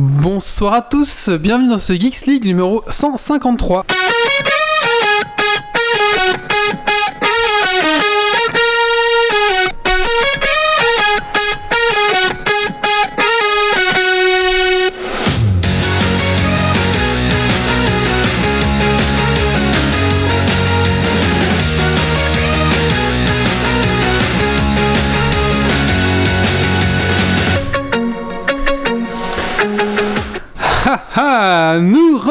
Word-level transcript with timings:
Bonsoir 0.00 0.74
à 0.74 0.82
tous, 0.82 1.28
bienvenue 1.28 1.70
dans 1.70 1.78
ce 1.78 1.92
Geeks 1.92 2.26
League 2.26 2.44
numéro 2.44 2.84
153. 2.88 3.84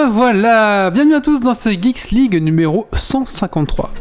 Revoilà 0.07 0.89
Bienvenue 0.89 1.15
à 1.15 1.21
tous 1.21 1.41
dans 1.41 1.53
ce 1.53 1.67
Geeks 1.67 2.11
League 2.11 2.41
numéro 2.41 2.87
153. 2.93 3.91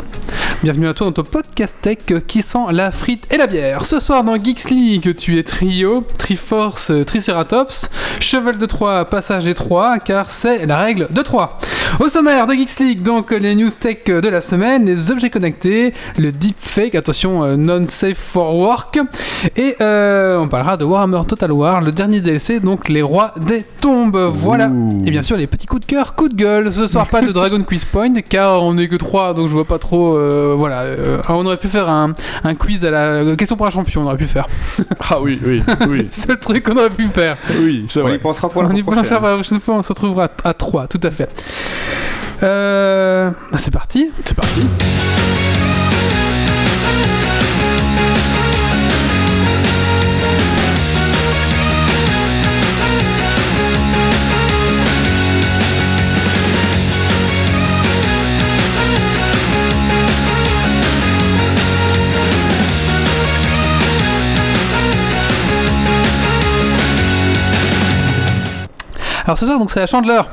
Bienvenue 0.62 0.86
à 0.86 0.94
toi 0.94 1.08
dans 1.08 1.12
ton 1.12 1.24
podcast 1.24 1.76
tech 1.82 1.98
qui 2.28 2.42
sent 2.42 2.66
la 2.70 2.92
frite 2.92 3.26
et 3.28 3.36
la 3.36 3.48
bière. 3.48 3.84
Ce 3.84 3.98
soir 3.98 4.22
dans 4.22 4.36
Geeks 4.36 4.70
League, 4.70 5.16
tu 5.16 5.36
es 5.36 5.42
trio, 5.42 6.04
Triforce, 6.16 6.92
Triceratops, 7.04 7.90
cheval 8.20 8.56
de 8.56 8.66
3, 8.66 9.06
passage 9.06 9.48
étroit, 9.48 9.98
car 9.98 10.30
c'est 10.30 10.64
la 10.66 10.78
règle 10.78 11.08
de 11.10 11.22
3. 11.22 11.58
Au 12.00 12.08
sommaire 12.08 12.46
de 12.46 12.52
Geeks 12.52 12.78
League, 12.80 13.02
donc 13.02 13.30
les 13.30 13.54
news 13.54 13.70
tech 13.70 14.04
de 14.06 14.28
la 14.28 14.40
semaine, 14.40 14.84
les 14.84 15.10
objets 15.10 15.30
connectés, 15.30 15.94
le 16.18 16.30
deepfake, 16.30 16.94
attention, 16.94 17.42
euh, 17.42 17.56
non 17.56 17.86
safe 17.86 18.18
for 18.18 18.54
work, 18.56 18.98
et 19.56 19.76
euh, 19.80 20.38
on 20.38 20.48
parlera 20.48 20.76
de 20.76 20.84
Warhammer 20.84 21.22
Total 21.26 21.50
War, 21.52 21.80
le 21.80 21.92
dernier 21.92 22.20
DLC, 22.20 22.60
donc 22.60 22.88
les 22.88 23.02
rois 23.02 23.34
des 23.40 23.64
tombes. 23.80 24.16
Voilà. 24.32 24.68
Ouh. 24.68 25.02
Et 25.06 25.10
bien 25.10 25.22
sûr, 25.22 25.36
les 25.36 25.46
petits 25.46 25.66
coups 25.66 25.80
de 25.82 25.86
cœur, 25.86 26.14
coups 26.14 26.30
de 26.30 26.36
gueule. 26.36 26.72
Ce 26.72 26.86
soir, 26.86 27.06
pas 27.06 27.22
de 27.22 27.32
Dragon 27.32 27.62
Quiz 27.62 27.84
Point, 27.86 28.12
car 28.28 28.62
on 28.62 28.74
n'est 28.74 28.88
que 28.88 28.96
3, 28.96 29.32
donc 29.34 29.48
je 29.48 29.52
vois 29.54 29.64
pas 29.64 29.78
trop. 29.78 30.16
euh, 30.18 30.54
voilà. 30.56 30.80
Euh, 30.82 31.18
alors, 31.26 31.40
on 31.40 31.46
aurait 31.46 31.56
pu 31.56 31.68
faire 31.68 31.88
un, 31.88 32.14
un 32.44 32.54
quiz 32.54 32.84
à 32.84 32.90
la 32.90 33.36
question 33.36 33.56
pour 33.56 33.66
un 33.66 33.70
champion, 33.70 34.02
on 34.02 34.06
aurait 34.06 34.16
pu 34.18 34.26
faire. 34.26 34.46
Ah 35.10 35.18
oui, 35.22 35.40
oui, 35.44 35.62
oui, 35.88 36.08
C'est 36.10 36.28
le 36.30 36.38
truc 36.38 36.64
qu'on 36.64 36.76
aurait 36.76 36.90
pu 36.90 37.06
faire. 37.06 37.36
oui, 37.60 37.86
c'est 37.88 38.00
On 38.00 38.06
y 38.06 38.10
vrai. 38.10 38.18
pensera 38.18 38.48
pour 38.50 38.62
la 38.62 38.68
on 38.68 38.72
y 38.74 38.82
prochaine. 38.82 39.02
pensera 39.02 39.18
pour 39.20 39.28
la 39.28 39.34
prochaine 39.34 39.60
fois, 39.60 39.76
on 39.76 39.82
se 39.82 39.88
retrouvera 39.92 40.28
à 40.44 40.52
3, 40.54 40.88
tout 40.88 41.00
à 41.02 41.10
fait. 41.10 41.28
Euh, 42.42 43.30
bah, 43.50 43.58
c'est 43.58 43.72
parti. 43.72 44.10
C'est 44.24 44.34
parti. 44.36 44.62
Alors 69.26 69.36
ce 69.36 69.44
soir, 69.44 69.58
donc 69.58 69.72
c'est 69.72 69.80
la 69.80 69.88
chandeleur. 69.88 70.28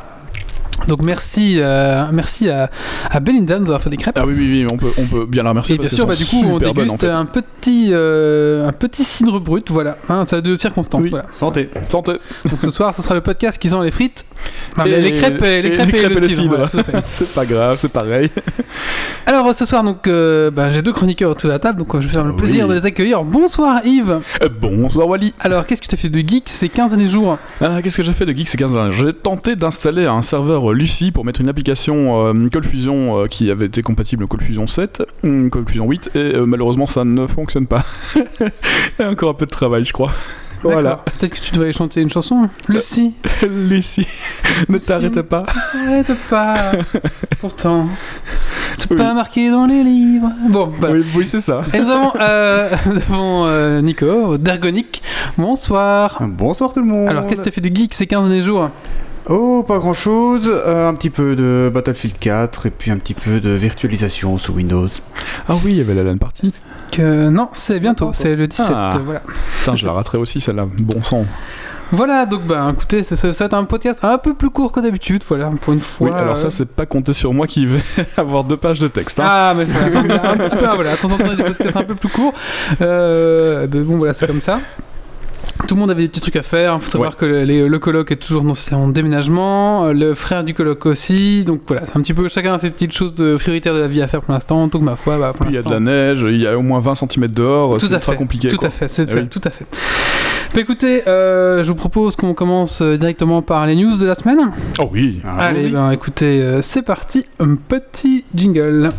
Donc 0.87 1.01
merci, 1.01 1.55
euh, 1.59 2.05
merci 2.11 2.49
à, 2.49 2.69
à 3.09 3.19
Belinda 3.19 3.55
de 3.55 3.59
nous 3.61 3.65
avoir 3.67 3.81
fait 3.81 3.89
des 3.89 3.97
crêpes. 3.97 4.17
Ah 4.19 4.25
oui, 4.25 4.33
oui, 4.37 4.63
oui, 4.63 4.67
on 4.71 4.77
peut, 4.77 4.91
on 4.97 5.05
peut 5.05 5.25
bien 5.25 5.43
la 5.43 5.49
remercier. 5.49 5.75
Et 5.75 5.77
bien 5.77 5.89
sûr, 5.89 6.05
bah, 6.05 6.15
du 6.15 6.25
coup, 6.25 6.43
on 6.45 6.57
bonnes, 6.57 6.73
déguste 6.73 6.93
en 6.95 6.97
fait. 6.97 7.07
un 7.09 7.25
petit, 7.25 7.89
euh, 7.91 8.67
un 8.67 8.71
petit 8.73 9.03
cidre 9.03 9.39
brut, 9.39 9.69
voilà, 9.71 9.97
hein, 10.09 10.25
ça 10.27 10.37
a 10.37 10.41
deux 10.41 10.55
circonstances, 10.55 11.03
Oui. 11.03 11.09
voilà. 11.09 11.25
Santé. 11.31 11.69
Santé. 11.87 12.13
Donc 12.49 12.59
ce 12.59 12.69
soir, 12.69 12.93
ce 12.95 13.01
sera 13.01 13.15
le 13.15 13.21
podcast 13.21 13.61
qui 13.61 13.69
sent 13.69 13.81
les 13.83 13.91
frites, 13.91 14.25
Enfin, 14.75 14.85
Et- 14.85 14.89
les, 14.89 15.01
les 15.03 15.11
crêpes, 15.11 15.41
et, 15.43 15.61
les 15.61 15.69
crêpes 15.71 15.91
les 15.91 15.97
et, 15.99 16.01
crêpes 16.01 16.15
le 16.15 16.19
le 16.21 16.29
cidre. 16.29 16.67
voilà, 16.69 17.01
c'est 17.05 17.33
pas 17.33 17.45
grave, 17.45 17.77
c'est 17.79 17.91
pareil. 17.91 18.29
Alors 19.25 19.53
ce 19.55 19.65
soir, 19.65 19.83
donc, 19.83 20.07
euh, 20.07 20.51
bah, 20.51 20.69
j'ai 20.69 20.81
deux 20.81 20.91
chroniqueurs 20.91 21.31
autour 21.31 21.47
de 21.47 21.53
la 21.53 21.59
table, 21.59 21.79
donc 21.79 21.93
je 21.99 22.05
vais 22.07 22.11
faire 22.13 22.23
le 22.25 22.31
Oui. 22.33 22.41
plaisir 22.41 22.67
de 22.67 22.73
les 22.73 22.85
accueillir. 22.85 23.23
Bonsoir 23.23 23.81
Yves. 23.85 24.19
Euh, 24.43 24.49
bonsoir 24.49 25.07
Wally. 25.07 25.33
Alors 25.39 25.65
qu'est-ce 25.65 25.81
que 25.81 25.87
tu 25.87 25.95
as 25.95 25.97
fait 25.97 26.09
de 26.09 26.19
geek 26.19 26.43
ces 26.49 26.67
15 26.69 26.89
derniers 26.91 27.05
jours 27.09 27.37
Ah, 27.61 27.81
Qu'est-ce 27.81 27.97
que 27.97 28.03
j'ai 28.03 28.11
fait 28.13 28.25
de 28.25 28.33
Geek 28.33 28.49
ces 28.49 28.57
15 28.57 28.73
derniers 28.73 28.91
J'ai 28.91 29.13
tenté 29.13 29.55
d'installer 29.55 30.05
un 30.05 30.21
serveur 30.21 30.72
Lucy 30.73 31.11
pour 31.11 31.25
mettre 31.25 31.41
une 31.41 31.49
application 31.49 32.27
euh, 32.27 32.47
ColdFusion 32.51 33.23
euh, 33.23 33.27
qui 33.27 33.49
avait 33.51 33.65
été 33.67 33.81
compatible 33.81 34.27
ColdFusion 34.27 34.67
7, 34.67 35.03
hum, 35.23 35.49
ColdFusion 35.49 35.85
8, 35.87 36.11
et 36.15 36.17
euh, 36.17 36.45
malheureusement 36.45 36.85
ça 36.85 37.03
ne 37.05 37.27
fonctionne 37.27 37.67
pas. 37.67 37.83
Il 38.15 38.21
y 38.99 39.03
a 39.03 39.09
encore 39.09 39.29
un 39.29 39.33
peu 39.35 39.45
de 39.45 39.51
travail, 39.51 39.85
je 39.85 39.93
crois. 39.93 40.11
Voilà. 40.63 40.91
D'accord. 40.91 41.03
Peut-être 41.19 41.33
que 41.33 41.39
tu 41.41 41.51
devrais 41.51 41.73
chanter 41.73 42.01
une 42.01 42.09
chanson. 42.09 42.47
Lucie. 42.69 43.13
Lucy, 43.69 44.07
ne 44.69 44.77
t'arrête 44.77 45.21
pas. 45.23 45.45
Arrête 45.85 46.13
pas. 46.29 46.71
Pourtant, 47.41 47.87
c'est 48.77 48.89
Oui. 48.91 48.97
pas 48.97 49.13
marqué 49.13 49.49
dans 49.49 49.65
les 49.65 49.83
livres. 49.83 50.29
Bon, 50.49 50.71
voilà. 50.79 50.95
Oui, 50.95 51.03
oui, 51.17 51.27
c'est 51.27 51.41
ça. 51.41 51.63
Et 51.73 51.79
nous 51.81 51.89
avons, 51.89 52.11
euh, 52.17 52.69
nous 52.85 52.95
avons 52.95 53.45
euh, 53.45 53.81
Nico, 53.81 54.37
d'Ergonic. 54.37 55.03
Bonsoir. 55.37 56.17
Bonsoir 56.21 56.73
tout 56.73 56.79
le 56.79 56.87
monde. 56.87 57.09
Alors, 57.09 57.27
qu'est-ce 57.27 57.41
que 57.41 57.43
tu 57.43 57.49
as 57.49 57.51
fait 57.51 57.69
de 57.69 57.75
geek 57.75 57.93
ces 57.93 58.07
15 58.07 58.21
derniers 58.29 58.41
jours? 58.41 58.69
Oh, 59.29 59.63
pas 59.65 59.77
grand 59.77 59.93
chose. 59.93 60.49
un 60.65 60.93
petit 60.95 61.09
peu 61.09 61.35
de 61.35 61.71
Battlefield 61.73 62.17
4 62.19 62.65
et 62.65 62.69
puis 62.71 62.91
un 62.91 62.97
petit 62.97 63.13
peu 63.13 63.39
de 63.39 63.49
virtualisation 63.51 64.37
sous 64.37 64.53
Windows. 64.53 64.87
Ah 65.47 65.53
oui, 65.63 65.71
il 65.71 65.77
y 65.77 65.81
avait 65.81 65.93
la 65.93 66.03
LAN 66.03 66.17
party. 66.17 66.53
que, 66.91 67.29
Non, 67.29 67.49
c'est 67.53 67.79
bientôt, 67.79 68.11
c'est 68.13 68.35
le 68.35 68.47
17. 68.47 68.65
Ah. 68.69 68.91
euh, 68.95 68.99
Voilà. 69.03 69.21
Putain, 69.59 69.75
je 69.77 69.85
la 69.85 69.93
raterai 69.93 70.17
aussi 70.17 70.41
celle-là. 70.41 70.67
Bon 70.77 71.01
sang. 71.01 71.25
Voilà, 71.91 72.25
donc 72.25 72.47
bah 72.47 72.69
écoutez, 72.73 73.03
ça, 73.03 73.15
ça, 73.15 73.31
ça 73.33 73.43
va 73.43 73.45
être 73.45 73.53
un 73.53 73.65
podcast 73.65 73.99
un 74.03 74.17
peu 74.17 74.33
plus 74.33 74.49
court 74.49 74.71
que 74.71 74.79
d'habitude, 74.79 75.21
voilà, 75.27 75.51
pour 75.61 75.73
une 75.73 75.79
fois. 75.79 76.07
Oui, 76.09 76.13
alors 76.15 76.37
ça, 76.39 76.47
euh, 76.47 76.49
c'est 76.49 76.73
pas 76.75 76.87
compter 76.87 77.13
sur 77.13 77.33
moi 77.35 77.45
qui 77.45 77.67
vais 77.67 77.83
avoir 78.17 78.43
deux 78.45 78.57
pages 78.57 78.79
de 78.79 78.87
texte. 78.87 79.19
hein. 79.19 79.25
Ah, 79.27 79.53
mais 79.55 79.65
c'est 79.65 79.95
un 80.17 80.37
petit 80.37 80.55
peu, 80.55 80.65
voilà, 80.73 80.93
attends, 80.93 81.09
attends, 81.09 81.35
des 81.35 81.43
podcasts 81.43 81.77
un 81.77 81.83
peu 81.83 81.93
plus 81.93 82.09
courts. 82.09 82.33
Euh, 82.81 83.67
ben 83.67 83.83
bon, 83.83 83.97
voilà, 83.97 84.13
c'est 84.13 84.25
comme 84.25 84.41
ça. 84.41 84.59
Tout 85.67 85.75
le 85.75 85.81
monde 85.81 85.91
avait 85.91 86.01
des 86.03 86.07
petits 86.09 86.19
trucs 86.19 86.35
à 86.35 86.43
faire. 86.43 86.75
Il 86.79 86.83
faut 86.83 86.91
savoir 86.91 87.11
Ouais. 87.11 87.17
que 87.19 87.25
le, 87.25 87.43
les- 87.43 87.67
le 87.67 87.79
coloc 87.79 88.11
est 88.11 88.15
toujours 88.17 88.43
dans 88.43 88.53
son 88.53 88.89
déménagement, 88.89 89.85
euh, 89.85 89.93
le 89.93 90.13
frère 90.13 90.43
du 90.43 90.53
coloc 90.53 90.85
aussi. 90.85 91.43
Donc 91.45 91.61
voilà, 91.67 91.85
c'est 91.85 91.95
un 91.97 92.01
petit 92.01 92.13
peu 92.13 92.27
chacun 92.27 92.53
a 92.53 92.57
ses 92.57 92.69
petites 92.69 92.91
choses 92.91 93.13
de 93.13 93.37
prioritaires 93.37 93.73
de 93.73 93.79
la 93.79 93.87
vie 93.87 94.01
à 94.01 94.07
faire 94.07 94.21
pour 94.21 94.33
l'instant. 94.33 94.67
Donc 94.67 94.81
ma 94.81 94.95
foi, 94.95 95.17
bah, 95.17 95.31
pour 95.35 95.45
il 95.47 95.53
y 95.53 95.57
a 95.57 95.61
de 95.61 95.69
la 95.69 95.79
neige, 95.79 96.25
il 96.27 96.41
y 96.41 96.47
a 96.47 96.57
au 96.57 96.61
moins 96.61 96.79
20 96.79 96.95
cm 96.95 97.27
dehors, 97.27 97.79
c'est 97.79 97.87
ultra 97.87 98.11
fait. 98.11 98.17
compliqué. 98.17 98.47
Tout 98.49 98.57
quoi. 98.57 98.67
à 98.67 98.71
fait, 98.71 98.87
c'est 98.87 99.09
ça, 99.09 99.19
oui. 99.19 99.27
tout 99.29 99.41
à 99.43 99.49
fait. 99.49 99.65
Bah, 100.53 100.59
écoutez, 100.61 101.07
euh, 101.07 101.63
je 101.63 101.69
vous 101.69 101.75
propose 101.75 102.15
qu'on 102.15 102.33
commence 102.33 102.81
euh, 102.81 102.97
directement 102.97 103.41
par 103.41 103.65
les 103.65 103.75
news 103.75 103.97
de 103.97 104.05
la 104.05 104.15
semaine. 104.15 104.51
Oh 104.79 104.89
oui. 104.91 105.21
Allez, 105.39 105.59
Allez, 105.61 105.69
ben 105.69 105.91
écoutez, 105.91 106.59
c'est 106.61 106.81
parti, 106.83 107.25
un 107.39 107.55
petit 107.55 108.23
jingle. 108.35 108.91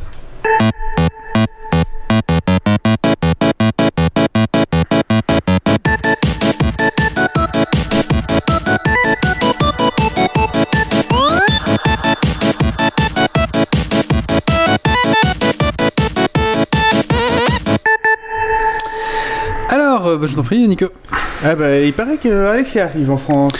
Bah, 20.24 20.30
je 20.30 20.36
t'en 20.36 20.42
prie, 20.42 20.66
Nico. 20.66 20.86
Ah 21.44 21.54
bah, 21.54 21.78
il 21.78 21.92
paraît 21.92 22.16
que 22.16 22.46
Alexis 22.46 22.80
arrive 22.80 23.10
en 23.10 23.18
France. 23.18 23.52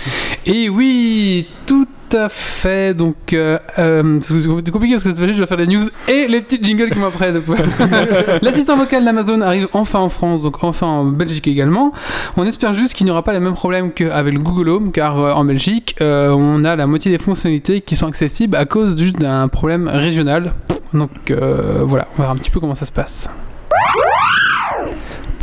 Et 0.47 0.71
oui, 0.71 1.47
tout 1.67 1.87
à 2.13 2.31
fait. 2.31 2.95
Donc, 2.95 3.35
euh, 3.35 3.59
euh, 3.79 4.19
c'est 4.21 4.71
compliqué 4.71 4.95
parce 4.95 5.05
que 5.05 5.11
cette 5.11 5.19
fois-ci, 5.19 5.35
je 5.35 5.39
dois 5.39 5.47
faire 5.47 5.59
les 5.59 5.67
news 5.67 5.83
et 6.09 6.27
les 6.27 6.41
petits 6.41 6.59
jingles 6.63 6.91
qui 6.91 6.99
m'apprennent. 6.99 7.43
L'assistant 8.43 8.79
vocal 8.79 9.05
d'Amazon 9.05 9.43
arrive 9.43 9.69
enfin 9.75 9.99
en 9.99 10.09
France, 10.09 10.43
donc 10.43 10.65
enfin 10.65 10.87
en 10.87 11.05
Belgique 11.05 11.47
également. 11.49 11.93
On 12.39 12.47
espère 12.47 12.73
juste 12.73 12.95
qu'il 12.95 13.05
n'y 13.05 13.11
aura 13.11 13.23
pas 13.23 13.35
les 13.35 13.41
mêmes 13.41 13.55
problèmes 13.55 13.93
qu'avec 13.93 14.33
le 14.33 14.41
Google 14.41 14.71
Home, 14.71 14.91
car 14.91 15.21
euh, 15.21 15.33
en 15.33 15.45
Belgique, 15.45 15.97
on 16.01 16.65
a 16.65 16.77
la 16.77 16.87
moitié 16.87 17.11
des 17.11 17.19
fonctionnalités 17.19 17.83
qui 17.83 17.95
sont 17.97 18.07
accessibles 18.07 18.57
à 18.57 18.65
cause 18.65 18.97
juste 18.99 19.19
d'un 19.19 19.49
problème 19.49 19.89
régional. 19.89 20.55
Donc 20.95 21.11
voilà, 21.31 22.09
on 22.17 22.23
va 22.23 22.25
voir 22.25 22.31
un 22.31 22.37
petit 22.37 22.51
peu 22.51 22.61
comment 22.61 22.75
ça 22.75 22.87
se 22.87 22.93
passe. 22.93 23.29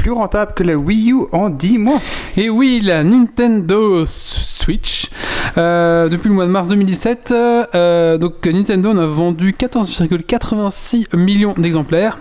Plus 0.01 0.11
rentable 0.11 0.53
que 0.55 0.63
la 0.63 0.75
Wii 0.75 1.11
U 1.11 1.17
en 1.31 1.49
10 1.51 1.77
mois. 1.77 1.99
Et 2.35 2.49
oui, 2.49 2.81
la 2.83 3.03
Nintendo 3.03 4.03
Switch. 4.07 5.11
Euh, 5.59 6.09
depuis 6.09 6.27
le 6.29 6.33
mois 6.33 6.45
de 6.47 6.49
mars 6.49 6.69
2017, 6.69 7.31
euh, 7.75 8.17
donc 8.17 8.43
Nintendo 8.47 8.89
en 8.89 8.97
a 8.97 9.05
vendu 9.05 9.51
14,86 9.53 11.15
millions 11.15 11.53
d'exemplaires. 11.55 12.17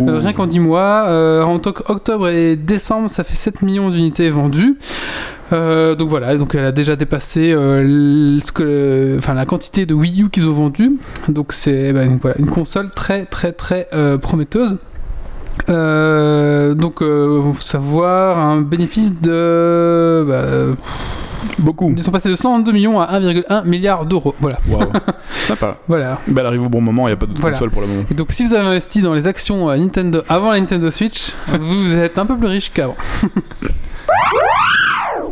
Euh, 0.00 0.20
rien 0.20 0.32
qu'en 0.32 0.46
10 0.46 0.58
mois. 0.60 1.04
Euh, 1.08 1.42
entre 1.42 1.84
octobre 1.88 2.28
et 2.30 2.56
décembre, 2.56 3.10
ça 3.10 3.24
fait 3.24 3.34
7 3.36 3.60
millions 3.60 3.90
d'unités 3.90 4.30
vendues. 4.30 4.78
Euh, 5.52 5.94
donc 5.94 6.08
voilà, 6.08 6.34
donc 6.36 6.54
elle 6.54 6.64
a 6.64 6.72
déjà 6.72 6.96
dépassé 6.96 7.52
euh, 7.52 7.80
l- 7.82 8.40
ce 8.42 8.52
que, 8.52 9.16
enfin, 9.18 9.34
la 9.34 9.44
quantité 9.44 9.84
de 9.84 9.92
Wii 9.92 10.22
U 10.22 10.30
qu'ils 10.30 10.48
ont 10.48 10.52
vendu. 10.54 10.92
Donc 11.28 11.52
c'est 11.52 11.92
bah, 11.92 12.02
voilà, 12.22 12.36
une 12.38 12.48
console 12.48 12.90
très 12.90 13.26
très 13.26 13.52
très 13.52 13.86
euh, 13.92 14.16
prometteuse. 14.16 14.78
Euh, 15.68 16.74
donc, 16.74 17.02
euh, 17.02 17.52
savoir 17.58 18.38
un 18.38 18.60
bénéfice 18.60 19.20
de 19.20 20.24
bah, 20.26 20.74
Beaucoup. 21.58 21.92
Ils 21.96 22.02
sont 22.02 22.10
passés 22.10 22.28
de 22.28 22.36
102 22.36 22.72
millions 22.72 23.00
à 23.00 23.18
1,1 23.18 23.64
milliard 23.64 24.04
d'euros. 24.06 24.34
Voilà. 24.40 24.58
Waouh. 24.68 24.90
Sympa. 25.30 25.76
Voilà. 25.88 26.18
bah, 26.28 26.40
elle 26.40 26.46
arrive 26.46 26.62
au 26.62 26.68
bon 26.68 26.80
moment, 26.80 27.08
il 27.08 27.10
n'y 27.10 27.14
a 27.14 27.16
pas 27.16 27.26
d'autre 27.26 27.40
Voilà. 27.40 27.54
console 27.54 27.70
pour 27.70 27.82
le 27.82 27.88
moment. 27.88 28.02
Et 28.10 28.14
donc 28.14 28.32
si 28.32 28.44
vous 28.44 28.54
avez 28.54 28.66
investi 28.66 29.02
dans 29.02 29.14
les 29.14 29.26
actions 29.26 29.70
euh, 29.70 29.76
Nintendo 29.76 30.22
avant 30.28 30.52
la 30.52 30.60
Nintendo 30.60 30.90
Switch, 30.90 31.32
vous 31.60 31.96
êtes 31.96 32.18
un 32.18 32.26
peu 32.26 32.36
plus 32.36 32.48
riche 32.48 32.72
qu'avant. 32.72 32.96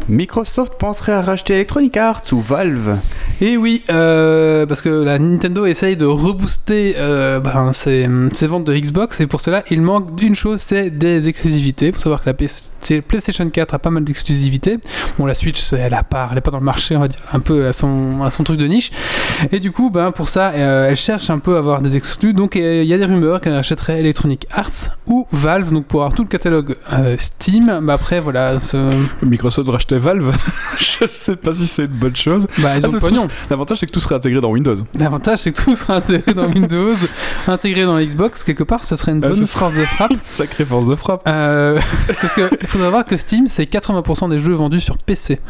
Microsoft 0.08 0.74
penserait 0.78 1.12
à 1.12 1.20
racheter 1.22 1.54
Electronic 1.54 1.96
Arts 1.96 2.22
ou 2.32 2.40
Valve. 2.40 2.96
Et 3.40 3.56
oui, 3.56 3.82
euh, 3.90 4.64
parce 4.66 4.80
que 4.82 4.88
la 4.88 5.18
Nintendo 5.18 5.66
essaye 5.66 5.96
de 5.96 6.06
rebooster 6.06 6.94
euh, 6.96 7.40
ben, 7.40 7.72
ses, 7.72 8.08
ses 8.32 8.46
ventes 8.46 8.64
de 8.64 8.74
Xbox 8.74 9.20
et 9.20 9.26
pour 9.26 9.40
cela 9.40 9.62
il 9.70 9.82
manque 9.82 10.14
d'une 10.16 10.34
chose, 10.34 10.60
c'est 10.60 10.90
des 10.90 11.28
exclusivités. 11.28 11.88
Il 11.88 11.92
faut 11.92 11.98
savoir 11.98 12.22
que 12.22 12.30
la 12.30 12.34
PlayStation 13.02 13.50
4 13.50 13.74
a 13.74 13.78
pas 13.78 13.90
mal 13.90 14.04
d'exclusivités. 14.04 14.78
Bon, 15.18 15.26
la 15.26 15.34
Switch 15.34 15.72
elle 15.72 15.92
a 15.94 16.02
pas, 16.02 16.28
elle 16.32 16.38
est 16.38 16.40
pas 16.40 16.50
dans 16.50 16.58
le 16.58 16.64
marché, 16.64 16.96
on 16.96 17.00
va 17.00 17.08
dire, 17.08 17.18
un 17.32 17.40
peu 17.40 17.66
à 17.66 17.72
son, 17.72 18.22
à 18.22 18.30
son 18.30 18.44
truc 18.44 18.58
de 18.58 18.66
niche. 18.66 18.90
Et 19.52 19.60
du 19.60 19.72
coup, 19.72 19.90
ben, 19.90 20.12
pour 20.12 20.28
ça, 20.28 20.50
euh, 20.52 20.88
elle 20.88 20.96
cherche 20.96 21.28
un 21.30 21.38
peu 21.38 21.56
à 21.56 21.58
avoir 21.58 21.80
des 21.82 21.96
exclus. 21.96 22.32
Donc 22.32 22.56
euh, 22.56 22.82
il 22.82 22.88
y 22.88 22.94
a 22.94 22.98
des 22.98 23.04
rumeurs 23.04 23.40
qu'elle 23.40 23.54
achèterait 23.54 24.00
Electronic 24.00 24.46
Arts 24.50 24.96
ou 25.06 25.26
Valve, 25.32 25.72
donc 25.72 25.84
pour 25.86 26.00
avoir 26.02 26.14
tout 26.14 26.22
le 26.22 26.28
catalogue 26.28 26.76
euh, 26.92 27.16
Steam. 27.18 27.80
Bah, 27.82 27.94
après 27.94 28.20
voilà, 28.20 28.60
ce- 28.60 28.76
Microsoft 29.22 29.66
rachetait 29.96 30.20
Valve, 30.22 30.36
je 31.00 31.06
sais 31.06 31.36
pas 31.36 31.52
si 31.54 31.66
c'est 31.66 31.82
une 31.84 31.88
bonne 31.88 32.16
chose. 32.16 32.46
bah, 32.58 32.76
ils 32.78 32.84
Ah, 32.84 32.88
ont 32.88 32.92
pognon. 32.98 33.26
L'avantage 33.50 33.78
c'est 33.78 33.86
que 33.86 33.92
tout 33.92 34.00
serait 34.00 34.14
intégré 34.14 34.40
dans 34.40 34.50
Windows. 34.50 34.76
L'avantage, 34.98 35.40
c'est 35.40 35.52
que 35.52 35.62
tout 35.62 35.74
sera 35.74 35.96
intégré 35.96 36.34
dans 36.34 36.46
Windows, 36.48 36.94
intégré 37.46 37.84
dans 37.84 37.94
la 37.96 38.04
Xbox. 38.04 38.44
Quelque 38.44 38.64
part, 38.64 38.84
ça 38.84 38.96
serait 38.96 39.12
une 39.12 39.24
Ah, 39.24 39.28
bonne 39.28 39.46
force 39.46 39.74
de 39.76 39.84
frappe. 39.84 40.12
Sacrée 40.22 40.64
force 40.64 40.86
de 40.86 40.94
frappe. 40.94 41.22
Euh, 41.26 41.78
parce 42.20 42.34
qu'il 42.34 42.66
faut 42.66 42.78
savoir 42.78 43.04
que 43.04 43.16
Steam, 43.16 43.46
c'est 43.46 43.64
80% 43.64 44.30
des 44.30 44.38
jeux 44.38 44.54
vendus 44.54 44.80
sur 44.80 44.96
PC. 44.98 45.40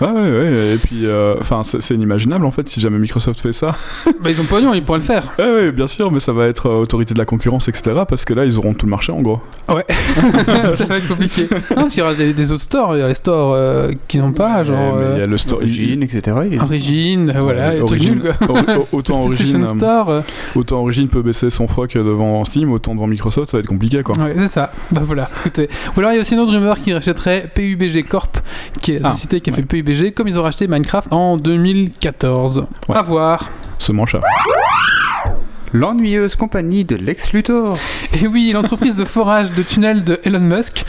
Ouais, 0.00 0.08
ouais, 0.08 0.30
ouais. 0.30 0.74
Et 0.74 0.78
puis, 0.78 1.06
euh, 1.06 1.36
enfin, 1.40 1.62
c'est 1.64 1.82
c'est 1.82 1.94
inimaginable 1.94 2.46
en 2.46 2.50
fait 2.50 2.66
si 2.68 2.80
jamais 2.80 2.98
Microsoft 2.98 3.40
fait 3.40 3.52
ça. 3.52 3.72
Bah, 4.22 4.30
ils 4.30 4.40
ont 4.40 4.44
pognon, 4.44 4.72
ils 4.74 4.82
pourraient 4.82 4.98
le 4.98 5.04
faire. 5.04 5.24
Ouais, 5.38 5.44
ouais, 5.44 5.72
bien 5.72 5.86
sûr, 5.86 6.10
mais 6.10 6.20
ça 6.20 6.32
va 6.32 6.46
être 6.46 6.66
euh, 6.66 6.80
autorité 6.80 7.12
de 7.14 7.18
la 7.18 7.24
concurrence, 7.26 7.68
etc. 7.68 8.02
Parce 8.08 8.24
que 8.24 8.32
là, 8.34 8.44
ils 8.44 8.58
auront 8.58 8.74
tout 8.74 8.86
le 8.86 8.90
marché 8.90 9.12
en 9.12 9.20
gros. 9.20 9.40
ça 9.68 10.84
va 10.84 10.96
être 10.96 11.08
compliqué. 11.08 11.42
Non, 11.70 11.76
parce 11.76 11.88
qu'il 11.90 11.98
y 11.98 12.02
aura 12.02 12.14
des, 12.14 12.32
des 12.32 12.52
autres 12.52 12.62
stores. 12.62 12.96
Il 12.96 13.00
y 13.00 13.02
a 13.02 13.08
les 13.08 13.14
stores 13.14 13.54
qui 14.08 14.18
n'ont 14.18 14.32
pas, 14.32 14.62
genre. 14.64 14.98
Il 15.14 15.18
y 15.18 15.22
a 15.22 15.26
le 15.26 15.38
store. 15.38 15.58
Origin, 15.60 16.02
etc. 16.02 16.36
Il 16.46 16.54
est- 16.54 16.60
Origin, 16.60 17.30
euh, 17.30 17.40
voilà, 17.40 17.68
Ouais, 17.68 17.72
les 17.80 17.84
trucs 17.84 17.90
Origin- 18.00 18.14
nuls, 18.14 18.34
quoi. 18.38 18.56
Autant 18.92 19.26
PlayStation 19.26 19.58
Origin, 19.60 19.62
euh, 19.62 19.66
Store. 19.78 20.10
euh, 20.10 20.20
autant 20.54 20.80
Origin 20.82 21.08
peut 21.08 21.22
baisser 21.22 21.50
son 21.50 21.66
froc 21.68 21.94
devant 21.94 22.44
Steam, 22.44 22.72
autant 22.72 22.94
devant 22.94 23.06
Microsoft, 23.06 23.50
ça 23.50 23.56
va 23.56 23.60
être 23.60 23.66
compliqué 23.68 24.02
quoi. 24.02 24.16
Ouais, 24.18 24.34
c'est 24.36 24.46
ça. 24.48 24.72
Bah 24.90 25.02
voilà, 25.04 25.28
écoutez. 25.40 25.68
Ou 25.96 26.00
alors 26.00 26.12
il 26.12 26.14
y 26.16 26.18
a 26.18 26.20
aussi 26.20 26.34
une 26.34 26.40
autre 26.40 26.52
rumeur 26.52 26.78
qui 26.80 26.92
rachèterait 26.92 27.50
PUBG 27.54 28.02
Corp, 28.08 28.38
qui 28.82 28.92
est 28.92 28.98
la 28.98 29.08
Ah, 29.08 29.12
société 29.12 29.40
qui 29.40 29.50
a 29.50 29.52
ouais. 29.52 29.56
fait 29.60 29.66
PUBG, 29.66 30.12
comme 30.12 30.28
ils 30.28 30.38
ont 30.38 30.42
racheté 30.42 30.66
Minecraft 30.68 31.12
en 31.12 31.36
2014. 31.36 32.66
Ouais. 32.88 32.96
À 32.96 33.02
voir. 33.02 33.50
Ce 33.78 33.92
manche 33.92 34.16
L'ennuyeuse 35.72 36.36
compagnie 36.36 36.84
de 36.84 36.94
Lex 36.94 37.32
Luthor. 37.32 37.76
Et 38.22 38.28
oui, 38.28 38.52
l'entreprise 38.54 38.94
de 38.94 39.04
forage 39.04 39.50
de 39.52 39.62
tunnels 39.62 40.04
de 40.04 40.20
Elon 40.22 40.38
Musk, 40.38 40.84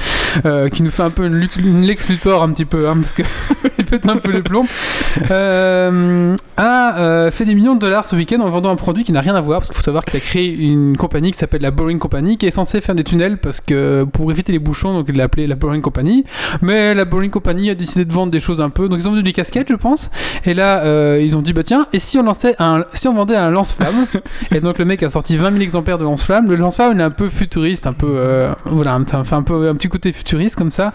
euh, 0.45 0.69
qui 0.69 0.83
nous 0.83 0.91
fait 0.91 1.03
un 1.03 1.09
peu 1.09 1.25
une, 1.25 1.47
une 1.59 1.81
Lex 1.83 2.09
Luthor 2.09 2.43
un 2.43 2.51
petit 2.51 2.65
peu, 2.65 2.87
hein, 2.87 2.97
parce 2.97 3.13
que 3.13 3.23
il 3.79 3.85
pète 3.85 4.07
un 4.07 4.17
peu 4.17 4.31
les 4.31 4.41
plombs, 4.41 4.65
euh, 5.31 6.35
a 6.57 6.97
euh, 6.99 7.31
fait 7.31 7.45
des 7.45 7.55
millions 7.55 7.75
de 7.75 7.79
dollars 7.79 8.05
ce 8.05 8.15
week-end 8.15 8.39
en 8.41 8.49
vendant 8.49 8.71
un 8.71 8.75
produit 8.75 9.03
qui 9.03 9.11
n'a 9.11 9.21
rien 9.21 9.35
à 9.35 9.41
voir, 9.41 9.59
parce 9.59 9.69
qu'il 9.69 9.77
faut 9.77 9.83
savoir 9.83 10.05
qu'il 10.05 10.17
a 10.17 10.19
créé 10.19 10.53
une 10.53 10.97
compagnie 10.97 11.31
qui 11.31 11.37
s'appelle 11.37 11.61
la 11.61 11.71
Boring 11.71 11.99
Company, 11.99 12.37
qui 12.37 12.45
est 12.45 12.51
censée 12.51 12.81
faire 12.81 12.95
des 12.95 13.03
tunnels 13.03 13.37
parce 13.37 13.61
que 13.61 14.03
pour 14.03 14.31
éviter 14.31 14.51
les 14.51 14.59
bouchons, 14.59 14.93
donc 14.93 15.05
il 15.09 15.15
l'a 15.15 15.25
appelé 15.25 15.47
la 15.47 15.55
Boring 15.55 15.81
Company. 15.81 16.25
Mais 16.61 16.93
la 16.93 17.05
Boring 17.05 17.31
Company 17.31 17.69
a 17.69 17.75
décidé 17.75 18.05
de 18.05 18.13
vendre 18.13 18.31
des 18.31 18.39
choses 18.39 18.61
un 18.61 18.69
peu, 18.69 18.89
donc 18.89 18.99
ils 18.99 19.07
ont 19.07 19.11
vendu 19.11 19.23
des 19.23 19.33
casquettes, 19.33 19.69
je 19.69 19.75
pense. 19.75 20.09
Et 20.45 20.53
là, 20.53 21.17
ils 21.17 21.35
ont 21.37 21.41
dit 21.41 21.53
bah 21.53 21.63
tiens, 21.63 21.85
et 21.93 21.99
si 21.99 22.17
on 22.17 22.23
lançait 22.23 22.55
un, 22.59 22.85
si 22.93 23.07
on 23.07 23.13
vendait 23.13 23.35
un 23.35 23.49
lance-flamme 23.49 24.05
Et 24.51 24.59
donc 24.61 24.77
le 24.77 24.85
mec 24.85 25.03
a 25.03 25.09
sorti 25.09 25.37
20 25.37 25.51
000 25.51 25.61
exemplaires 25.61 25.97
de 25.97 26.03
lance-flamme. 26.03 26.49
Le 26.49 26.55
lance-flamme, 26.55 26.93
il 26.93 26.99
est 26.99 27.03
un 27.03 27.09
peu 27.09 27.27
futuriste, 27.27 27.87
un 27.87 27.93
peu 27.93 28.07
euh, 28.15 28.53
voilà, 28.65 28.99
ça 29.07 29.23
fait 29.23 29.35
un 29.35 29.43
peu 29.43 29.69
un 29.69 29.75
petit 29.75 29.89
côté 29.89 30.11
futuriste 30.25 30.55
comme 30.55 30.71
ça. 30.71 30.91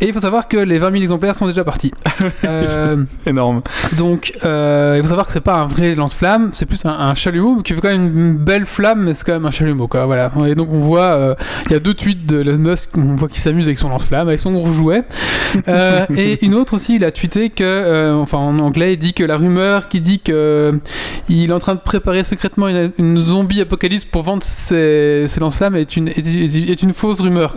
Et 0.00 0.06
il 0.08 0.12
faut 0.12 0.20
savoir 0.20 0.48
que 0.48 0.56
les 0.56 0.78
20 0.78 0.90
000 0.90 1.02
exemplaires 1.02 1.34
sont 1.34 1.46
déjà 1.46 1.64
partis. 1.64 1.92
Euh, 2.44 2.96
énorme. 3.26 3.62
donc, 3.96 4.32
euh, 4.44 4.94
il 4.96 5.02
faut 5.02 5.08
savoir 5.08 5.26
que 5.26 5.32
c'est 5.32 5.40
pas 5.40 5.54
un 5.54 5.66
vrai 5.66 5.94
lance-flamme, 5.94 6.50
c'est 6.52 6.66
plus 6.66 6.84
un, 6.84 6.90
un 6.90 7.14
chalumeau 7.14 7.62
qui 7.62 7.72
fait 7.74 7.80
quand 7.80 7.88
même 7.88 8.18
une 8.18 8.36
belle 8.36 8.66
flamme, 8.66 9.04
mais 9.04 9.14
c'est 9.14 9.24
quand 9.24 9.32
même 9.32 9.46
un 9.46 9.50
chalumeau, 9.50 9.86
quoi. 9.88 10.06
Voilà. 10.06 10.30
Et 10.46 10.54
donc 10.54 10.68
on 10.72 10.78
voit, 10.78 11.02
euh, 11.12 11.34
il 11.66 11.72
y 11.72 11.74
a 11.74 11.78
deux 11.80 11.94
tweets 11.94 12.26
de 12.26 12.40
Elon 12.40 12.58
Musk, 12.58 12.90
on 12.96 13.16
voit 13.16 13.28
qu'il 13.28 13.38
s'amuse 13.38 13.66
avec 13.66 13.78
son 13.78 13.88
lance-flamme, 13.88 14.28
avec 14.28 14.40
son 14.40 14.52
gros 14.52 14.70
jouet. 14.72 15.02
Euh, 15.68 16.06
et 16.16 16.44
une 16.44 16.54
autre 16.54 16.74
aussi, 16.74 16.96
il 16.96 17.04
a 17.04 17.10
tweeté 17.10 17.50
que, 17.50 18.14
enfin 18.18 18.38
en 18.38 18.58
anglais, 18.58 18.94
il 18.94 18.98
dit 18.98 19.12
que 19.14 19.24
la 19.24 19.36
rumeur 19.36 19.88
qui 19.88 20.00
dit 20.00 20.20
que 20.20 20.78
il 21.28 21.50
est 21.50 21.52
en 21.52 21.58
train 21.58 21.74
de 21.74 21.80
préparer 21.80 22.22
secrètement 22.24 22.68
une, 22.68 22.92
une 22.98 23.16
zombie 23.16 23.60
apocalypse 23.60 24.04
pour 24.04 24.22
vendre 24.22 24.42
ses, 24.42 25.24
ses 25.26 25.40
lance-flammes 25.40 25.76
est 25.76 25.96
une, 25.96 26.08
est, 26.08 26.18
est- 26.18 26.70
est 26.70 26.82
une 26.82 26.92
fausse 26.94 27.20
rumeur. 27.20 27.54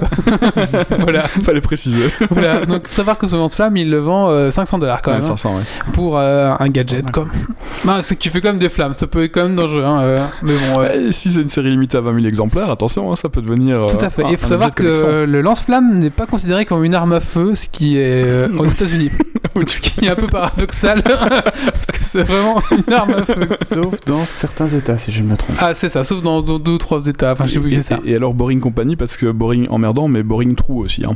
voilà. 1.00 1.22
Fallait 1.24 1.62
préciser. 1.62 2.09
voilà. 2.30 2.66
Donc 2.66 2.88
faut 2.88 2.94
savoir 2.94 3.18
que 3.18 3.28
ce 3.28 3.36
lance-flamme, 3.36 3.78
il 3.78 3.90
le 3.90 3.98
vend 4.00 4.30
euh, 4.30 4.50
500 4.50 4.78
dollars 4.80 5.02
quand 5.02 5.12
Ouais, 5.12 5.18
même. 5.18 5.24
hein 5.26 5.38
500, 5.38 5.56
ouais. 5.58 5.64
pour 5.94 6.18
euh, 6.18 6.54
un 6.60 6.70
gadget 6.70 7.10
quoi. 7.12 7.26
Non, 7.86 8.00
c'est 8.02 8.16
qui 8.18 8.30
fait 8.30 8.42
quand 8.42 8.50
même 8.50 8.60
des 8.60 8.68
flammes, 8.70 8.94
ça 8.94 9.08
peut 9.08 9.24
être 9.24 9.34
quand 9.34 9.44
même 9.44 9.56
dangereux 9.56 9.84
hein, 9.86 10.02
euh, 10.02 10.26
mais 10.44 10.54
bon 10.54 10.80
ouais. 10.82 10.88
Ouais, 11.06 11.12
si 11.12 11.30
c'est 11.30 11.42
une 11.42 11.50
série 11.50 11.70
limitée 11.72 11.98
à 11.98 12.02
20 12.02 12.14
000 12.16 12.26
exemplaires, 12.28 12.70
attention, 12.70 13.12
hein, 13.12 13.16
ça 13.16 13.30
peut 13.30 13.42
devenir. 13.42 13.86
Tout 13.88 13.96
euh, 14.04 14.06
à 14.06 14.10
fait. 14.10 14.24
un- 14.24 14.30
Et 14.30 14.32
il 14.34 14.38
faut 14.38 14.48
savoir 14.48 14.74
que 14.74 15.24
le 15.26 15.42
lance-flamme 15.42 15.98
n'est 15.98 16.10
pas 16.10 16.26
considéré 16.26 16.66
comme 16.66 16.84
une 16.84 16.94
arme 16.96 17.14
à 17.14 17.20
feu, 17.22 17.56
ce 17.56 17.70
qui 17.70 17.98
est 17.98 18.24
euh, 18.26 18.48
aux 18.58 18.66
États-Unis. 18.66 19.10
Donc, 19.56 19.70
ce 19.70 19.82
qui 19.82 20.06
est 20.06 20.10
un 20.10 20.16
peu 20.16 20.28
paradoxal, 20.28 21.02
parce 21.04 21.88
que 21.92 21.98
c'est 22.04 22.24
vraiment 22.24 22.62
une 22.88 22.94
arme 22.94 23.14
à 23.14 23.22
feu. 23.24 23.48
Sauf 23.68 23.96
dans 24.06 24.26
certains 24.26 24.68
états, 24.68 24.98
si 24.98 25.12
je 25.12 25.24
ne 25.24 25.30
me 25.30 25.38
trompe. 25.38 25.56
Ah, 25.60 25.74
c'est 25.74 25.90
ça, 25.90 26.04
sauf 26.04 26.22
dans, 26.22 26.42
dans 26.42 26.60
deux 26.60 26.74
ou 26.74 26.78
trois 26.78 27.08
états. 27.08 27.32
Enfin, 27.32 27.46
je 27.46 27.54
sais 27.54 27.60
plus, 27.60 27.72
et, 27.74 27.76
c'est 27.78 27.82
ça. 27.82 28.00
et- 28.06 28.12
et 28.12 28.16
alors 28.16 28.34
Boring 28.34 28.60
Company, 28.60 28.96
parce 28.96 29.18
que 29.18 29.28
Boring 29.28 29.68
emmerdant, 29.70 30.08
mais 30.08 30.22
Boring 30.24 30.56
trou 30.56 30.84
aussi. 30.84 31.04
Hein. 31.06 31.16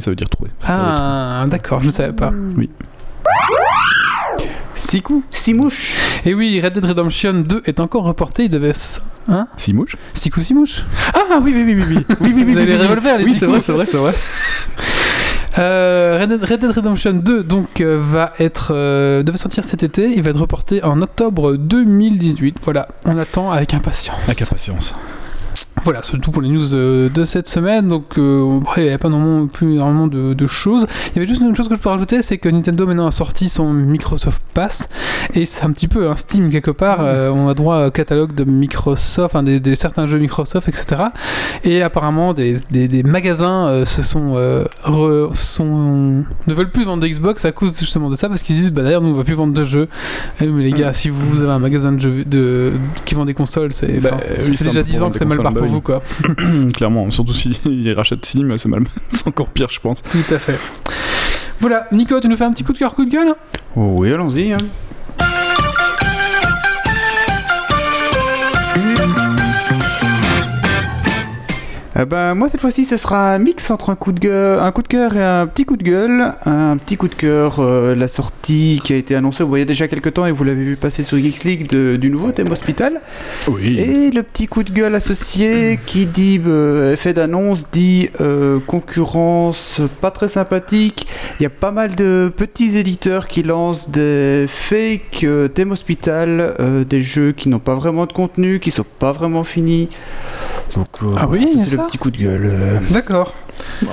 Ça 0.00 0.10
veut 0.10 0.16
dire 0.16 0.28
troué. 0.28 0.48
Ah, 0.66 1.44
d'accord, 1.46 1.80
je 1.80 1.86
ne 1.86 1.92
savais 1.92 2.12
pas. 2.12 2.32
Six 4.74 5.02
coups, 5.02 5.24
six 5.30 5.52
mouches. 5.52 5.94
Et 6.24 6.32
oui, 6.32 6.60
Red 6.60 6.72
Dead 6.72 6.84
Redemption 6.84 7.34
2 7.34 7.62
est 7.66 7.80
encore 7.80 8.04
reporté. 8.04 8.44
Il 8.44 8.50
devait. 8.50 8.72
Hein 9.28 9.46
Six 9.56 9.74
mouches 9.74 9.96
Six 10.14 10.30
coups, 10.30 10.46
six 10.46 10.54
mouches 10.54 10.84
Ah 11.12 11.38
oui, 11.42 11.52
oui, 11.54 11.62
oui, 11.64 11.74
oui, 11.74 11.84
oui. 11.88 12.04
oui, 12.20 12.32
oui, 12.34 12.44
Vous 12.44 12.56
avez 12.56 12.66
les 12.66 12.76
revolvers, 12.76 13.18
les 13.18 13.24
Oui, 13.24 13.34
c'est 13.34 13.46
vrai, 13.46 13.60
c'est 13.60 13.72
vrai, 13.72 13.86
c'est 13.86 13.98
vrai. 13.98 14.14
Euh, 15.58 16.18
Red, 16.20 16.28
Dead, 16.28 16.44
Red 16.44 16.60
Dead 16.60 16.70
Redemption 16.70 17.12
2 17.12 17.42
donc 17.42 17.80
euh, 17.80 17.98
va 18.00 18.32
être 18.38 18.68
euh, 18.70 19.24
devait 19.24 19.36
sortir 19.36 19.64
cet 19.64 19.82
été, 19.82 20.08
il 20.14 20.22
va 20.22 20.30
être 20.30 20.38
reporté 20.38 20.82
en 20.84 21.02
octobre 21.02 21.56
2018. 21.56 22.58
Voilà, 22.62 22.86
on 23.04 23.18
attend 23.18 23.50
avec 23.50 23.74
impatience. 23.74 24.16
Avec 24.26 24.40
impatience. 24.42 24.94
Voilà, 25.82 26.00
c'est 26.02 26.18
tout 26.20 26.30
pour 26.30 26.42
les 26.42 26.50
news 26.50 26.74
euh, 26.74 27.08
de 27.08 27.24
cette 27.24 27.46
semaine. 27.48 27.88
Donc 27.88 28.18
euh, 28.18 28.58
après, 28.60 28.82
il 28.82 28.88
n'y 28.88 28.92
a 28.92 28.98
pas 28.98 29.08
normalement 29.08 29.46
plus 29.46 29.74
énormément 29.76 30.08
de, 30.08 30.34
de 30.34 30.46
choses. 30.46 30.86
Il 31.08 31.16
y 31.16 31.18
avait 31.20 31.26
juste 31.26 31.40
une 31.40 31.56
chose 31.56 31.68
que 31.68 31.74
je 31.74 31.80
peux 31.80 31.88
rajouter, 31.88 32.20
c'est 32.22 32.36
que 32.36 32.48
Nintendo 32.50 32.86
maintenant 32.86 33.06
a 33.06 33.10
sorti 33.10 33.48
son 33.48 33.72
Microsoft 33.72 34.42
Pass 34.52 34.88
et 35.32 35.44
c'est 35.46 35.64
un 35.64 35.70
petit 35.72 35.88
peu 35.88 36.10
un 36.10 36.16
Steam 36.16 36.50
quelque 36.50 36.70
part. 36.70 36.98
Euh, 37.00 37.30
on 37.30 37.48
a 37.48 37.54
droit 37.54 37.86
au 37.86 37.90
catalogue 37.90 38.34
de 38.34 38.44
Microsoft, 38.44 39.24
enfin, 39.34 39.42
des, 39.42 39.58
des 39.58 39.74
certains 39.74 40.04
jeux 40.06 40.18
Microsoft, 40.18 40.68
etc. 40.68 41.02
Et 41.64 41.82
apparemment, 41.82 42.34
des, 42.34 42.58
des- 42.70 42.88
des 42.88 43.02
magasins 43.02 43.66
euh, 43.68 43.84
se 43.86 44.02
sont, 44.02 44.34
re- 44.84 45.34
sont 45.34 46.24
ne 46.46 46.54
veulent 46.54 46.70
plus 46.70 46.84
vendre 46.84 47.02
de 47.02 47.08
Xbox 47.08 47.44
à 47.46 47.52
cause 47.52 47.78
justement 47.78 48.10
de 48.10 48.16
ça 48.16 48.28
parce 48.28 48.42
qu'ils 48.42 48.56
disent 48.56 48.70
bah 48.72 48.82
d'ailleurs 48.82 49.00
nous 49.02 49.10
on 49.10 49.14
va 49.14 49.24
plus 49.24 49.34
vendre 49.34 49.54
de 49.54 49.64
jeux. 49.64 49.88
Mais 50.40 50.46
les 50.46 50.72
gars, 50.72 50.92
si 50.92 51.08
vous 51.08 51.42
avez 51.42 51.52
un 51.52 51.58
magasin 51.58 51.92
de 51.92 52.00
jeux 52.00 52.24
de, 52.24 52.72
qui 53.06 53.14
vend 53.14 53.24
des 53.24 53.34
consoles, 53.34 53.72
c'est 53.72 53.98
Bah, 54.00 54.10
oui, 54.46 54.56
déjà 54.58 54.82
peu 54.82 54.90
10 54.90 54.98
pour 54.98 55.06
ans 55.06 55.10
que 55.10 55.16
c'est 55.16 55.24
mal 55.24 55.38
bah 55.38 55.59
pour 55.60 55.68
oui. 55.68 55.72
vous 55.74 55.80
quoi. 55.80 56.02
Clairement, 56.74 57.10
surtout 57.10 57.32
s'ils 57.32 57.92
rachètent 57.96 58.24
Steam, 58.24 58.56
c'est 58.58 58.68
mal... 58.68 58.82
c'est 59.08 59.26
encore 59.28 59.48
pire, 59.48 59.68
je 59.70 59.80
pense. 59.80 60.02
Tout 60.02 60.34
à 60.34 60.38
fait. 60.38 60.58
Voilà, 61.60 61.86
Nico, 61.92 62.18
tu 62.20 62.28
nous 62.28 62.36
fais 62.36 62.44
un 62.44 62.50
petit 62.52 62.64
coup 62.64 62.72
de 62.72 62.78
cœur, 62.78 62.94
coup 62.94 63.04
de 63.04 63.10
gueule? 63.10 63.34
Oui, 63.76 64.12
allons-y. 64.12 64.52
hein. 64.52 64.58
Eh 72.02 72.06
ben, 72.06 72.34
moi 72.34 72.48
cette 72.48 72.62
fois-ci 72.62 72.86
ce 72.86 72.96
sera 72.96 73.34
un 73.34 73.38
mix 73.38 73.70
entre 73.70 73.90
un 73.90 73.94
coup 73.94 74.12
de 74.12 74.20
gueule, 74.20 74.58
un 74.58 74.72
coup 74.72 74.80
de 74.80 74.88
cœur 74.88 75.14
et 75.18 75.22
un 75.22 75.46
petit 75.46 75.66
coup 75.66 75.76
de 75.76 75.82
gueule. 75.82 76.32
Un 76.46 76.78
petit 76.78 76.96
coup 76.96 77.08
de 77.08 77.14
cœur, 77.14 77.56
euh, 77.58 77.94
la 77.94 78.08
sortie 78.08 78.80
qui 78.82 78.94
a 78.94 78.96
été 78.96 79.14
annoncée, 79.14 79.42
vous 79.42 79.50
voyez 79.50 79.66
déjà 79.66 79.86
quelques 79.86 80.14
temps 80.14 80.24
et 80.24 80.30
vous 80.30 80.44
l'avez 80.44 80.64
vu 80.64 80.76
passer 80.76 81.02
sur 81.02 81.18
Geeks 81.18 81.44
League 81.44 81.68
de- 81.68 81.96
du 81.96 82.08
nouveau 82.08 82.32
thème 82.32 82.50
hospital. 82.50 83.02
Oui. 83.48 83.78
Et 83.78 84.10
le 84.12 84.22
petit 84.22 84.46
coup 84.46 84.62
de 84.62 84.70
gueule 84.70 84.94
associé 84.94 85.78
qui 85.84 86.06
dit 86.06 86.40
euh, 86.46 86.94
effet 86.94 87.12
d'annonce 87.12 87.70
dit 87.70 88.08
euh, 88.22 88.60
concurrence 88.66 89.82
pas 90.00 90.10
très 90.10 90.28
sympathique. 90.28 91.06
Il 91.38 91.42
y 91.42 91.46
a 91.46 91.50
pas 91.50 91.70
mal 91.70 91.96
de 91.96 92.30
petits 92.34 92.78
éditeurs 92.78 93.28
qui 93.28 93.42
lancent 93.42 93.90
des 93.90 94.46
fake 94.48 95.26
thèmes 95.54 95.72
hospital, 95.72 96.54
des 96.88 97.02
jeux 97.02 97.32
qui 97.32 97.50
n'ont 97.50 97.58
pas 97.58 97.74
vraiment 97.74 98.06
de 98.06 98.12
contenu, 98.14 98.58
qui 98.58 98.70
sont 98.70 98.86
pas 98.98 99.12
vraiment 99.12 99.44
finis. 99.44 99.90
Donc 100.74 100.86
euh, 101.02 101.06
Ah 101.16 101.26
oui, 101.28 101.46
c'est 101.56 101.76
le 101.76 101.84
petit 101.86 101.98
coup 101.98 102.10
de 102.10 102.18
gueule. 102.18 102.42
euh. 102.44 102.78
D'accord. 102.90 103.34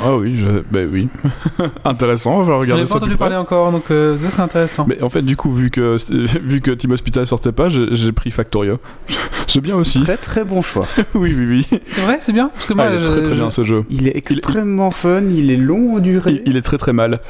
Ah 0.06 0.16
oui, 0.16 0.38
je... 0.38 0.64
ben 0.72 0.88
oui. 0.92 1.10
Intéressant, 1.86 2.38
on 2.40 2.44
va 2.44 2.56
regarder 2.56 2.84
pas 2.84 2.88
ça. 2.90 2.96
entendu 2.96 3.12
plus 3.12 3.18
près. 3.18 3.26
parler 3.26 3.36
encore, 3.36 3.72
donc 3.74 3.92
euh, 3.92 4.18
ça, 4.24 4.30
c'est 4.32 4.42
intéressant. 4.42 4.86
Mais 4.88 5.02
en 5.04 5.10
fait, 5.10 5.22
du 5.24 5.36
coup, 5.36 5.52
vu 5.54 5.70
que, 5.70 5.98
vu 6.40 6.62
que 6.62 6.72
Team 6.72 6.92
Hospital 6.92 7.26
sortait 7.26 7.52
pas, 7.52 7.68
j'ai 7.70 8.12
pris 8.14 8.32
Factorio. 8.32 8.78
C'est 9.50 9.62
bien 9.62 9.76
aussi. 9.78 10.02
Très 10.04 10.18
très 10.18 10.44
bon 10.44 10.62
choix. 10.62 10.86
oui, 11.16 11.34
oui, 11.38 11.46
oui. 11.72 11.80
C'est 11.88 12.02
vrai, 12.02 12.20
c'est 12.22 12.34
bien 12.34 12.50
Parce 12.54 12.66
que 12.66 12.74
moi, 12.74 12.86
Ah, 12.90 12.94
il 12.94 12.96
est 12.96 13.00
je- 13.00 13.06
très 13.12 13.24
très 13.24 13.34
bien 13.34 13.50
ce 13.50 13.64
jeu. 13.64 13.86
Il 13.90 14.08
est 14.10 14.16
extrêmement 14.18 14.92
fun, 14.92 15.22
il 15.32 15.50
est 15.52 15.56
long 15.58 15.96
en 15.96 16.00
durée. 16.00 16.42
Il, 16.46 16.52
il 16.52 16.58
est 16.58 16.62
très 16.62 16.78
très 16.78 16.92
mal. 16.92 17.22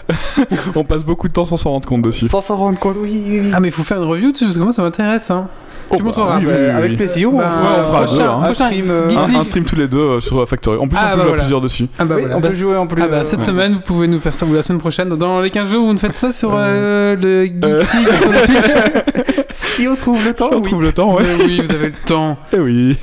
On 0.75 0.83
passe 0.83 1.05
beaucoup 1.05 1.27
de 1.27 1.33
temps 1.33 1.45
sans 1.45 1.57
s'en 1.57 1.69
rendre 1.69 1.87
compte 1.87 2.01
dessus. 2.01 2.27
Sans 2.27 2.41
s'en 2.41 2.57
rendre 2.57 2.79
compte, 2.79 2.97
oui, 2.99 3.23
oui, 3.27 3.39
oui. 3.43 3.51
Ah, 3.53 3.59
mais 3.59 3.67
il 3.67 3.71
faut 3.71 3.83
faire 3.83 3.97
une 4.01 4.09
review 4.09 4.31
dessus, 4.31 4.45
parce 4.45 4.57
que 4.57 4.63
moi, 4.63 4.73
ça 4.73 4.81
m'intéresse. 4.81 5.29
Hein. 5.29 5.47
Tu 5.95 5.97
bah, 5.97 6.03
montreras. 6.03 6.37
oui, 6.39 6.45
oui, 6.47 6.53
oui, 6.59 6.69
avec 6.69 6.95
plaisir, 6.97 7.33
on 7.33 7.37
Bah, 7.37 7.49
fera, 7.49 7.75
on 7.79 7.83
fera 7.85 8.01
un- 8.01 8.05
deux, 8.05 8.21
hein. 8.21 8.37
un 8.41 8.43
Prochain 8.45 8.65
stream. 8.67 8.89
euh, 8.89 9.43
stream 9.43 9.63
tous 9.65 9.75
les 9.75 9.87
deux 9.87 9.97
euh, 9.99 10.19
sur 10.19 10.47
Factorio. 10.47 10.81
En 10.81 10.87
plus, 10.87 10.97
Ah, 10.99 11.07
on 11.07 11.11
peut 11.11 11.17
bah 11.17 11.21
jouer 11.21 11.23
à 11.23 11.27
voilà. 11.29 11.43
plusieurs 11.43 11.61
dessus. 11.61 11.87
Ah 11.97 12.05
bah 12.05 12.15
oui, 12.15 12.21
voilà. 12.21 12.37
on 12.37 12.39
Bah, 12.41 12.47
peut 12.49 12.55
jouer 12.55 12.75
en 12.77 12.87
plus. 12.87 13.01
Ah 13.03 13.07
bah 13.07 13.15
euh, 13.17 13.23
cette 13.23 13.39
Ouais. 13.39 13.45
semaine 13.45 13.73
vous 13.73 13.79
pouvez 13.79 14.07
nous 14.07 14.19
faire 14.19 14.35
ça 14.35 14.45
ou 14.45 14.53
la 14.53 14.61
semaine 14.63 14.79
prochaine 14.79 15.09
dans 15.09 15.39
les 15.41 15.49
15 15.49 15.69
jours 15.71 15.85
vous 15.85 15.93
nous 15.93 15.99
faites 15.99 16.15
ça 16.15 16.31
sur 16.31 16.51
euh, 16.53 17.15
le 17.15 17.45
Geeks 17.45 17.93
League 17.93 18.17
sur 18.19 18.31
le 18.31 18.41
Twitch 18.45 19.45
Si 19.49 19.87
on 19.87 19.95
trouve 19.95 20.23
le 20.25 20.33
temps, 20.33 20.47
Si 20.49 20.53
on 20.53 20.57
oui. 20.57 20.63
trouve 20.63 20.81
le 20.83 20.91
temps, 20.91 21.15
ouais. 21.15 21.23
Mais 21.37 21.43
oui 21.45 21.61
vous 21.65 21.71
avez 21.75 21.87
le 21.87 22.05
temps 22.05 22.37
Eh 22.53 22.59
oui. 22.59 22.97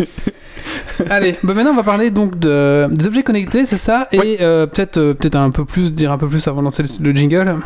allez 1.11 1.37
bah 1.43 1.55
maintenant 1.55 1.73
on 1.73 1.77
va 1.77 1.83
parler 1.83 2.11
donc 2.11 2.39
de, 2.39 2.87
des 2.91 3.07
objets 3.07 3.23
connectés 3.23 3.65
c'est 3.65 3.77
ça 3.77 4.09
et 4.13 4.39
euh, 4.41 4.67
peut-être 4.67 4.99
euh, 4.99 5.15
peut-être 5.15 5.37
un 5.37 5.51
peu 5.51 5.65
plus 5.65 5.93
dire 5.93 6.13
un 6.13 6.19
peu 6.19 6.29
plus 6.29 6.47
avant 6.49 6.61
de 6.61 6.65
lancer 6.65 6.83
le, 6.83 6.89
le 7.11 7.17
jingle. 7.17 7.57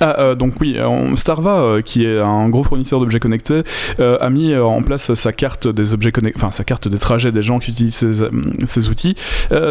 Ah, 0.00 0.20
euh, 0.20 0.34
donc 0.34 0.54
oui, 0.60 0.78
Starva, 1.14 1.78
qui 1.84 2.04
est 2.04 2.20
un 2.20 2.48
gros 2.48 2.62
fournisseur 2.62 3.00
d'objets 3.00 3.20
connectés, 3.20 3.62
a 3.98 4.30
mis 4.30 4.54
en 4.56 4.82
place 4.82 5.12
sa 5.14 5.32
carte 5.32 5.68
des 5.68 5.94
objets 5.94 6.12
connectés, 6.12 6.38
enfin 6.40 6.50
sa 6.50 6.64
carte 6.64 6.88
des 6.88 6.98
trajets 6.98 7.32
des 7.32 7.42
gens 7.42 7.58
qui 7.58 7.72
utilisent 7.72 7.96
ces, 7.96 8.28
ces 8.64 8.88
outils 8.88 9.14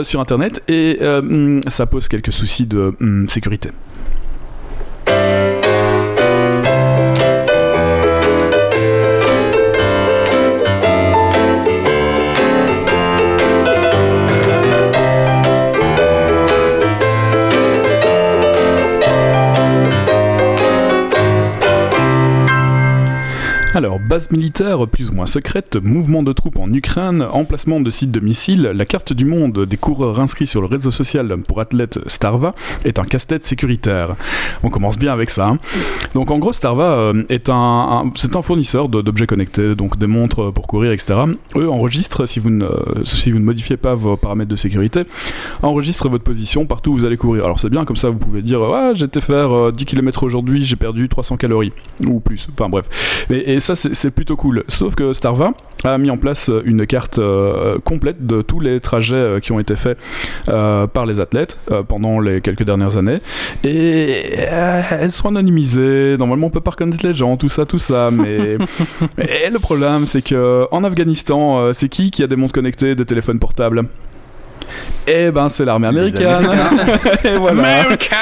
sur 0.03 0.19
Internet, 0.19 0.61
et 0.67 0.99
hum, 1.01 1.61
ça 1.67 1.85
pose 1.85 2.07
quelques 2.07 2.31
soucis 2.31 2.65
de 2.65 2.93
hum, 2.99 3.27
sécurité. 3.29 3.69
Base 24.07 24.31
militaire 24.31 24.87
plus 24.87 25.09
ou 25.09 25.13
moins 25.13 25.25
secrète, 25.25 25.77
mouvement 25.83 26.23
de 26.23 26.31
troupes 26.31 26.57
en 26.57 26.71
Ukraine, 26.71 27.25
emplacement 27.31 27.81
de 27.81 27.89
sites 27.89 28.11
de 28.11 28.21
missiles, 28.21 28.71
la 28.73 28.85
carte 28.85 29.11
du 29.11 29.25
monde 29.25 29.65
des 29.65 29.75
coureurs 29.77 30.19
inscrits 30.19 30.47
sur 30.47 30.61
le 30.61 30.67
réseau 30.67 30.91
social 30.91 31.35
pour 31.45 31.59
athlètes 31.59 31.99
Starva 32.07 32.55
est 32.85 32.99
un 32.99 33.03
casse-tête 33.03 33.45
sécuritaire. 33.45 34.15
On 34.63 34.69
commence 34.69 34.97
bien 34.97 35.11
avec 35.11 35.29
ça. 35.29 35.47
hein. 35.49 35.59
Donc 36.13 36.31
en 36.31 36.39
gros, 36.39 36.53
Starva 36.53 36.83
euh, 36.83 37.23
est 37.27 37.49
un, 37.49 38.11
c'est 38.15 38.35
un 38.35 38.41
fournisseur 38.41 38.87
d'objets 38.87 39.27
connectés, 39.27 39.75
donc 39.75 39.97
des 39.97 40.07
montres 40.07 40.53
pour 40.53 40.67
courir, 40.67 40.91
etc. 40.91 41.19
Eux 41.57 41.69
enregistrent, 41.69 42.27
si 42.27 42.39
vous, 42.39 42.49
ne, 42.49 42.69
si 43.03 43.31
vous 43.31 43.39
ne 43.39 43.43
modifiez 43.45 43.75
pas 43.77 43.93
vos 43.93 44.15
paramètres 44.15 44.49
de 44.49 44.55
sécurité, 44.55 45.03
enregistrent 45.63 46.07
votre 46.07 46.23
position 46.23 46.65
partout 46.65 46.91
où 46.91 46.97
vous 46.97 47.05
allez 47.05 47.17
courir. 47.17 47.43
Alors 47.43 47.59
c'est 47.59 47.69
bien, 47.69 47.83
comme 47.83 47.97
ça 47.97 48.09
vous 48.09 48.19
pouvez 48.19 48.41
dire, 48.41 48.61
ah, 48.61 48.93
été 48.95 49.21
faire 49.21 49.51
euh, 49.51 49.71
10 49.71 49.85
km 49.85 50.23
aujourd'hui, 50.23 50.65
j'ai 50.65 50.75
perdu 50.77 51.09
300 51.09 51.35
calories, 51.37 51.73
ou 52.07 52.19
plus, 52.21 52.47
enfin 52.53 52.69
bref. 52.69 53.25
Et, 53.29 53.55
et 53.55 53.59
ça, 53.59 53.75
c'est 53.75 53.96
c'est 53.97 54.11
plutôt 54.11 54.35
cool. 54.35 54.63
Sauf 54.67 54.93
que 54.95 55.11
Starva 55.11 55.53
a 55.83 55.97
mis 55.97 56.11
en 56.11 56.17
place 56.17 56.51
une 56.65 56.85
carte 56.85 57.17
euh, 57.17 57.79
complète 57.83 58.25
de 58.25 58.41
tous 58.43 58.59
les 58.59 58.79
trajets 58.79 59.15
euh, 59.15 59.39
qui 59.39 59.51
ont 59.51 59.59
été 59.59 59.75
faits 59.75 59.97
euh, 60.49 60.85
par 60.85 61.05
les 61.07 61.19
athlètes 61.19 61.57
euh, 61.71 61.81
pendant 61.81 62.19
les 62.19 62.41
quelques 62.41 62.63
dernières 62.63 62.97
années. 62.97 63.19
Et 63.63 64.35
euh, 64.37 64.81
elles 64.91 65.11
sont 65.11 65.29
anonymisées. 65.29 66.15
Normalement, 66.17 66.47
on 66.47 66.49
peut 66.51 66.61
pas 66.61 66.71
reconnaître 66.71 67.05
les 67.05 67.13
gens, 67.13 67.37
tout 67.37 67.49
ça, 67.49 67.65
tout 67.65 67.79
ça. 67.79 68.11
Mais 68.11 68.57
et 69.17 69.49
le 69.51 69.59
problème, 69.59 70.05
c'est 70.05 70.21
que 70.21 70.67
en 70.71 70.83
Afghanistan, 70.83 71.59
euh, 71.59 71.73
c'est 71.73 71.89
qui 71.89 72.11
qui 72.11 72.21
a 72.21 72.27
des 72.27 72.35
montres 72.35 72.53
connectées, 72.53 72.93
des 72.93 73.05
téléphones 73.05 73.39
portables? 73.39 73.83
Eh 75.07 75.31
ben, 75.31 75.49
c'est 75.49 75.65
l'armée 75.65 75.87
américaine. 75.87 76.47
et 77.23 77.37
voilà. 77.37 77.81
America 77.81 78.15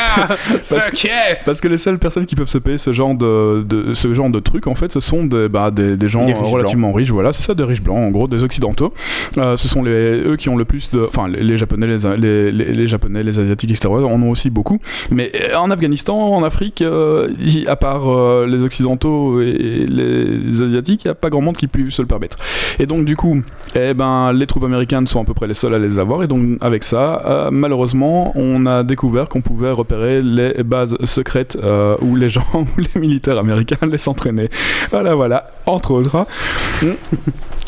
Parce 1.46 1.60
que 1.62 1.68
les 1.68 1.78
seules 1.78 1.98
personnes 2.00 2.25
qui 2.25 2.36
peuvent 2.36 2.48
se 2.50 2.58
payer 2.58 2.78
ce 2.78 2.94
genre 2.94 3.16
de, 3.16 3.64
de- 3.64 3.94
ce 3.94 4.14
genre 4.14 4.30
de 4.30 4.40
trucs, 4.40 4.68
en 4.68 4.74
fait, 4.75 4.92
ce 4.92 5.00
sont 5.00 5.24
des, 5.25 5.50
bah, 5.50 5.72
des, 5.72 5.98
des 5.98 6.08
gens 6.10 6.25
Des 6.25 6.34
riches 6.34 6.52
relativement 6.52 6.92
riches. 6.94 7.10
Voilà, 7.12 7.32
c'est 7.34 7.44
ça, 7.44 7.54
des 7.54 7.64
riches 7.64 7.82
blancs, 7.82 7.98
en 7.98 8.10
gros, 8.12 8.28
des 8.28 8.44
occidentaux. 8.44 8.94
Euh, 9.38 9.58
ce 9.58 9.68
sont 9.68 9.84
les, 9.84 9.92
eux 10.25 10.36
qui 10.38 10.50
ont 10.50 10.58
le 10.58 10.66
plus 10.66 10.90
de, 10.92 11.06
enfin, 11.08 11.28
les, 11.28 11.44
les 11.44 11.58
japonais, 11.58 11.88
les, 11.88 11.98
les, 12.18 12.52
les- 12.52 12.74
les 12.74 12.88
japonais, 12.88 13.24
les 13.24 13.40
asiatiques, 13.40 13.72
etc. 13.72 13.88
En 13.90 14.22
ont 14.22 14.30
aussi 14.30 14.50
beaucoup. 14.50 14.80
Mais 15.12 15.32
euh, 15.36 15.56
en 15.58 15.72
Afghanistan, 15.72 16.16
en 16.18 16.44
Afrique, 16.44 16.82
euh, 16.82 17.30
y- 17.40 17.66
à 17.68 17.75
part 17.75 18.10
euh, 18.12 18.48
les 18.48 18.62
occidentaux 18.64 19.42
et 19.42 19.86
les 19.90 20.62
asiatiques, 20.64 21.04
il 21.06 21.08
n'y 21.08 21.12
a 21.12 21.16
pas 21.16 21.30
grand 21.30 21.42
monde 21.42 21.58
qui 21.58 21.68
puisse 21.68 21.96
se 21.96 22.02
le 22.02 22.08
permettre. 22.08 22.38
Et 22.80 22.86
donc, 22.86 23.06
du 23.06 23.16
coup, 23.16 23.42
eh 23.75 23.94
ben, 23.94 24.34
les 24.34 24.48
troupes 24.48 24.64
américaines 24.64 25.08
sont 25.08 25.22
à 25.22 25.25
peu 25.25 25.34
près 25.34 25.48
les 25.48 25.54
seules 25.54 25.74
à 25.74 25.80
les 25.80 26.00
avoir. 26.00 26.24
Et 26.24 26.28
donc, 26.28 26.35
avec 26.62 26.84
ça, 26.84 27.22
euh, 27.25 27.50
malheureusement, 27.51 28.32
on 28.36 28.65
a 28.65 28.84
découvert 28.84 29.30
qu'on 29.30 29.42
pouvait 29.42 29.72
repérer 29.72 30.22
les 30.22 30.63
bases 30.63 30.98
secrètes 31.04 31.58
euh, 31.63 31.96
où 32.01 32.15
les 32.15 32.30
gens, 32.30 32.46
où 32.54 32.68
les 32.80 33.00
militaires 33.00 33.38
américains 33.38 33.86
laissent 33.88 34.08
entraîner. 34.08 34.50
Voilà, 34.92 35.15
voilà, 35.15 35.48
entre 35.65 35.92
autres. 35.92 36.25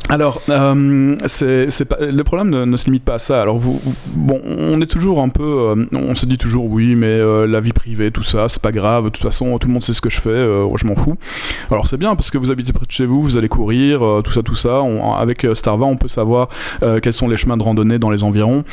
Alors, 0.09 0.41
euh, 0.49 1.17
c'est, 1.25 1.85
pas, 1.85 1.97
le 1.99 2.23
problème 2.23 2.49
ne, 2.49 2.77
se 2.77 2.85
limite 2.85 3.03
pas 3.03 3.15
à 3.15 3.19
ça. 3.19 3.41
Alors, 3.41 3.57
vous, 3.57 3.81
bon, 4.15 4.39
on 4.45 4.79
est 4.79 4.85
toujours 4.85 5.21
un 5.21 5.27
peu, 5.27 5.43
euh, 5.43 5.85
on 5.91 6.15
se 6.15 6.25
dit 6.25 6.37
toujours 6.37 6.65
oui, 6.65 6.95
mais 6.95 7.07
euh, 7.07 7.45
la 7.45 7.59
vie 7.59 7.73
privée, 7.73 8.09
tout 8.09 8.23
ça, 8.23 8.47
c'est 8.47 8.61
pas 8.61 8.71
grave. 8.71 9.05
De 9.05 9.09
toute 9.09 9.23
façon, 9.23 9.57
tout 9.57 9.67
le 9.67 9.73
monde 9.73 9.83
sait 9.83 9.93
ce 9.93 9.99
que 9.99 10.09
je 10.09 10.21
fais, 10.21 10.29
je 10.29 10.87
m'en 10.87 10.95
fous. 10.95 11.17
Alors, 11.69 11.87
c'est 11.87 11.97
bien 11.97 12.15
parce 12.15 12.31
que 12.31 12.37
vous 12.37 12.51
habitez 12.51 12.71
près 12.71 12.85
de 12.85 12.91
chez 12.91 13.05
vous, 13.05 13.21
vous 13.21 13.37
allez 13.37 13.49
courir, 13.49 13.99
tout 14.23 14.31
ça, 14.31 14.41
tout 14.43 14.55
ça. 14.55 14.81
Avec 15.19 15.45
Starva, 15.53 15.85
on 15.85 15.97
peut 15.97 16.07
savoir 16.07 16.47
quels 17.01 17.13
sont 17.13 17.27
les 17.27 17.37
chemins 17.37 17.57
de 17.57 17.63
randonnée 17.63 17.99
dans 17.99 18.09
les 18.09 18.23
environs, 18.23 18.63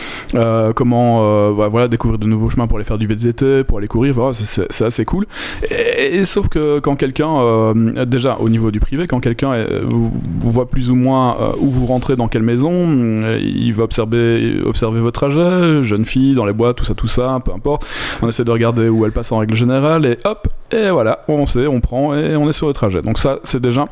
comment, 0.77 1.53
bah, 1.53 1.67
voilà, 1.69 1.89
découvrir 1.89 2.21
de 2.21 2.27
nouveaux 2.27 2.51
chemins 2.51 2.69
pour 2.69 2.79
aller 2.79 2.85
faire 2.85 2.99
du 2.99 3.09
VTT, 3.09 3.65
pour 3.65 3.79
aller 3.79 3.89
courir. 3.89 4.15
Voilà, 4.15 4.35
c'est, 4.35 4.83
assez 4.83 5.05
cool. 5.05 5.27
Et, 5.71 6.25
sauf 6.25 6.49
que 6.49 6.79
quand 6.79 6.95
quelqu'un, 6.95 7.75
déjà 8.07 8.37
au 8.39 8.49
niveau 8.49 8.71
du 8.71 8.79
privé, 8.79 9.09
quand 9.09 9.19
quelqu'un 9.19 9.57
vous 9.85 10.13
voit 10.41 10.69
plus 10.69 10.91
ou 10.91 10.95
moins 10.95 11.24
euh, 11.33 11.53
où 11.59 11.69
vous 11.69 11.87
rentrez, 11.87 12.17
dans 12.17 12.29
quelle 12.29 12.43
maison, 12.43 12.71
euh, 12.73 13.39
il 13.41 13.73
va 13.73 13.85
observer, 13.85 14.61
observer 14.65 15.01
votre 15.01 15.21
trajet, 15.21 15.83
jeune 15.85 16.05
fille, 16.05 16.35
dans 16.35 16.45
les 16.45 16.53
bois, 16.53 16.75
tout 16.75 16.85
ça, 16.85 16.95
tout 16.95 17.07
ça, 17.07 17.41
peu 17.45 17.53
importe. 17.53 17.87
On 18.23 18.29
essaie 18.29 18.45
de 18.45 18.51
regarder 18.51 18.89
où 18.89 19.05
elle 19.05 19.13
passe 19.13 19.33
en 19.33 19.39
règle 19.39 19.55
générale, 19.55 20.07
et 20.07 20.19
hop, 20.25 20.49
et 20.73 20.91
voilà, 20.91 21.25
on 21.29 21.47
sait, 21.47 21.67
on 21.67 21.81
prend, 21.81 22.15
et 22.15 22.37
on 22.37 22.49
est 22.49 22.53
sur 22.53 22.67
le 22.67 22.73
trajet. 22.73 23.03
Donc 23.03 23.19
ça, 23.19 23.39
c'est 23.45 23.61
déjà 23.61 23.87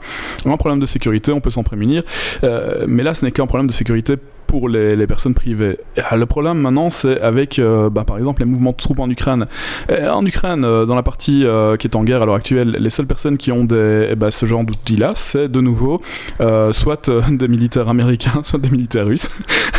un 0.45 0.57
problème 0.57 0.81
de 0.81 0.87
sécurité, 0.87 1.33
on 1.33 1.41
peut 1.41 1.51
s'en 1.51 1.63
prémunir. 1.63 2.03
Euh, 2.45 2.85
mais 2.89 3.03
là, 3.03 3.15
ce 3.15 3.25
n'est 3.25 3.31
qu'un 3.31 3.47
problème 3.47 3.67
de 3.67 3.73
sécurité 3.73 4.17
pour 4.53 4.69
les, 4.69 5.07
personnes 5.07 5.33
privées. 5.33 5.79
Et, 5.97 6.03
le 6.15 6.27
problème 6.27 6.59
maintenant, 6.59 6.91
c'est 6.91 7.19
avec, 7.23 7.59
euh, 7.59 7.89
bah, 7.89 8.05
par 8.05 8.19
exemple, 8.19 8.43
les 8.43 8.47
mouvements 8.47 8.73
de 8.73 8.77
troupes 8.77 8.99
en 8.99 9.09
Ukraine. 9.09 9.47
Et 9.89 10.07
en 10.07 10.27
Ukraine, 10.27 10.63
euh, 10.67 10.85
dans 10.85 10.95
la 10.95 11.03
partie 11.03 11.47
euh, 11.47 11.79
qui 11.79 11.87
est 11.87 11.97
en 11.97 12.05
guerre 12.05 12.21
à 12.21 12.27
l'heure 12.27 12.35
actuelle, 12.35 12.77
les 12.79 12.91
seules 12.91 13.07
personnes 13.07 13.39
qui 13.39 13.51
ont 13.51 13.67
eh 13.73 14.15
ben, 14.15 14.31
ce 14.31 14.45
genre 14.45 14.63
d'outils-là, 14.63 15.13
c'est 15.15 15.49
de 15.49 15.61
nouveau 15.63 16.03
euh, 16.43 16.71
soit 16.73 17.09
euh, 17.09 17.23
des 17.31 17.49
militaires 17.49 17.89
américains, 17.89 18.41
soit 18.45 18.59
des 18.59 18.69
militaires 18.69 19.07
russes, 19.07 19.31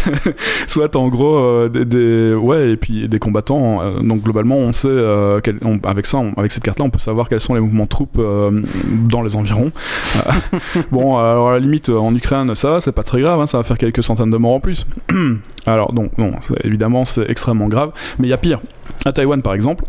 soit 0.68 0.96
en 0.96 1.08
gros 1.10 1.36
euh, 1.36 1.70
des, 1.70 2.34
ouais 2.34 2.72
et 2.72 2.78
puis 2.78 3.08
des 3.08 3.20
combattants. 3.20 3.82
Euh, 3.82 4.00
donc 4.00 4.24
globalement, 4.24 4.56
on 4.56 4.74
sait 4.74 4.88
euh, 4.88 5.40
quel- 5.44 5.60
avec 5.84 6.08
ça, 6.08 6.24
avec 6.36 6.52
cette 6.52 6.64
carte-là, 6.64 6.86
on 6.86 6.90
peut 6.90 6.98
savoir 6.98 7.30
quels 7.30 7.42
sont 7.42 7.54
les 7.54 7.62
mouvements 7.62 7.84
de 7.84 7.90
troupes 7.90 8.18
euh, 8.18 8.62
dans 9.08 9.22
les 9.22 9.36
environs. 9.36 9.72
Euh, 10.16 10.82
bon, 10.92 11.18
alors 11.18 11.50
à 11.50 11.54
la 11.54 11.60
limite, 11.60 11.90
euh, 11.90 11.98
en 11.98 12.16
Ukraine, 12.16 12.56
ça, 12.56 12.80
c'est 12.80 12.92
pas 12.92 13.04
très 13.04 13.22
grave, 13.22 13.40
hein, 13.40 13.48
ça 13.48 13.58
va 13.58 13.64
faire 13.64 13.78
quelques 13.78 14.04
centaines 14.04 14.30
de 14.30 14.38
morts 14.38 14.62
plus. 14.64 14.86
alors 15.68 15.94
donc 15.94 16.18
non, 16.18 16.32
évidemment, 16.64 17.06
c'est 17.06 17.30
extrêmement 17.30 17.68
grave, 17.68 17.92
mais 18.18 18.28
il 18.28 18.32
y 18.32 18.34
a 18.34 18.38
pire. 18.38 18.60
À 19.06 19.12
Taïwan, 19.12 19.42
par 19.44 19.54
exemple. 19.54 19.86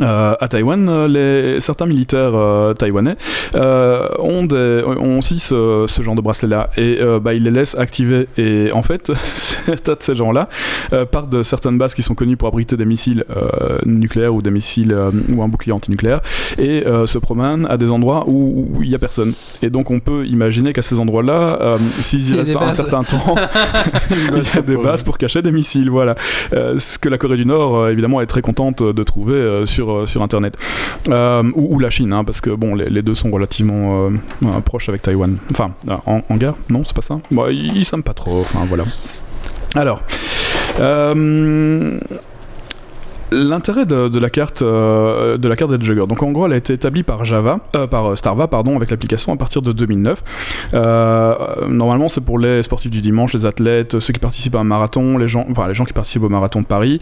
Euh, 0.00 0.34
à 0.38 0.48
Taïwan, 0.48 0.88
euh, 0.88 1.08
les, 1.08 1.60
certains 1.60 1.86
militaires 1.86 2.34
euh, 2.34 2.74
taïwanais 2.74 3.16
euh, 3.54 4.08
ont, 4.18 4.44
des, 4.44 4.82
ont 4.84 5.18
aussi 5.18 5.38
ce, 5.38 5.84
ce 5.86 6.02
genre 6.02 6.14
de 6.14 6.20
bracelet-là 6.20 6.70
et 6.76 6.98
euh, 7.00 7.20
bah, 7.20 7.34
ils 7.34 7.42
les 7.42 7.50
laissent 7.50 7.76
activer. 7.76 8.28
Et 8.36 8.70
en 8.72 8.82
fait, 8.82 9.12
certains 9.24 9.92
de 9.92 10.02
ces 10.02 10.14
gens-là 10.14 10.48
euh, 10.92 11.04
partent 11.04 11.30
de 11.30 11.42
certaines 11.42 11.78
bases 11.78 11.94
qui 11.94 12.02
sont 12.02 12.14
connues 12.14 12.36
pour 12.36 12.48
abriter 12.48 12.76
des 12.76 12.84
missiles 12.84 13.24
euh, 13.34 13.78
nucléaires 13.84 14.34
ou 14.34 14.42
des 14.42 14.50
missiles 14.50 14.92
euh, 14.92 15.10
ou 15.34 15.42
un 15.42 15.48
bouclier 15.48 15.72
antinucléaire 15.72 16.20
et 16.58 16.86
euh, 16.86 17.06
se 17.06 17.18
promènent 17.18 17.66
à 17.66 17.76
des 17.76 17.90
endroits 17.90 18.24
où 18.26 18.80
il 18.82 18.88
n'y 18.88 18.94
a 18.94 18.98
personne. 18.98 19.34
Et 19.62 19.70
donc 19.70 19.90
on 19.90 20.00
peut 20.00 20.26
imaginer 20.26 20.72
qu'à 20.72 20.82
ces 20.82 21.00
endroits-là, 21.00 21.58
euh, 21.60 21.78
s'ils 22.02 22.20
Il 22.20 22.46
y 22.46 22.50
y 22.50 22.54
a 22.54 22.58
restent 22.58 22.62
un 22.62 22.70
certain 22.70 23.02
temps, 23.02 23.34
il 24.10 24.42
y 24.54 24.58
a 24.58 24.62
des 24.62 24.76
bases 24.76 25.02
pour 25.02 25.18
cacher 25.18 25.42
des 25.42 25.52
missiles. 25.52 25.90
Voilà. 25.90 26.14
Euh, 26.52 26.78
ce 26.78 26.98
que 26.98 27.08
la 27.08 27.18
Corée 27.18 27.36
du 27.36 27.46
Nord, 27.46 27.76
euh, 27.76 27.90
évidemment, 27.90 28.20
est 28.20 28.26
très 28.26 28.42
contente 28.42 28.82
de 28.82 29.02
trouver 29.02 29.34
euh, 29.34 29.66
sur, 29.86 29.92
euh, 29.92 30.06
sur 30.06 30.22
Internet. 30.22 30.56
Euh, 31.08 31.42
ou, 31.54 31.78
la 31.78 31.90
Chine, 31.90 32.12
hein, 32.12 32.24
parce 32.24 32.40
que 32.40 32.50
bon, 32.50 32.74
les, 32.74 33.02
deux 33.02 33.14
sont 33.14 33.30
relativement 33.30 34.08
euh, 34.08 34.60
proches 34.64 34.88
avec 34.88 35.02
Taïwan. 35.02 35.36
Enfin, 35.50 35.72
en, 36.06 36.36
guerre 36.36 36.54
Non, 36.68 36.82
c'est 36.84 36.94
pas 36.94 37.02
ça? 37.02 37.20
Bon, 37.30 37.46
Ils 37.48 37.84
s'aiment 37.84 38.02
pas 38.02 38.14
trop. 38.14 38.40
Enfin, 38.40 38.60
voilà. 38.66 38.84
Alors. 39.74 40.02
L'intérêt 43.32 43.86
de, 43.86 44.18
la 44.18 44.30
carte 44.30 44.62
euh, 44.62 45.36
de 45.36 45.48
la 45.48 45.56
carte 45.56 45.72
donc 45.72 46.22
en 46.22 46.30
gros, 46.30 46.46
elle 46.46 46.52
a 46.52 46.56
été 46.56 46.72
établie 46.72 47.02
par 47.02 47.24
Java, 47.24 47.58
euh, 47.74 47.86
par 47.88 48.16
Starva, 48.16 48.46
pardon, 48.46 48.76
avec 48.76 48.90
l'application 48.90 49.32
à 49.32 49.36
partir 49.36 49.62
de 49.62 49.72
2009. 49.72 50.22
Euh, 50.74 51.34
normalement, 51.68 52.08
c'est 52.08 52.20
pour 52.20 52.38
les 52.38 52.62
sportifs 52.62 52.90
du 52.90 53.00
dimanche, 53.00 53.32
les 53.32 53.44
athlètes, 53.44 53.98
ceux 53.98 54.12
qui 54.12 54.20
participent 54.20 54.54
à 54.54 54.60
un 54.60 54.64
marathon, 54.64 55.18
les 55.18 55.26
gens, 55.26 55.46
les 55.66 55.74
gens 55.74 55.84
qui 55.84 55.92
participent 55.92 56.22
au 56.22 56.28
marathon 56.28 56.60
de 56.60 56.66
Paris, 56.66 57.00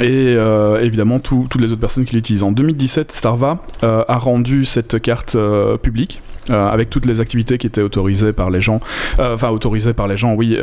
et 0.00 0.36
évidemment 0.80 1.18
toutes 1.18 1.60
les 1.60 1.72
autres 1.72 1.80
personnes 1.80 2.04
qui 2.04 2.14
l'utilisent. 2.14 2.44
En 2.44 2.52
2017, 2.52 3.10
Starva 3.10 3.58
a 3.82 4.18
rendu 4.18 4.64
cette 4.64 5.00
carte 5.02 5.36
publique. 5.82 6.20
Avec 6.50 6.90
toutes 6.90 7.06
les 7.06 7.20
activités 7.20 7.58
qui 7.58 7.66
étaient 7.66 7.82
autorisées 7.82 8.32
par 8.32 8.50
les 8.50 8.60
gens, 8.60 8.80
enfin 9.18 9.50
autorisées 9.50 9.92
par 9.92 10.08
les 10.08 10.16
gens, 10.16 10.34
oui, 10.34 10.58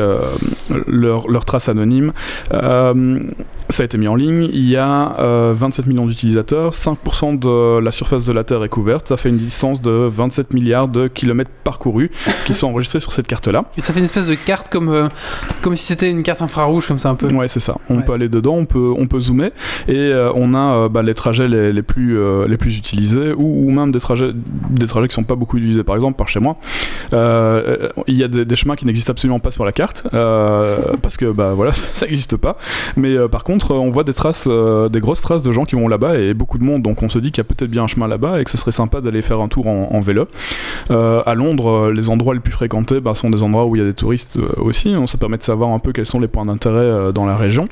leurs 0.88 1.28
leur 1.28 1.46
traces 1.46 1.70
anonymes. 1.70 2.14
ça 2.52 2.94
a 3.82 3.84
été 3.84 3.98
mis 3.98 4.08
en 4.08 4.16
ligne 4.16 4.48
il 4.54 4.70
y 4.70 4.76
a 4.76 5.16
27 5.54 5.86
euh, 5.86 5.90
millions 5.90 6.08
d'utilisateurs, 6.08 6.72
5% 6.72 7.40
de 7.40 7.80
la 7.80 7.92
surface 7.92 8.26
de 8.26 8.34
la 8.34 8.44
Terre 8.44 8.64
est 8.64 8.70
couverte, 8.70 9.08
ça 9.08 9.18
fait 9.18 9.30
une 9.30 9.38
distance 9.38 9.82
de 9.82 9.92
27 9.92 10.54
milliards 10.54 10.88
de 10.88 11.08
kilomètres 11.08 11.52
parcourus 11.64 12.12
qui 12.46 12.54
sont 12.54 12.68
enregistrés 12.68 13.00
sur 13.00 13.12
cette 13.12 13.28
carte-là. 13.28 13.64
Et 13.78 13.82
ça 13.82 13.94
fait 13.94 14.00
une 14.00 14.06
espèce 14.06 14.28
de 14.28 14.36
carte 14.36 14.70
comme, 14.70 14.90
euh, 14.90 15.10
comme 15.62 15.76
si 15.76 15.86
c'était 15.86 16.10
une 16.10 16.24
carte 16.24 16.42
infrarouge, 16.42 16.88
comme 16.88 16.98
ça 16.98 17.10
un 17.10 17.16
peu. 17.16 17.28
Ouais, 17.28 17.48
c'est 17.48 17.60
ça. 17.60 17.76
On 17.90 18.02
peut 18.02 18.14
aller 18.14 18.30
dedans, 18.30 18.56
on 18.56 18.66
peut, 18.66 18.94
on 18.98 19.08
peut 19.08 19.20
zoomer, 19.20 19.52
et 19.88 19.96
euh, 19.96 20.32
on 20.36 20.54
a 20.54 20.90
bah, 20.90 21.04
les 21.04 21.14
trajets 21.14 21.48
les, 21.48 21.74
les 21.74 21.82
plus, 21.82 22.18
les 22.48 22.58
plus 22.58 22.78
utilisés, 22.78 23.34
ou, 23.36 23.70
même 23.72 23.92
des 23.92 24.00
trajets, 24.00 24.32
des 24.34 24.88
trajets 24.88 25.08
qui 25.08 25.16
sont 25.16 25.24
pas 25.24 25.36
beaucoup 25.36 25.58
utilisés. 25.58 25.77
Par 25.84 25.96
exemple, 25.96 26.18
par 26.18 26.28
chez 26.28 26.40
moi, 26.40 26.58
il 27.12 28.16
y 28.16 28.24
a 28.24 28.28
des, 28.28 28.56
chemins 28.56 28.76
qui 28.76 28.86
n'existent 28.86 29.12
absolument 29.12 29.40
pas 29.40 29.52
sur 29.52 29.66
la 29.66 29.72
carte, 29.72 30.08
parce 30.12 31.18
que 31.18 31.32
bah, 31.32 31.54
voilà, 31.54 31.72
ça 31.74 32.06
n'existe 32.06 32.38
pas. 32.38 32.58
Mais 32.96 33.16
par 33.30 33.44
contre, 33.44 33.74
on 33.76 33.90
voit 33.90 34.04
des 34.04 34.14
traces 34.14 34.48
euh, 34.48 34.90
des 34.90 35.00
grosses 35.00 35.22
traces 35.22 35.44
de 35.44 35.52
gens 35.52 35.66
qui 35.66 35.76
vont 35.76 35.88
là-bas 35.88 36.18
et 36.18 36.34
beaucoup 36.34 36.58
de 36.58 36.64
monde. 36.64 36.82
Donc 36.82 37.04
on 37.04 37.10
se 37.10 37.20
dit 37.20 37.32
qu'il 37.32 37.40
y 37.40 37.46
a 37.48 37.50
peut-être 37.50 37.70
bien 37.70 37.84
un 37.84 37.88
chemin 37.88 38.08
là-bas 38.08 38.40
et 38.40 38.44
que 38.44 38.50
ce 38.50 38.58
serait 38.58 38.72
sympa 38.72 39.02
d'aller 39.02 39.22
faire 39.22 39.42
un 39.42 39.48
tour 39.48 39.68
en, 39.68 40.00
vélo. 40.00 40.28
Euh, 40.92 41.22
à 41.26 41.36
Londres, 41.36 41.70
euh, 41.70 41.94
les 41.94 42.10
endroits 42.10 42.34
les 42.34 42.40
plus 42.40 42.54
fréquentés 42.54 43.00
bah, 43.00 43.16
sont 43.16 43.30
des 43.30 43.44
endroits 43.44 43.66
où 43.66 43.76
il 43.76 43.80
y 43.80 43.82
a 43.82 43.88
des 43.88 43.94
touristes 43.94 44.40
aussi. 44.58 44.90
On 44.90 45.08
ça 45.08 45.18
permet 45.18 45.38
de 45.38 45.44
savoir 45.44 45.70
un 45.72 45.80
peu 45.80 45.94
quels 45.94 46.06
sont 46.06 46.20
les 46.20 46.28
points 46.28 46.46
d'intérêt 46.46 47.14
dans 47.14 47.26
la 47.26 47.38
région. 47.38 47.68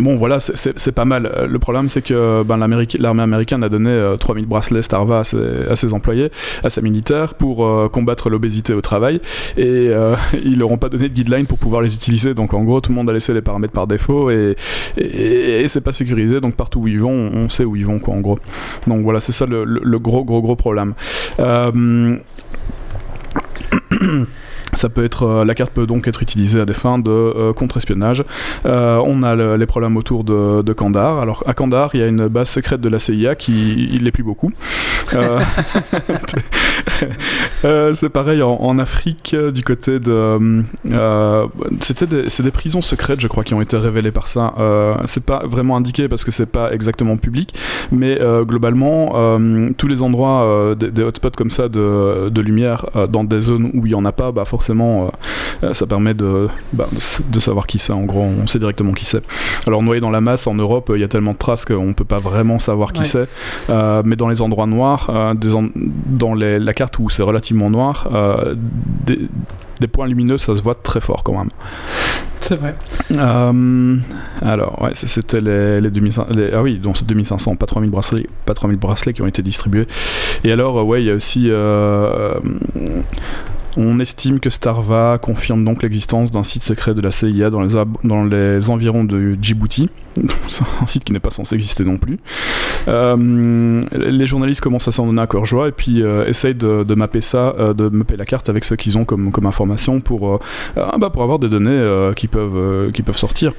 Bon, 0.00 0.16
voilà, 0.16 0.38
c'est 0.40 0.92
pas 0.92 1.04
mal. 1.04 1.26
Euh, 1.26 1.46
le 1.46 1.58
problème, 1.58 1.88
c'est 1.88 2.02
que 2.02 2.42
ben, 2.44 2.56
l'armée 2.56 3.22
américaine 3.22 3.64
a 3.64 3.68
donné 3.68 4.14
3000 4.18 4.44
euh, 4.44 4.46
bracelets 4.46 4.82
Starva 4.82 5.20
à 5.20 5.24
ses, 5.24 5.92
employés, 5.92 6.30
à 6.62 6.70
ses 6.70 6.82
militaires, 6.82 7.34
pour 7.34 7.66
euh, 7.66 7.88
combattre 7.88 8.30
l'obésité 8.30 8.74
au 8.74 8.80
travail. 8.80 9.20
Et 9.56 9.90
ils 10.44 10.58
leur 10.58 10.70
ont 10.70 10.78
pas 10.78 10.88
donné 10.88 11.08
de 11.08 11.14
guideline 11.14 11.46
pour 11.46 11.58
pouvoir 11.58 11.82
les 11.82 11.94
utiliser. 11.94 12.34
Donc, 12.34 12.54
en 12.54 12.62
gros, 12.62 12.80
tout 12.80 12.92
le 12.92 12.96
monde 12.96 13.10
a 13.10 13.12
laissé 13.12 13.34
les 13.34 13.42
paramètres 13.42 13.72
par 13.72 13.86
défaut 13.86 14.30
et, 14.30 14.56
et, 14.96 15.66
c'est 15.68 15.82
pas 15.82 15.92
sécurisé. 15.92 16.40
Donc, 16.40 16.54
partout 16.54 16.80
où 16.80 16.88
ils 16.88 17.00
vont, 17.00 17.30
on 17.34 17.48
sait 17.48 17.64
où 17.64 17.76
ils 17.76 17.86
vont, 17.86 17.98
quoi, 17.98 18.14
en 18.14 18.20
gros. 18.20 18.38
Donc, 18.86 19.02
voilà, 19.02 19.20
c'est 19.20 19.32
ça 19.32 19.46
le, 19.46 19.64
le, 19.64 19.98
gros, 19.98 20.24
gros, 20.24 20.42
gros 20.42 20.56
problème. 20.56 20.94
Ça 24.78 24.88
peut 24.88 25.04
être, 25.04 25.24
euh, 25.24 25.44
la 25.44 25.56
carte 25.56 25.72
peut 25.72 25.88
donc 25.88 26.06
être 26.06 26.22
utilisée 26.22 26.60
à 26.60 26.64
des 26.64 26.72
fins 26.72 27.00
de 27.00 27.10
euh, 27.10 27.52
contre-espionnage. 27.52 28.22
Euh, 28.64 29.02
on 29.04 29.24
a 29.24 29.34
les 29.56 29.66
problèmes 29.66 29.96
autour 29.96 30.22
de, 30.22 30.72
Kandahar. 30.72 31.18
Alors 31.18 31.42
à 31.46 31.54
Kandahar, 31.54 31.90
il 31.94 32.00
y 32.00 32.02
a 32.04 32.06
une 32.06 32.28
base 32.28 32.48
secrète 32.48 32.80
de 32.80 32.88
la 32.88 33.00
CIA 33.00 33.34
qui 33.34 33.88
il 33.90 34.04
l'est 34.04 34.12
plus 34.12 34.22
beaucoup. 34.22 34.52
c'est 37.62 38.08
pareil 38.10 38.40
en, 38.42 38.78
Afrique 38.78 39.34
du 39.34 39.64
côté 39.64 39.98
de. 39.98 40.62
C'était 41.80 42.06
des, 42.06 42.28
c'est 42.28 42.44
des 42.44 42.52
prisons 42.52 42.82
secrètes, 42.82 43.20
je 43.20 43.26
crois, 43.26 43.42
qui 43.42 43.54
ont 43.54 43.60
été 43.60 43.76
révélées 43.76 44.12
par 44.12 44.28
ça. 44.28 44.54
c'est 45.06 45.24
pas 45.24 45.42
vraiment 45.44 45.76
indiqué 45.76 46.06
parce 46.06 46.24
que 46.24 46.30
c'est 46.30 46.52
pas 46.52 46.72
exactement 46.72 47.16
public, 47.16 47.52
mais 47.90 48.16
globalement, 48.42 49.38
tous 49.76 49.88
les 49.88 50.02
endroits 50.02 50.76
des, 50.76 51.02
hotspots 51.02 51.30
comme 51.36 51.50
ça 51.50 51.68
de, 51.68 52.28
de 52.28 52.40
lumière 52.40 52.86
dans 53.10 53.24
des 53.24 53.40
zones 53.40 53.72
où 53.74 53.84
il 53.86 53.90
y 53.92 53.96
en 53.96 54.04
a 54.04 54.12
pas, 54.12 54.30
bah 54.30 54.44
forcément 54.44 54.67
forcément, 54.68 55.10
euh, 55.62 55.72
ça 55.72 55.86
permet 55.86 56.12
bah, 56.12 56.88
de, 56.92 57.32
de 57.32 57.40
savoir 57.40 57.66
qui 57.66 57.78
c'est. 57.78 57.92
En 57.92 58.02
gros, 58.02 58.20
on 58.22 58.46
sait 58.46 58.58
directement 58.58 58.92
qui 58.92 59.06
c'est. 59.06 59.22
Alors, 59.66 59.82
noyé 59.82 60.00
dans 60.00 60.10
la 60.10 60.20
masse, 60.20 60.46
en 60.46 60.54
Europe, 60.54 60.92
il 60.94 61.00
y 61.00 61.04
a 61.04 61.08
tellement 61.08 61.32
de 61.32 61.38
traces 61.38 61.64
qu'on 61.64 61.94
peut 61.94 62.04
pas 62.04 62.18
vraiment 62.18 62.58
savoir 62.58 62.92
qui 62.92 63.06
c'est. 63.06 63.28
Euh, 63.70 64.02
mais 64.04 64.16
dans 64.16 64.28
les 64.28 64.42
endroits 64.42 64.66
noirs, 64.66 65.08
euh, 65.08 65.34
dans 65.34 66.34
la 66.34 66.74
carte 66.74 66.98
où 66.98 67.08
c'est 67.08 67.22
relativement 67.22 67.70
noir, 67.70 68.08
des, 69.06 69.88
points 69.88 70.06
lumineux, 70.06 70.36
ça 70.36 70.54
se 70.54 70.60
voit 70.60 70.74
très 70.74 71.00
fort 71.00 71.22
quand 71.22 71.38
même. 71.38 71.48
C'est 72.40 72.56
vrai. 72.56 72.74
alors, 74.42 74.82
ouais, 74.82 74.90
c'était 74.94 75.40
les, 75.40 75.80
les, 75.80 75.90
2500, 75.90 76.26
ah 76.54 76.62
oui, 76.62 76.78
donc 76.78 76.96
c'est 76.96 77.06
2500, 77.06 77.56
pas 77.56 77.66
3000 77.66 77.90
bracelets, 77.90 78.26
pas 78.44 78.54
3000 78.54 78.78
bracelets 78.78 79.12
qui 79.12 79.22
ont 79.22 79.26
été 79.26 79.42
distribués. 79.42 79.86
Et 80.44 80.52
alors, 80.52 80.86
ouais, 80.86 81.02
il 81.02 81.06
y 81.06 81.10
a 81.10 81.14
aussi 81.14 81.50
on 83.78 84.00
estime 84.00 84.40
que 84.40 84.50
Starva 84.50 85.18
confirme 85.18 85.64
donc 85.64 85.84
l'existence 85.84 86.32
d'un 86.32 86.42
site 86.42 86.64
secret 86.64 86.94
de 86.94 87.00
la 87.00 87.12
CIA 87.12 87.48
dans 87.48 87.60
les, 87.60 87.74
dans 88.02 88.24
les 88.24 88.70
environs 88.70 89.04
de 89.04 89.38
Djibouti. 89.40 89.88
Un 90.82 90.86
site 90.86 91.04
qui 91.04 91.12
n'est 91.12 91.20
pas 91.20 91.30
censé 91.30 91.54
exister 91.54 91.84
non 91.84 91.96
plus. 91.96 92.18
Euh, 92.88 93.82
les 93.92 94.26
journalistes 94.26 94.60
commencent 94.60 94.88
à 94.88 94.92
s'en 94.92 95.06
donner 95.06 95.22
à 95.22 95.28
cœur 95.28 95.46
joie 95.46 95.68
et 95.68 95.72
puis 95.72 96.02
euh, 96.02 96.26
essayent 96.26 96.56
de, 96.56 96.94
mapper 96.94 97.20
ça, 97.20 97.54
euh, 97.58 97.72
de 97.72 97.88
mapper 97.88 98.16
la 98.16 98.24
carte 98.24 98.48
avec 98.48 98.64
ce 98.64 98.74
qu'ils 98.74 98.98
ont 98.98 99.04
comme, 99.04 99.30
comme 99.30 99.46
information 99.46 100.00
pour, 100.00 100.40
bah, 100.74 101.10
pour 101.10 101.22
avoir 101.22 101.38
des 101.38 101.48
données 101.48 102.12
qui, 102.16 102.26
peuvent, 102.26 102.90
qui 102.90 103.02
peuvent 103.02 103.16
sortir. 103.16 103.52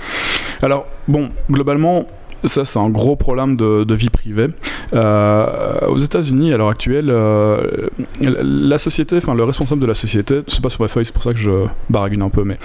Alors, 0.62 0.86
bon, 1.08 1.30
globalement, 1.50 2.08
ça, 2.44 2.66
c'est 2.66 2.80
un 2.80 2.90
gros 2.90 3.16
problème 3.16 3.56
de, 3.56 3.94
vie 3.94 4.10
privée. 4.10 4.48
Euh, 4.94 5.88
aux 5.88 5.98
États-Unis, 5.98 6.54
à 6.54 6.58
l'heure 6.58 6.70
actuelle, 6.70 7.10
euh, 7.10 7.90
la 8.22 8.78
société, 8.78 9.18
enfin 9.18 9.34
le 9.34 9.44
responsable 9.44 9.82
de 9.82 9.86
la 9.86 9.94
société, 9.94 10.42
c'est 10.48 10.62
pas 10.62 10.70
sur 10.70 10.82
ma 10.82 10.88
feuille, 10.88 11.06
c'est 11.06 11.14
pour 11.14 11.24
ça 11.24 11.34
que 11.34 11.40
je 11.40 11.66
baragune 11.90 12.22
un 12.22 12.30
peu, 12.30 12.44
mais 12.44 12.56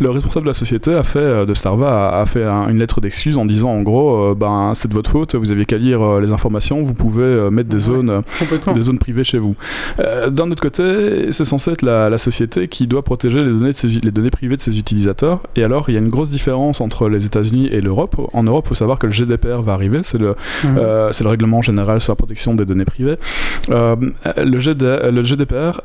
le 0.00 0.10
responsable 0.10 0.46
de 0.46 0.50
la 0.50 0.54
société 0.54 0.94
a 0.94 1.02
fait 1.02 1.18
euh, 1.18 1.46
de 1.46 1.54
Starva 1.54 2.18
a, 2.18 2.26
fait 2.26 2.44
une 2.44 2.78
lettre 2.78 3.00
d'excuse 3.00 3.38
en 3.38 3.44
disant 3.44 3.70
en 3.70 3.82
gros, 3.82 4.34
ben 4.34 4.72
c'est 4.74 4.88
de 4.88 4.94
votre 4.94 5.10
faute, 5.10 5.34
vous 5.34 5.52
aviez 5.52 5.64
qu'à 5.64 5.78
lire 5.78 6.20
les 6.20 6.32
informations, 6.32 6.82
vous 6.82 6.94
pouvez 6.94 7.50
mettre 7.50 7.68
des 7.68 7.78
zones, 7.78 8.22
des 8.74 8.80
zones 8.80 8.98
privées 8.98 9.24
chez 9.24 9.38
vous. 9.38 9.54
D'un 9.98 10.50
autre 10.50 10.60
côté, 10.60 11.32
c'est 11.32 11.44
censé 11.44 11.72
être 11.72 11.82
la, 11.82 12.18
société 12.18 12.68
qui 12.68 12.86
doit 12.86 13.02
protéger 13.02 13.42
les 13.42 13.50
données, 13.50 13.72
de 13.72 14.04
les 14.04 14.10
données 14.10 14.30
privées 14.30 14.56
de 14.56 14.60
ses 14.60 14.78
utilisateurs. 14.78 15.40
Et 15.56 15.64
alors, 15.64 15.88
il 15.88 15.94
y 15.94 15.96
a 15.96 16.00
une 16.00 16.10
grosse 16.10 16.30
différence 16.30 16.80
entre 16.80 17.08
les 17.08 17.24
États-Unis 17.26 17.68
et 17.70 17.80
l'Europe. 17.80 18.16
En 18.32 18.42
Europe, 18.42 18.66
il 18.66 18.68
faut 18.68 18.74
savoir 18.74 18.98
que 18.98 19.06
le 19.06 19.12
GDPR 19.24 19.62
va 19.62 19.72
arriver, 19.72 20.00
c'est 20.02 20.18
le, 20.18 20.34
euh, 20.64 21.10
le 21.18 21.28
règlement 21.28 21.62
général 21.62 22.00
sur 22.00 22.12
la 22.12 22.16
protection 22.16 22.54
des 22.54 22.64
données 22.64 22.84
privées. 22.84 23.16
Euh, 23.70 23.96
le, 24.36 25.10
le 25.10 25.22
GDPR 25.22 25.80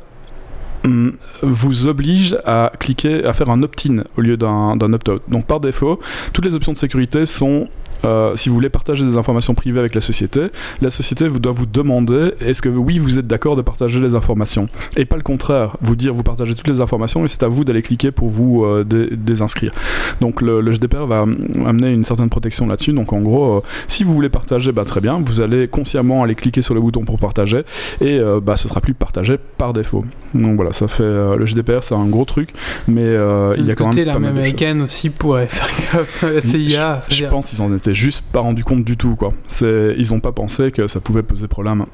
hum, 0.84 1.14
vous 1.42 1.86
oblige 1.88 2.36
à 2.44 2.72
cliquer, 2.78 3.24
à 3.24 3.32
faire 3.32 3.50
un 3.50 3.62
opt-in 3.62 4.04
au 4.16 4.20
lieu 4.20 4.36
d'un 4.36 4.92
opt-out. 4.92 5.22
Donc 5.28 5.46
par 5.46 5.60
défaut, 5.60 6.00
toutes 6.32 6.44
les 6.44 6.54
options 6.54 6.72
de 6.72 6.78
sécurité 6.78 7.26
sont 7.26 7.68
euh, 8.06 8.36
si 8.36 8.48
vous 8.48 8.54
voulez 8.54 8.68
partager 8.68 9.04
des 9.04 9.16
informations 9.16 9.54
privées 9.54 9.80
avec 9.80 9.94
la 9.94 10.00
société, 10.00 10.46
la 10.80 10.90
société 10.90 11.26
vous 11.26 11.40
doit 11.40 11.52
vous 11.52 11.66
demander 11.66 12.32
est-ce 12.40 12.62
que 12.62 12.68
oui 12.68 12.98
vous 12.98 13.18
êtes 13.18 13.26
d'accord 13.26 13.56
de 13.56 13.62
partager 13.62 14.00
les 14.00 14.14
informations? 14.14 14.68
Et 14.96 15.04
pas 15.04 15.16
le 15.16 15.22
contraire, 15.22 15.76
vous 15.80 15.96
dire 15.96 16.14
vous 16.14 16.22
partagez 16.22 16.54
toutes 16.54 16.68
les 16.68 16.80
informations 16.80 17.24
et 17.24 17.28
c'est 17.28 17.42
à 17.42 17.48
vous 17.48 17.64
d'aller 17.64 17.82
cliquer 17.82 18.12
pour 18.12 18.28
vous 18.28 18.64
euh, 18.64 18.84
désinscrire. 18.84 19.72
Donc 20.20 20.40
le, 20.40 20.70
GDPR 20.70 21.06
va 21.06 21.22
amener 21.66 21.92
une 21.92 22.04
certaine 22.04 22.30
protection 22.30 22.66
là-dessus. 22.66 22.92
Donc 22.92 23.12
en 23.12 23.20
gros, 23.20 23.56
euh, 23.56 23.60
si 23.88 24.04
vous 24.04 24.14
voulez 24.14 24.28
partager, 24.28 24.70
bah, 24.70 24.84
très 24.84 25.00
bien, 25.00 25.20
vous 25.24 25.40
allez 25.40 25.66
consciemment 25.66 26.22
aller 26.22 26.34
cliquer 26.34 26.62
sur 26.62 26.74
le 26.74 26.80
bouton 26.80 27.02
pour 27.02 27.18
partager 27.18 27.64
et 28.00 28.20
bah, 28.42 28.56
ce 28.56 28.68
sera 28.68 28.80
plus 28.80 28.94
partagé 28.94 29.36
par 29.58 29.72
défaut. 29.72 30.04
Donc 30.34 30.56
voilà, 30.56 30.72
ça 30.72 30.86
fait 30.86 31.02
le 31.02 31.44
GDPR, 31.44 31.82
c'est 31.82 31.94
un 31.94 32.06
gros 32.06 32.24
truc, 32.24 32.50
mais 32.86 33.16
il 33.56 33.66
y 33.66 33.70
a 33.70 33.74
quand 33.74 33.94
même. 33.94 34.04
l'armée 34.04 34.28
américaine 34.28 34.82
aussi 34.82 35.10
pourrait 35.10 35.46
faire 35.48 35.68
gaffe, 35.92 36.22
la 36.22 36.40
CIA. 36.40 37.02
Je, 37.08 37.14
je 37.16 37.24
pense 37.26 37.50
qu'ils 37.50 37.62
en 37.62 37.74
étaient 37.74 37.95
juste 37.96 38.24
pas 38.32 38.40
rendu 38.40 38.62
compte 38.64 38.84
du 38.84 38.96
tout 38.96 39.16
quoi. 39.16 39.32
Ils 39.62 40.14
ont 40.14 40.20
pas 40.20 40.32
pensé 40.32 40.70
que 40.70 40.86
ça 40.86 41.00
pouvait 41.00 41.22
poser 41.22 41.48
problème. 41.48 41.86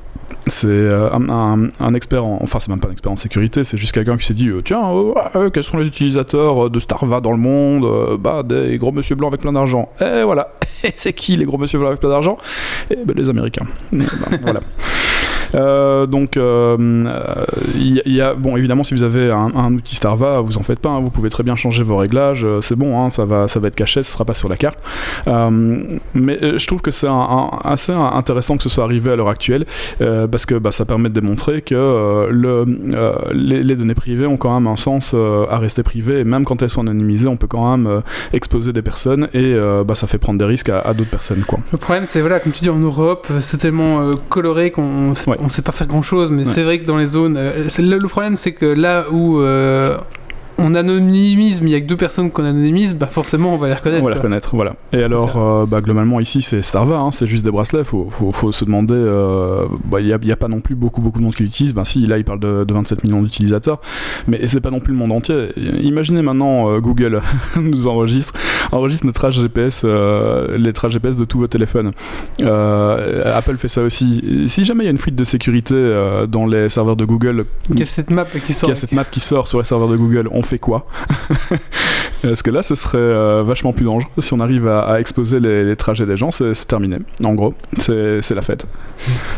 C'est 0.46 0.66
euh, 0.66 1.10
un, 1.12 1.94
expert, 1.94 2.24
en, 2.24 2.38
enfin 2.42 2.58
c'est 2.58 2.68
même 2.68 2.80
pas 2.80 2.88
un 2.88 2.92
expert 2.92 3.12
en 3.12 3.16
sécurité, 3.16 3.64
c'est 3.64 3.76
juste 3.76 3.92
quelqu'un 3.92 4.16
qui 4.16 4.26
s'est 4.26 4.34
dit 4.34 4.48
euh, 4.48 4.62
tiens 4.62 4.82
euh, 5.36 5.50
quels 5.50 5.62
sont 5.62 5.78
les 5.78 5.86
utilisateurs 5.86 6.68
de 6.70 6.80
Starva 6.80 7.20
dans 7.20 7.32
le 7.32 7.38
monde 7.38 8.18
Bah 8.18 8.42
des 8.42 8.76
gros 8.78 8.92
monsieur 8.92 9.14
blancs 9.14 9.30
avec 9.30 9.40
plein 9.40 9.52
d'argent. 9.52 9.90
Et 10.00 10.22
voilà. 10.24 10.54
C'est 10.96 11.12
qui 11.12 11.36
les 11.36 11.44
gros 11.44 11.58
monsieur 11.58 11.78
blancs 11.78 11.90
avec 11.90 12.00
plein 12.00 12.10
d'argent? 12.10 12.38
Eh 12.90 12.96
ben 13.04 13.14
les 13.16 13.28
Américains. 13.28 13.66
Ben, 13.92 14.06
voilà. 14.42 14.60
Euh, 15.54 16.06
donc, 16.06 16.36
euh, 16.36 16.76
euh, 16.78 17.44
il 17.76 18.00
y, 18.06 18.20
a, 18.20 18.34
bon, 18.34 18.56
évidemment, 18.56 18.84
si 18.84 18.94
vous 18.94 19.02
avez 19.02 19.30
un, 19.30 19.50
un 19.54 19.72
outil 19.74 19.94
Starva, 19.94 20.40
vous 20.40 20.58
en 20.58 20.62
faites 20.62 20.78
pas. 20.78 20.88
hein, 20.90 21.00
vous 21.00 21.10
pouvez 21.10 21.28
très 21.30 21.42
bien 21.42 21.56
changer 21.56 21.82
vos 21.82 21.96
réglages. 21.96 22.44
euh, 22.44 22.60
c'est 22.60 22.76
bon, 22.76 22.98
hein, 23.00 23.10
ça 23.10 23.24
va, 23.24 23.48
ça 23.48 23.60
va 23.60 23.68
être 23.68 23.74
caché, 23.74 24.02
ce 24.02 24.12
sera 24.12 24.24
pas 24.24 24.34
sur 24.34 24.48
la 24.48 24.56
carte. 24.56 24.78
Mais 26.14 26.38
je 26.58 26.66
trouve 26.66 26.80
que 26.80 26.90
c'est 26.90 27.08
assez 27.64 27.92
intéressant 27.92 28.56
que 28.56 28.62
ce 28.62 28.68
soit 28.68 28.84
arrivé 28.84 29.12
à 29.12 29.16
l'heure 29.16 29.28
actuelle, 29.28 29.66
parce 29.98 30.46
que 30.46 30.54
bah, 30.56 30.70
ça 30.72 30.84
permet 30.84 31.08
de 31.08 31.14
démontrer 31.20 31.62
que 31.62 32.28
le, 32.30 32.64
les, 33.32 33.62
les 33.62 33.76
données 33.76 33.94
privées 33.94 34.26
ont 34.26 34.36
quand 34.36 34.54
même 34.54 34.66
un 34.66 34.76
sens 34.76 35.14
à 35.14 35.58
rester 35.58 35.82
privées, 35.82 36.20
et 36.20 36.24
même 36.24 36.44
quand 36.44 36.62
elles 36.62 36.70
sont 36.70 36.82
anonymisées, 36.82 37.28
on 37.28 37.36
peut 37.36 37.46
quand 37.46 37.76
même 37.76 38.02
exposer 38.32 38.72
des 38.72 38.82
personnes, 38.82 39.28
et 39.34 39.54
bah, 39.86 39.94
ça 39.94 40.06
fait 40.06 40.18
prendre 40.18 40.38
des 40.38 40.44
risques 40.44 40.68
à, 40.68 40.80
à 40.80 40.94
d'autres 40.94 41.10
personnes, 41.10 41.44
quoi. 41.46 41.58
Le 41.72 41.78
problème, 41.78 42.04
c'est 42.06 42.20
voilà, 42.20 42.40
comme 42.40 42.52
tu 42.52 42.60
dis, 42.62 42.70
en 42.70 42.78
Europe, 42.78 43.26
c'est 43.38 43.58
tellement 43.58 44.00
euh, 44.00 44.14
coloré 44.28 44.70
qu'on 44.70 45.12
Ouais. 45.26 45.36
On 45.42 45.48
sait 45.48 45.62
pas 45.62 45.72
faire 45.72 45.86
grand 45.86 46.02
chose. 46.02 46.30
Mais 46.30 46.46
Ouais. 46.46 46.52
c'est 46.52 46.62
vrai 46.62 46.78
que 46.78 46.84
dans 46.86 46.96
les 46.96 47.06
zones, 47.06 47.36
euh, 47.36 47.68
le 47.78 48.08
problème, 48.08 48.36
c'est 48.36 48.52
que 48.52 48.66
là 48.66 49.06
où 49.10 49.40
euh, 49.40 49.98
on 50.58 50.74
anonymise, 50.74 51.60
mais 51.62 51.70
il 51.70 51.72
y 51.72 51.76
a 51.76 51.80
que 51.80 51.86
deux 51.86 51.96
personnes 51.96 52.30
qu'on 52.30 52.44
anonymise, 52.44 52.94
bah 52.94 53.06
forcément, 53.06 53.54
on 53.54 53.56
va 53.58 53.68
les 53.68 53.74
reconnaître. 53.74 54.02
On 54.02 54.06
va 54.06 54.10
les 54.12 54.16
reconnaître, 54.16 54.54
voilà. 54.54 54.74
Et 54.92 55.02
alors, 55.02 55.36
euh, 55.36 55.66
bah, 55.66 55.80
globalement, 55.80 56.20
ici, 56.20 56.42
c'est 56.42 56.62
Starva, 56.62 56.98
hein, 56.98 57.10
c'est 57.12 57.26
juste 57.26 57.44
des 57.44 57.50
bracelets. 57.50 57.84
Faut, 57.84 58.08
faut, 58.10 58.32
faut 58.32 58.52
se 58.52 58.64
demander. 58.64 58.94
euh, 58.94 59.66
bah, 59.84 60.00
Il 60.00 60.06
n'y 60.06 60.12
a, 60.12 60.18
il 60.22 60.28
y 60.28 60.32
a 60.32 60.36
pas 60.36 60.48
non 60.48 60.60
plus 60.60 60.74
beaucoup, 60.74 61.00
beaucoup 61.00 61.18
de 61.18 61.24
monde 61.24 61.34
qui 61.34 61.42
l'utilise. 61.42 61.74
Ben, 61.74 61.84
si, 61.84 62.06
là, 62.06 62.18
il 62.18 62.24
parle 62.24 62.40
de, 62.40 62.64
de 62.64 62.74
27 62.74 63.04
millions 63.04 63.22
d'utilisateurs. 63.22 63.80
Mais 64.28 64.46
c'est 64.46 64.60
pas 64.60 64.70
non 64.70 64.80
plus 64.80 64.92
le 64.92 64.98
monde 64.98 65.12
entier. 65.12 65.48
Imaginez 65.56 66.22
maintenant, 66.22 66.70
euh, 66.70 66.80
Google 66.80 67.20
nous 67.60 67.86
enregistre, 67.86 68.32
enregistre 68.72 69.06
nos 69.06 69.12
traces 69.12 69.34
GPS, 69.34 69.84
les 69.84 70.72
traces 70.72 70.92
GPS 70.92 71.16
de 71.16 71.24
tous 71.24 71.38
vos 71.38 71.46
téléphones. 71.46 71.90
Apple 72.40 73.56
fait 73.56 73.68
ça 73.68 73.82
aussi. 73.82 74.44
Si 74.48 74.64
jamais 74.64 74.84
il 74.84 74.86
y 74.86 74.88
a 74.88 74.92
une 74.92 74.98
fuite 74.98 75.16
de 75.16 75.24
sécurité 75.24 75.74
dans 76.28 76.46
les 76.46 76.68
serveurs 76.68 76.96
de 76.96 77.04
Google, 77.04 77.44
Il 77.70 77.78
y 77.78 77.82
a 77.82 77.86
cette 77.86 78.10
map 78.10 78.24
qui 78.24 78.52
sort. 78.52 78.68
qu'il 78.68 78.68
y 78.68 78.72
a 78.72 78.74
cette 78.80 78.92
map 78.92 79.04
qui 79.04 79.20
sort 79.20 79.48
sur 79.48 79.58
les 79.58 79.64
serveurs 79.64 79.88
de 79.88 79.96
Google, 79.96 80.28
on 80.32 80.41
fait 80.42 80.58
quoi 80.58 80.86
Parce 82.22 82.42
que 82.42 82.50
là, 82.50 82.62
ce 82.62 82.74
serait 82.76 82.98
euh, 82.98 83.42
vachement 83.42 83.72
plus 83.72 83.84
dangereux. 83.84 84.10
Si 84.18 84.32
on 84.32 84.40
arrive 84.40 84.68
à, 84.68 85.00
exposer 85.00 85.40
les, 85.40 85.74
trajets 85.76 86.06
des 86.06 86.16
gens, 86.16 86.30
c'est 86.30 86.52
terminé. 86.66 86.98
En 87.24 87.34
gros, 87.34 87.54
c'est 87.78 88.34
la 88.34 88.42
fête. 88.42 88.66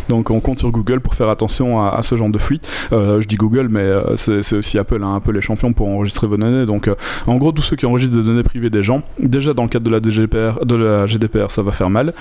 Donc 0.09 0.31
on 0.31 0.41
compte 0.41 0.59
sur 0.59 0.71
Google 0.71 1.01
pour 1.01 1.15
faire 1.15 1.31
attention 1.31 1.83
à, 1.83 2.03
ce 2.03 2.17
genre 2.17 2.29
de 2.29 2.39
fuite. 2.39 2.69
Euh, 2.93 3.21
je 3.21 3.27
dis 3.27 3.37
Google, 3.37 3.69
mais 3.71 3.81
euh, 3.81 4.17
c'est 4.17 4.57
aussi 4.57 4.79
Apple, 4.79 5.03
hein, 5.03 5.15
un 5.15 5.21
peu 5.21 5.33
les 5.33 5.41
champions 5.41 5.73
pour 5.73 5.89
enregistrer 5.89 6.27
vos 6.27 6.37
données. 6.37 6.67
Donc 6.67 6.91
en 7.27 7.37
gros, 7.37 7.53
tous 7.53 7.63
ceux 7.63 7.77
qui 7.77 7.87
enregistrent 7.87 8.17
des 8.17 8.23
données 8.23 8.43
privées 8.43 8.71
des 8.71 8.83
gens, 8.83 9.03
déjà 9.19 9.55
dans 9.55 9.63
le 9.63 9.69
cadre 9.71 9.87
de 9.87 9.91
la, 9.91 10.01
DGPR, 10.01 11.07
GDPR, 11.07 11.51
ça 11.51 11.63
va 11.63 11.73
faire 11.73 11.89
mal. 11.89 12.13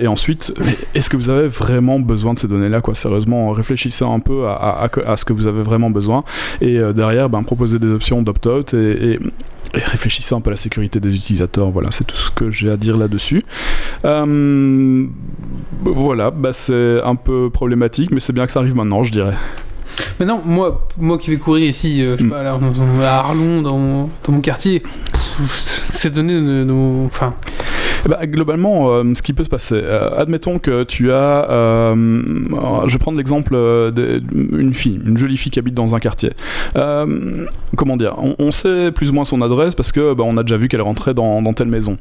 Et 0.00 0.08
ensuite, 0.08 0.52
est-ce 0.94 1.08
que 1.08 1.16
vous 1.16 1.30
avez 1.30 1.46
vraiment 1.46 2.00
besoin 2.00 2.34
de 2.34 2.38
ces 2.38 2.48
données-là 2.48 2.80
Sérieusement, 2.94 3.52
réfléchissez 3.52 4.04
un 4.04 4.18
peu 4.18 4.48
à, 4.48 4.90
ce 5.16 5.24
que 5.24 5.32
vous 5.32 5.46
avez 5.46 5.62
vraiment 5.62 5.90
besoin. 5.90 6.24
Et 6.60 6.80
derrière, 6.94 7.28
ben, 7.28 7.44
proposer 7.44 7.78
des 7.78 7.90
options 7.92 8.19
d'opt-out 8.22 8.74
et, 8.74 9.12
et- 9.12 9.18
et 9.72 9.78
réfléchissez 9.84 10.34
un 10.34 10.40
peu 10.40 10.50
à 10.50 10.52
la 10.52 10.56
sécurité 10.56 10.98
des 10.98 11.14
utilisateurs. 11.14 11.70
Voilà, 11.70 11.90
c'est 11.92 12.04
tout 12.04 12.16
ce 12.16 12.30
que 12.32 12.50
j'ai 12.50 12.70
à 12.70 12.76
dire 12.76 12.96
là-dessus. 12.96 13.44
Euh, 14.04 15.06
voilà, 15.84 16.30
bah, 16.30 16.52
c'est 16.52 17.00
un 17.02 17.14
peu 17.14 17.50
problématique, 17.50 18.10
mais 18.10 18.20
c'est 18.20 18.32
bien 18.32 18.46
que 18.46 18.52
ça 18.52 18.58
arrive 18.60 18.74
maintenant, 18.74 19.04
je 19.04 19.12
dirais. 19.12 19.34
Mais 20.18 20.26
non, 20.26 20.40
moi, 20.44 20.88
moi 20.98 21.18
qui 21.18 21.30
vais 21.30 21.36
courir 21.36 21.68
ici, 21.68 22.02
euh, 22.02 22.14
je 22.14 22.18
sais 22.18 22.24
Mm. 22.24 22.30
pas, 22.30 22.42
là, 22.42 22.58
dans- 22.58 23.00
à 23.02 23.08
Arlon, 23.08 23.62
dans, 23.62 23.78
mon- 23.78 24.10
dans 24.24 24.32
mon 24.32 24.40
quartier, 24.40 24.80
pff, 24.80 25.48
ces 25.92 26.10
données 26.10 26.40
Enfin, 27.06 27.34
Eh 28.04 28.08
ben, 28.08 28.26
globalement, 28.26 28.90
euh, 28.90 29.14
ce 29.14 29.22
qui 29.22 29.32
peut 29.32 29.44
se 29.44 29.48
passer, 29.48 29.74
euh, 29.74 30.10
admettons 30.18 30.58
que 30.58 30.84
tu 30.84 31.12
as, 31.12 31.50
euh, 31.50 31.94
je 32.86 32.92
vais 32.92 32.98
prendre 32.98 33.18
l'exemple 33.18 33.54
d'une 33.92 34.72
fille, 34.74 35.00
une 35.04 35.18
jolie 35.18 35.36
fille 35.36 35.50
qui 35.50 35.58
habite 35.58 35.74
dans 35.74 35.94
un 35.94 36.00
quartier. 36.00 36.30
Comment 36.74 37.96
dire 37.96 38.14
on, 38.18 38.52
sait 38.52 38.90
plus 38.90 39.10
ou 39.10 39.12
moins 39.12 39.24
son 39.24 39.42
adresse 39.42 39.74
parce 39.74 39.92
que 39.92 40.12
bah, 40.12 40.24
on 40.26 40.36
a 40.36 40.42
déjà 40.42 40.56
vu 40.56 40.68
qu'elle 40.68 40.82
rentrait 40.82 41.14
dans, 41.14 41.40
dans 41.40 41.52
telle 41.52 41.68
maison. 41.68 41.98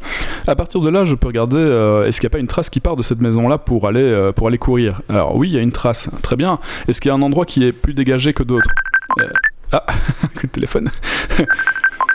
À 0.47 0.55
partir 0.55 0.81
de 0.81 0.89
là, 0.89 1.05
je 1.05 1.15
peux 1.15 1.27
regarder 1.27 1.59
est-ce 2.05 2.19
qu'il 2.19 2.27
n'y 2.27 2.31
a 2.31 2.35
pas 2.35 2.39
une 2.39 2.47
trace 2.47 2.69
qui 2.69 2.79
part 2.79 2.95
de 2.95 3.03
cette 3.03 3.21
maison-là 3.21 3.57
pour 3.57 3.87
aller 3.87 4.31
pour 4.35 4.47
aller 4.47 4.57
courir? 4.57 5.01
Alors 5.09 5.35
oui, 5.35 5.49
il 5.49 5.55
y 5.55 5.57
a 5.57 5.61
une 5.61 5.71
trace, 5.71 6.09
très 6.21 6.35
bien. 6.35 6.59
Est-ce 6.87 7.01
qu'il 7.01 7.09
y 7.09 7.11
a 7.11 7.15
un 7.15 7.21
endroit 7.21 7.45
qui 7.45 7.63
est 7.65 7.71
plus 7.71 7.93
dégagé 7.93 8.33
que 8.33 8.43
d'autres? 8.43 8.69
Ah, 9.71 9.85
coup 10.39 10.47
de 10.47 10.51
téléphone. 10.51 10.89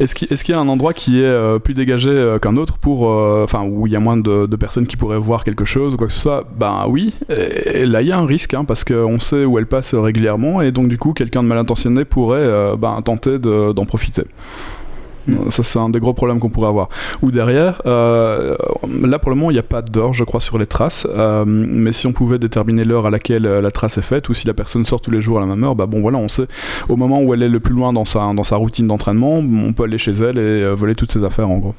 Est-ce 0.00 0.14
qu'il 0.14 0.54
y 0.54 0.56
a 0.56 0.60
un 0.60 0.68
endroit 0.68 0.94
qui 0.94 1.20
est 1.20 1.24
euh, 1.24 1.58
plus 1.58 1.74
dégagé 1.74 2.10
euh, 2.10 2.38
qu'un 2.38 2.56
autre 2.56 2.78
pour, 2.78 3.10
euh, 3.10 3.44
enfin, 3.44 3.62
où 3.64 3.86
il 3.86 3.92
y 3.92 3.96
a 3.96 4.00
moins 4.00 4.16
de, 4.16 4.56
personnes 4.56 4.86
qui 4.86 4.96
pourraient 4.96 5.18
voir 5.18 5.44
quelque 5.44 5.64
chose 5.64 5.94
ou 5.94 5.96
quoi 5.96 6.06
que 6.06 6.12
ce 6.12 6.20
soit? 6.20 6.44
Ben 6.56 6.86
oui. 6.88 7.12
Et, 7.28 7.86
là, 7.86 8.02
il 8.02 8.08
y 8.08 8.12
a 8.12 8.18
un 8.18 8.26
risque 8.26 8.54
hein, 8.54 8.64
parce 8.64 8.84
qu'on 8.84 9.18
sait 9.18 9.44
où 9.44 9.58
elle 9.58 9.66
passe 9.66 9.94
régulièrement 9.94 10.62
et 10.62 10.72
donc 10.72 10.88
du 10.88 10.98
coup, 10.98 11.12
quelqu'un 11.12 11.42
de 11.42 11.48
mal 11.48 11.58
intentionné 11.58 12.04
pourrait 12.04 12.76
ben, 12.76 13.00
tenter 13.02 13.38
de- 13.38 13.72
d'en 13.72 13.84
profiter. 13.84 14.22
Ça, 15.50 15.62
c'est 15.62 15.78
un 15.78 15.88
des 15.88 16.00
gros 16.00 16.14
problèmes 16.14 16.40
qu'on 16.40 16.50
pourrait 16.50 16.68
avoir. 16.68 16.88
Ou 17.22 17.30
derrière, 17.30 17.82
euh, 17.86 18.56
là 19.02 19.18
pour 19.18 19.30
le 19.30 19.36
moment, 19.36 19.50
il 19.50 19.54
n'y 19.54 19.60
a 19.60 19.64
pas 19.64 19.82
d'heure, 19.82 20.12
je 20.12 20.24
crois, 20.24 20.40
sur 20.40 20.58
les 20.58 20.66
traces. 20.66 21.06
euh, 21.14 21.44
mais 21.46 21.92
si 21.92 22.06
on 22.06 22.12
pouvait 22.12 22.38
déterminer 22.38 22.84
l'heure 22.84 23.06
à 23.06 23.10
laquelle 23.10 23.46
euh, 23.46 23.60
la 23.60 23.70
trace 23.70 23.98
est 23.98 24.02
faite, 24.02 24.28
ou 24.28 24.34
si 24.34 24.46
la 24.46 24.54
personne 24.54 24.84
sort 24.84 25.00
tous 25.00 25.10
les 25.10 25.20
jours 25.20 25.38
à 25.38 25.40
la 25.40 25.46
même 25.46 25.62
heure, 25.64 25.74
bah 25.74 25.86
bon, 25.86 26.00
voilà, 26.00 26.18
on 26.18 26.28
sait 26.28 26.46
au 26.88 26.96
moment 26.96 27.22
où 27.22 27.34
elle 27.34 27.42
est 27.42 27.48
le 27.48 27.60
plus 27.60 27.74
loin 27.74 27.92
dans 27.92 28.04
sa, 28.04 28.56
routine 28.56 28.86
d'entraînement, 28.86 29.38
on 29.38 29.72
peut 29.72 29.84
aller 29.84 29.98
chez 29.98 30.12
elle 30.12 30.38
et 30.38 30.74
voler 30.74 30.94
toutes 30.94 31.12
ses 31.12 31.24
affaires 31.24 31.50
en 31.50 31.58
gros. 31.58 31.74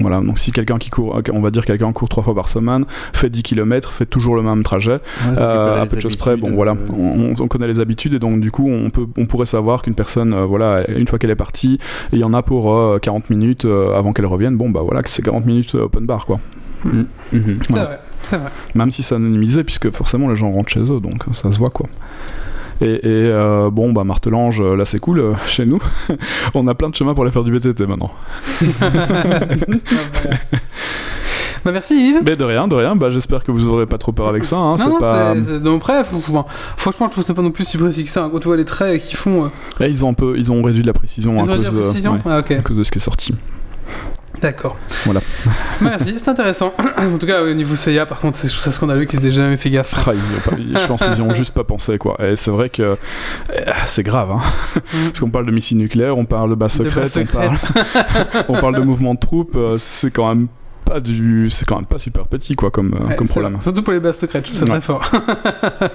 Voilà, 0.00 0.20
donc 0.20 0.38
si 0.38 0.52
quelqu'un 0.52 0.78
qui 0.78 0.90
court, 0.90 1.20
on 1.32 1.40
va 1.40 1.50
dire 1.50 1.64
quelqu'un 1.64 1.92
court 1.92 2.08
trois 2.08 2.22
fois 2.22 2.34
par 2.34 2.48
semaine, 2.48 2.84
fait 3.12 3.30
10 3.30 3.42
km, 3.42 3.92
fait 3.92 4.06
toujours 4.06 4.36
le 4.36 4.42
même 4.42 4.62
trajet, 4.62 4.98
euh, 5.36 5.82
à 5.82 5.86
peu 5.86 5.96
de 5.96 6.00
choses 6.00 6.16
près, 6.16 6.36
bon 6.36 6.50
voilà, 6.52 6.74
on, 6.96 7.34
on 7.38 7.48
connaît 7.48 7.66
les 7.68 7.80
habitudes 7.80 8.14
et 8.14 8.18
donc 8.18 8.40
du 8.40 8.50
coup 8.50 8.68
on, 8.68 8.90
peut, 8.90 9.06
on 9.16 9.26
pourrait 9.26 9.46
savoir 9.46 9.82
qu'une 9.82 9.94
personne, 9.94 10.32
euh, 10.32 10.44
voilà, 10.44 10.88
une 10.90 11.06
fois 11.06 11.18
qu'elle 11.18 11.30
est 11.30 11.34
partie, 11.36 11.78
il 12.12 12.18
y 12.18 12.24
en 12.24 12.34
a 12.34 12.42
pour 12.42 12.72
euh, 12.74 12.98
40 12.98 13.30
minutes 13.30 13.64
euh, 13.64 13.94
avant 13.96 14.12
qu'elle 14.12 14.26
revienne, 14.26 14.56
bon 14.56 14.70
bah 14.70 14.80
voilà, 14.82 15.02
que 15.02 15.10
c'est 15.10 15.22
40 15.22 15.44
minutes 15.46 15.74
euh, 15.74 15.84
open 15.84 16.06
bar 16.06 16.26
quoi. 16.26 16.40
Mhm. 16.84 17.06
c'est 17.32 17.70
Voilà. 17.70 17.84
vrai, 17.84 18.00
c'est 18.24 18.36
vrai. 18.38 18.50
Même 18.74 18.90
si 18.90 19.02
c'est 19.04 19.14
anonymisé, 19.14 19.62
puisque 19.62 19.90
forcément 19.90 20.28
les 20.28 20.36
gens 20.36 20.50
rentrent 20.50 20.70
chez 20.70 20.80
eux, 20.80 21.00
donc 21.00 21.28
euh, 21.28 21.32
ça 21.32 21.52
se 21.52 21.58
voit 21.58 21.70
quoi. 21.70 21.86
Et, 22.82 22.94
et, 22.94 23.00
euh, 23.06 23.70
bon, 23.70 23.92
bah 23.92 24.02
Martelange, 24.04 24.60
euh, 24.60 24.74
là 24.76 24.84
c'est 24.84 24.98
cool, 24.98 25.20
euh, 25.20 25.32
chez 25.46 25.64
nous, 25.64 25.80
on 26.54 26.66
a 26.68 26.74
plein 26.74 26.90
de 26.90 26.94
chemins 26.94 27.14
pour 27.14 27.22
aller 27.22 27.32
faire 27.32 27.44
du 27.44 27.52
VTT 27.52 27.86
maintenant. 27.86 28.10
Bah, 31.64 31.70
merci 31.70 31.94
Yves. 31.94 32.22
Mais 32.26 32.34
de 32.34 32.42
rien, 32.42 32.66
de 32.66 32.74
rien, 32.74 32.96
bah 32.96 33.10
j'espère 33.10 33.44
que 33.44 33.52
vous 33.52 33.68
aurez 33.68 33.86
pas 33.86 33.96
trop 33.96 34.10
peur 34.10 34.26
avec 34.26 34.44
ça, 34.44 34.56
hein, 34.56 34.70
non, 34.70 34.76
c'est 34.76 34.88
non, 34.88 34.98
pas... 34.98 35.34
non, 35.60 35.76
bref, 35.76 36.08
faut- 36.10 36.18
faut- 36.18 36.44
franchement, 36.76 37.06
je 37.06 37.12
trouve 37.12 37.22
que 37.22 37.26
c'est 37.28 37.34
pas 37.34 37.42
non 37.42 37.52
plus 37.52 37.62
si 37.64 37.78
précis 37.78 38.02
que 38.02 38.10
ça. 38.10 38.24
hein. 38.24 38.30
Quand 38.32 38.40
tu 38.40 38.48
vois 38.48 38.56
les 38.56 38.64
traits 38.64 39.00
qu'ils 39.04 39.16
font, 39.16 39.44
euh, 39.44 39.48
Là, 39.78 39.86
ils 39.86 40.04
ont 40.04 40.08
un 40.08 40.14
peu, 40.14 40.34
ils 40.36 40.50
ont 40.50 40.60
réduit 40.60 40.82
la 40.82 40.92
précision 40.92 41.34
ils 41.34 41.38
à 41.38 41.42
ont 41.54 41.56
dit 41.56 41.64
cause, 41.64 41.74
la 41.76 41.80
précision. 41.82 42.12
ouais, 42.14 42.20
Ah, 42.26 42.36
à 42.38 42.42
cause 42.42 42.76
de 42.78 42.82
ce 42.82 42.90
qui 42.90 42.98
est 42.98 43.00
sorti. 43.00 43.32
D'accord. 44.40 44.76
Voilà. 45.04 45.20
Merci, 45.80 46.14
c'est 46.16 46.28
intéressant. 46.28 46.72
en 46.98 47.18
tout 47.18 47.26
cas, 47.26 47.42
au 47.42 47.52
niveau 47.54 47.74
Seiya, 47.74 48.06
par 48.06 48.20
contre, 48.20 48.38
c'est- 48.38 48.48
je 48.48 48.52
trouve 48.52 48.64
ça 48.64 48.72
scandaleux 48.72 49.04
qu'ils 49.04 49.24
aient 49.26 49.30
jamais 49.32 49.56
fait 49.56 49.70
gaffe. 49.70 49.94
Ah, 50.06 50.12
ils 50.14 50.18
ont 50.18 50.50
pas- 50.50 50.80
je 50.80 50.86
pense 50.86 51.02
qu'ils 51.04 51.18
y 51.18 51.22
ont 51.22 51.34
juste 51.34 51.52
pas 51.54 51.64
pensé 51.64 51.98
quoi. 51.98 52.16
Et 52.24 52.36
c'est 52.36 52.50
vrai 52.50 52.68
que 52.70 52.82
euh, 52.82 52.96
c'est 53.86 54.02
grave, 54.02 54.30
hein. 54.32 54.40
parce 55.06 55.20
qu'on 55.20 55.30
parle 55.30 55.46
de 55.46 55.52
missiles 55.52 55.78
nucléaires, 55.78 56.16
on 56.16 56.24
parle 56.24 56.50
de 56.50 56.54
base 56.54 56.78
De 56.78 56.84
secrète, 56.84 57.14
base 57.14 57.18
on 57.18 57.36
parle, 57.36 57.56
on 58.48 58.60
parle 58.60 58.76
de 58.76 58.82
mouvement 58.82 59.14
de 59.14 59.20
troupes. 59.20 59.56
euh, 59.56 59.76
c'est 59.78 60.10
quand 60.10 60.28
même 60.28 60.48
pas 60.92 61.00
du, 61.00 61.48
c'est 61.50 61.64
quand 61.66 61.76
même 61.76 61.86
pas 61.86 61.98
super 61.98 62.26
petit 62.26 62.54
quoi 62.54 62.70
comme 62.70 62.94
euh, 62.94 63.08
Ouais, 63.08 63.16
comme 63.16 63.28
problème. 63.28 63.52
vrai. 63.54 63.62
Surtout 63.62 63.82
pour 63.82 63.92
les 63.92 64.00
bases 64.00 64.18
secrètes, 64.18 64.46
je 64.46 64.52
trouve 64.54 64.58
ça 64.68 64.72
Ouais. 64.72 64.80
très 64.80 64.80
fort. 64.80 65.02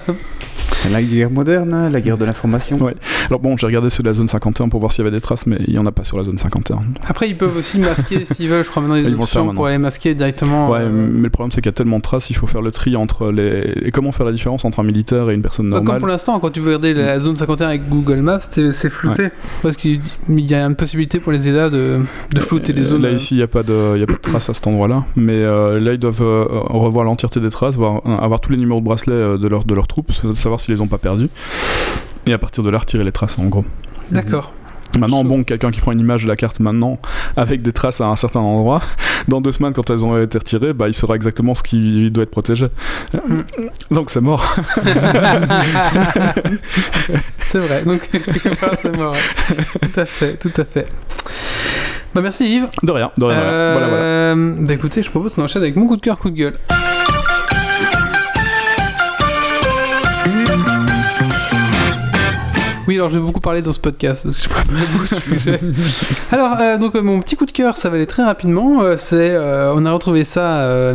La 0.92 1.02
guerre 1.02 1.30
moderne, 1.30 1.90
la 1.92 2.00
guerre 2.00 2.16
de 2.16 2.24
l'information. 2.24 2.78
Ouais. 2.78 2.94
Alors 3.26 3.40
bon, 3.40 3.56
j'ai 3.56 3.66
regardé 3.66 3.90
ceux 3.90 4.02
de 4.04 4.08
la 4.08 4.14
zone 4.14 4.28
51 4.28 4.68
pour 4.68 4.78
voir 4.78 4.92
s'il 4.92 5.04
y 5.04 5.08
avait 5.08 5.14
des 5.16 5.20
traces, 5.20 5.44
mais 5.46 5.56
il 5.66 5.74
y 5.74 5.78
en 5.78 5.84
a 5.86 5.90
pas 5.92 6.04
sur 6.04 6.16
la 6.16 6.22
zone 6.24 6.38
51. 6.38 6.78
Après, 7.06 7.28
ils 7.28 7.36
peuvent 7.36 7.56
aussi 7.56 7.80
masquer 7.80 8.24
s'ils 8.32 8.48
veulent. 8.48 8.64
Je 8.64 8.70
crois 8.70 8.80
maintenant 8.82 8.94
il 8.94 9.02
y 9.02 9.06
a 9.06 9.08
Ils 9.08 9.16
vont 9.16 9.26
faire 9.26 9.42
maintenant. 9.42 9.56
pour 9.56 9.66
aller 9.66 9.76
masquer 9.78 10.14
directement. 10.14 10.70
Ouais, 10.70 10.78
euh, 10.82 10.88
mais 10.88 11.24
le 11.24 11.30
problème 11.30 11.50
c'est 11.50 11.60
qu'il 11.60 11.66
y 11.68 11.74
a 11.74 11.76
tellement 11.76 11.96
de 11.98 12.02
traces, 12.02 12.30
il 12.30 12.36
faut 12.36 12.46
faire 12.46 12.62
le 12.62 12.70
tri 12.70 12.94
entre 12.94 13.32
les. 13.32 13.72
Et 13.82 13.90
comment 13.90 14.12
faire 14.12 14.24
la 14.24 14.32
différence 14.32 14.64
entre 14.64 14.78
un 14.78 14.84
militaire 14.84 15.28
et 15.30 15.34
une 15.34 15.42
personne 15.42 15.66
comme 15.68 15.84
normale? 15.84 15.98
pour 15.98 16.08
l'instant, 16.08 16.38
quand 16.38 16.50
tu 16.50 16.60
veux 16.60 16.66
regarder 16.76 16.94
la 16.94 17.18
zone 17.18 17.34
51 17.34 17.66
avec 17.68 17.88
Google 17.88 18.18
Maps, 18.22 18.38
c'est 18.40 18.72
flouté. 18.90 19.28
Parce 19.62 19.76
qu'il 19.76 20.00
y 20.28 20.54
a 20.54 20.64
une 20.64 20.76
possibilité 20.76 21.18
pour 21.18 21.32
les 21.32 21.48
EDA 21.48 21.70
de, 21.70 21.98
de 22.32 22.40
flouter 22.40 22.72
les 22.72 22.82
Euh, 22.82 22.90
zones. 22.90 23.02
Là 23.02 23.08
euh, 23.08 23.12
ici, 23.14 23.34
il 23.34 23.38
n'y 23.38 23.42
a 23.42 23.48
pas 23.48 23.64
de, 23.64 23.98
y 23.98 24.02
a 24.02 24.06
pas 24.06 24.12
de 24.12 24.18
traces 24.18 24.48
à 24.48 24.54
cet 24.54 24.66
mais 25.16 25.34
euh, 25.34 25.80
là 25.80 25.92
ils 25.92 25.98
doivent 25.98 26.22
euh, 26.22 26.44
revoir 26.48 27.04
l'entièreté 27.04 27.40
des 27.40 27.50
traces, 27.50 27.76
voir, 27.76 28.02
euh, 28.06 28.16
avoir 28.16 28.40
tous 28.40 28.50
les 28.50 28.56
numéros 28.56 28.80
de 28.80 28.84
bracelet 28.84 29.38
de 29.38 29.48
leur 29.48 29.64
de 29.64 29.74
leurs 29.74 29.86
troupes, 29.86 30.12
savoir 30.34 30.60
s'ils 30.60 30.74
les 30.74 30.80
ont 30.80 30.86
pas 30.86 30.98
perdus, 30.98 31.28
et 32.26 32.32
à 32.32 32.38
partir 32.38 32.62
de 32.62 32.70
là 32.70 32.78
retirer 32.78 33.04
les 33.04 33.12
traces 33.12 33.38
en 33.38 33.46
gros. 33.46 33.64
D'accord. 34.10 34.52
Maintenant, 34.96 35.22
bon, 35.22 35.44
quelqu'un 35.44 35.70
qui 35.70 35.80
prend 35.80 35.92
une 35.92 36.00
image 36.00 36.22
de 36.22 36.28
la 36.28 36.36
carte 36.36 36.60
maintenant 36.60 36.98
avec 37.36 37.60
des 37.60 37.72
traces 37.72 38.00
à 38.00 38.06
un 38.06 38.16
certain 38.16 38.40
endroit, 38.40 38.80
dans 39.28 39.42
deux 39.42 39.52
semaines 39.52 39.74
quand 39.74 39.90
elles 39.90 40.04
ont 40.04 40.20
été 40.20 40.38
retirées, 40.38 40.72
bah 40.72 40.88
il 40.88 40.94
saura 40.94 41.14
exactement 41.14 41.54
ce 41.54 41.62
qui 41.62 42.10
doit 42.10 42.22
être 42.24 42.30
protégé. 42.30 42.68
Donc 43.90 44.08
c'est 44.10 44.22
mort. 44.22 44.42
c'est 47.40 47.58
vrai. 47.58 47.84
Donc, 47.84 48.08
part, 48.60 48.74
c'est 48.78 48.96
mort. 48.96 49.14
Tout 49.80 50.00
à 50.00 50.04
fait, 50.06 50.36
tout 50.36 50.52
à 50.56 50.64
fait. 50.64 50.86
Bah 52.14 52.22
merci 52.22 52.56
Yves. 52.56 52.68
De 52.82 52.92
rien, 52.92 53.10
de 53.18 53.24
rien. 53.24 53.36
De 53.36 53.42
rien. 53.42 53.72
Voilà, 53.72 53.88
voilà. 53.88 54.02
Euh, 54.02 54.54
bah 54.60 54.74
écoutez, 54.74 55.02
je 55.02 55.10
propose 55.10 55.34
qu'on 55.34 55.42
enchaîne 55.42 55.62
avec 55.62 55.76
mon 55.76 55.86
coup 55.86 55.96
de 55.96 56.00
cœur, 56.00 56.18
coup 56.18 56.30
de 56.30 56.36
gueule. 56.36 56.58
Oui, 62.86 62.94
alors 62.94 63.10
je 63.10 63.18
vais 63.18 63.24
beaucoup 63.24 63.40
parler 63.40 63.60
dans 63.60 63.72
ce 63.72 63.80
podcast 63.80 64.22
parce 64.24 64.38
que 64.38 64.42
je 64.44 64.48
prépare 64.48 64.86
beaucoup 64.92 65.14
de 65.14 65.20
sujets. 65.20 65.60
Alors, 66.32 66.56
euh, 66.58 66.78
donc 66.78 66.94
euh, 66.94 67.02
mon 67.02 67.20
petit 67.20 67.36
coup 67.36 67.44
de 67.44 67.52
cœur, 67.52 67.76
ça 67.76 67.90
va 67.90 67.96
aller 67.96 68.06
très 68.06 68.24
rapidement. 68.24 68.80
C'est, 68.96 69.36
on 69.38 69.84
a 69.84 69.92
retrouvé 69.92 70.24
ça 70.24 70.94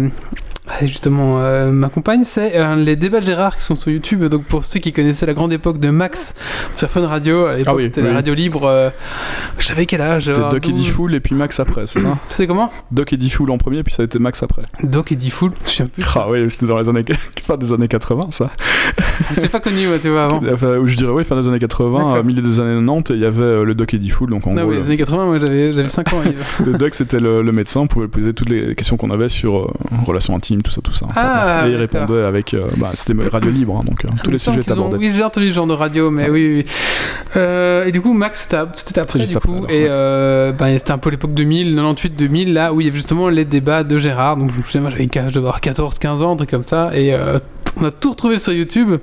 Justement, 0.82 1.40
euh, 1.42 1.72
ma 1.72 1.90
compagne, 1.90 2.24
c'est 2.24 2.56
euh, 2.56 2.76
les 2.78 2.96
débats 2.96 3.20
de 3.20 3.26
Gérard 3.26 3.58
qui 3.58 3.64
sont 3.64 3.76
sur 3.76 3.92
YouTube. 3.92 4.24
Donc, 4.26 4.46
pour 4.46 4.64
ceux 4.64 4.80
qui 4.80 4.94
connaissaient 4.94 5.26
la 5.26 5.34
grande 5.34 5.52
époque 5.52 5.78
de 5.78 5.90
Max 5.90 6.36
sur 6.78 6.90
Fun 6.90 7.06
Radio, 7.06 7.46
à 7.46 7.56
l'époque 7.56 7.68
Ah 7.74 7.76
oui, 7.76 7.84
c'était 7.84 8.02
oui. 8.02 8.08
la 8.08 8.14
radio 8.14 8.34
libre. 8.34 8.64
euh, 8.66 8.90
je 9.60 9.66
savais 9.66 9.86
quel 9.86 10.00
âge 10.02 10.24
C'était 10.26 10.40
Doc 10.40 10.66
et 10.68 10.72
12. 10.72 10.86
D-Fool 10.86 11.16
et 11.16 11.20
puis 11.20 11.36
Max 11.36 11.60
après, 11.60 11.86
c'est 11.86 12.00
ça 12.00 12.18
Tu 12.30 12.36
sais 12.36 12.48
comment 12.48 12.72
Doc 12.92 13.12
et 13.12 13.18
D-Fool 13.18 13.52
en 13.52 13.58
premier, 13.58 13.84
puis 13.84 13.94
ça 13.94 14.04
a 14.04 14.06
été 14.06 14.20
Max 14.20 14.42
après. 14.42 14.62
Doc 14.84 15.12
et 15.12 15.18
D-Fool. 15.18 15.52
Je 15.66 15.70
sais 15.70 15.84
plus. 15.86 16.04
Ah 16.16 16.28
oui, 16.30 16.50
c'était 16.50 16.66
dans 16.68 16.80
les 16.80 16.88
années, 16.88 17.04
fin 17.46 17.58
des 17.58 17.74
années 17.74 17.90
80, 17.90 18.28
ça. 18.32 18.50
Je 19.36 19.42
l'ai 19.42 19.50
pas 19.50 19.60
connu, 19.60 19.88
tu 20.02 20.10
vois, 20.10 20.24
avant. 20.26 20.40
Enfin, 20.54 20.80
je 20.86 20.96
dirais, 20.96 21.12
oui, 21.12 21.26
fin 21.26 21.40
des 21.40 21.48
années 21.48 21.60
80, 21.60 21.98
D'accord. 21.98 22.16
euh, 22.16 22.24
milieu 22.24 22.42
des 22.42 22.60
années 22.62 22.80
90, 22.80 23.12
et 23.12 23.18
il 23.18 23.22
y 23.22 23.26
avait 23.26 23.66
le 23.66 23.76
Doc 23.76 23.94
et 23.94 23.98
D-Fool, 23.98 24.30
donc 24.30 24.48
en 24.48 24.54
gros, 24.54 24.64
oui, 24.64 24.76
le- 24.76 24.82
les 24.82 24.88
années 24.88 24.98
80, 24.98 25.26
moi 25.26 25.40
j'avais 25.40 25.74
j'avais 25.74 25.90
5 25.90 26.14
ans. 26.14 26.22
le 26.66 26.74
Doc 26.78 26.96
c'était 26.96 27.20
le, 27.20 27.42
le 27.42 27.52
médecin, 27.52 27.82
on 27.82 27.88
pouvait 27.88 28.08
poser 28.08 28.34
toutes 28.34 28.50
les 28.50 28.76
questions 28.76 28.96
qu'on 28.96 29.12
avait 29.12 29.28
sur 29.30 29.74
relations 30.06 30.36
intimes, 30.36 30.53
tout 30.62 30.72
ça, 30.72 30.82
tout 30.82 30.94
ça. 30.94 31.06
Enfin, 31.10 31.22
Ah, 31.24 31.60
bref. 31.62 31.66
et 31.68 31.74
il 31.74 31.76
répondait 31.78 32.22
avec, 32.24 32.54
euh, 32.54 32.68
bah, 32.78 32.92
c'était 32.94 33.14
radio 33.28 33.50
libre, 33.50 33.78
hein, 33.82 33.86
donc 33.86 34.06
euh, 34.06 34.10
tous 34.24 34.30
les 34.32 34.38
sujets 34.38 34.62
étaient 34.62 34.72
ont- 34.74 34.88
abordés. 34.88 34.98
Oui, 34.98 35.12
j'ai 35.16 35.24
entendu 35.24 35.50
ce 35.50 35.54
genre 35.54 35.68
de 35.68 35.74
radio, 35.74 36.12
mais 36.12 36.30
oui, 36.30 36.46
oui. 36.48 36.64
oui. 36.66 36.72
Euh, 37.38 37.86
et 37.86 37.92
du 37.92 38.02
coup, 38.02 38.14
Max, 38.14 38.42
c'était 38.74 39.00
après, 39.00 39.20
du 39.20 39.36
après, 39.36 39.40
coup. 39.50 39.56
alors, 39.56 39.70
et 39.72 39.84
ouais. 39.86 40.54
ben, 40.54 40.78
c'était 40.78 40.92
un 40.92 40.98
peu 40.98 41.10
l'époque 41.10 41.34
2000, 41.34 41.76
98-2000, 41.76 42.54
là 42.54 42.74
où 42.74 42.82
il 42.82 42.86
y 42.86 42.90
avait 42.90 42.96
justement 42.98 43.30
les 43.30 43.46
débats 43.46 43.84
de 43.84 43.98
Gérard. 43.98 44.38
Donc, 44.38 44.52
je 44.56 44.62
souviens, 44.62 44.82
moi, 44.82 44.90
j'avais 44.92 45.06
devais 45.08 45.38
avoir 45.38 45.60
14-15 45.62 46.22
ans, 46.22 46.34
un 46.34 46.36
truc 46.36 46.52
comme 46.52 46.64
ça. 46.64 46.92
Et 46.98 47.16
on 47.80 47.86
a 47.86 47.92
tout 47.92 48.12
retrouvé 48.12 48.38
sur 48.38 48.54
YouTube. 48.54 48.94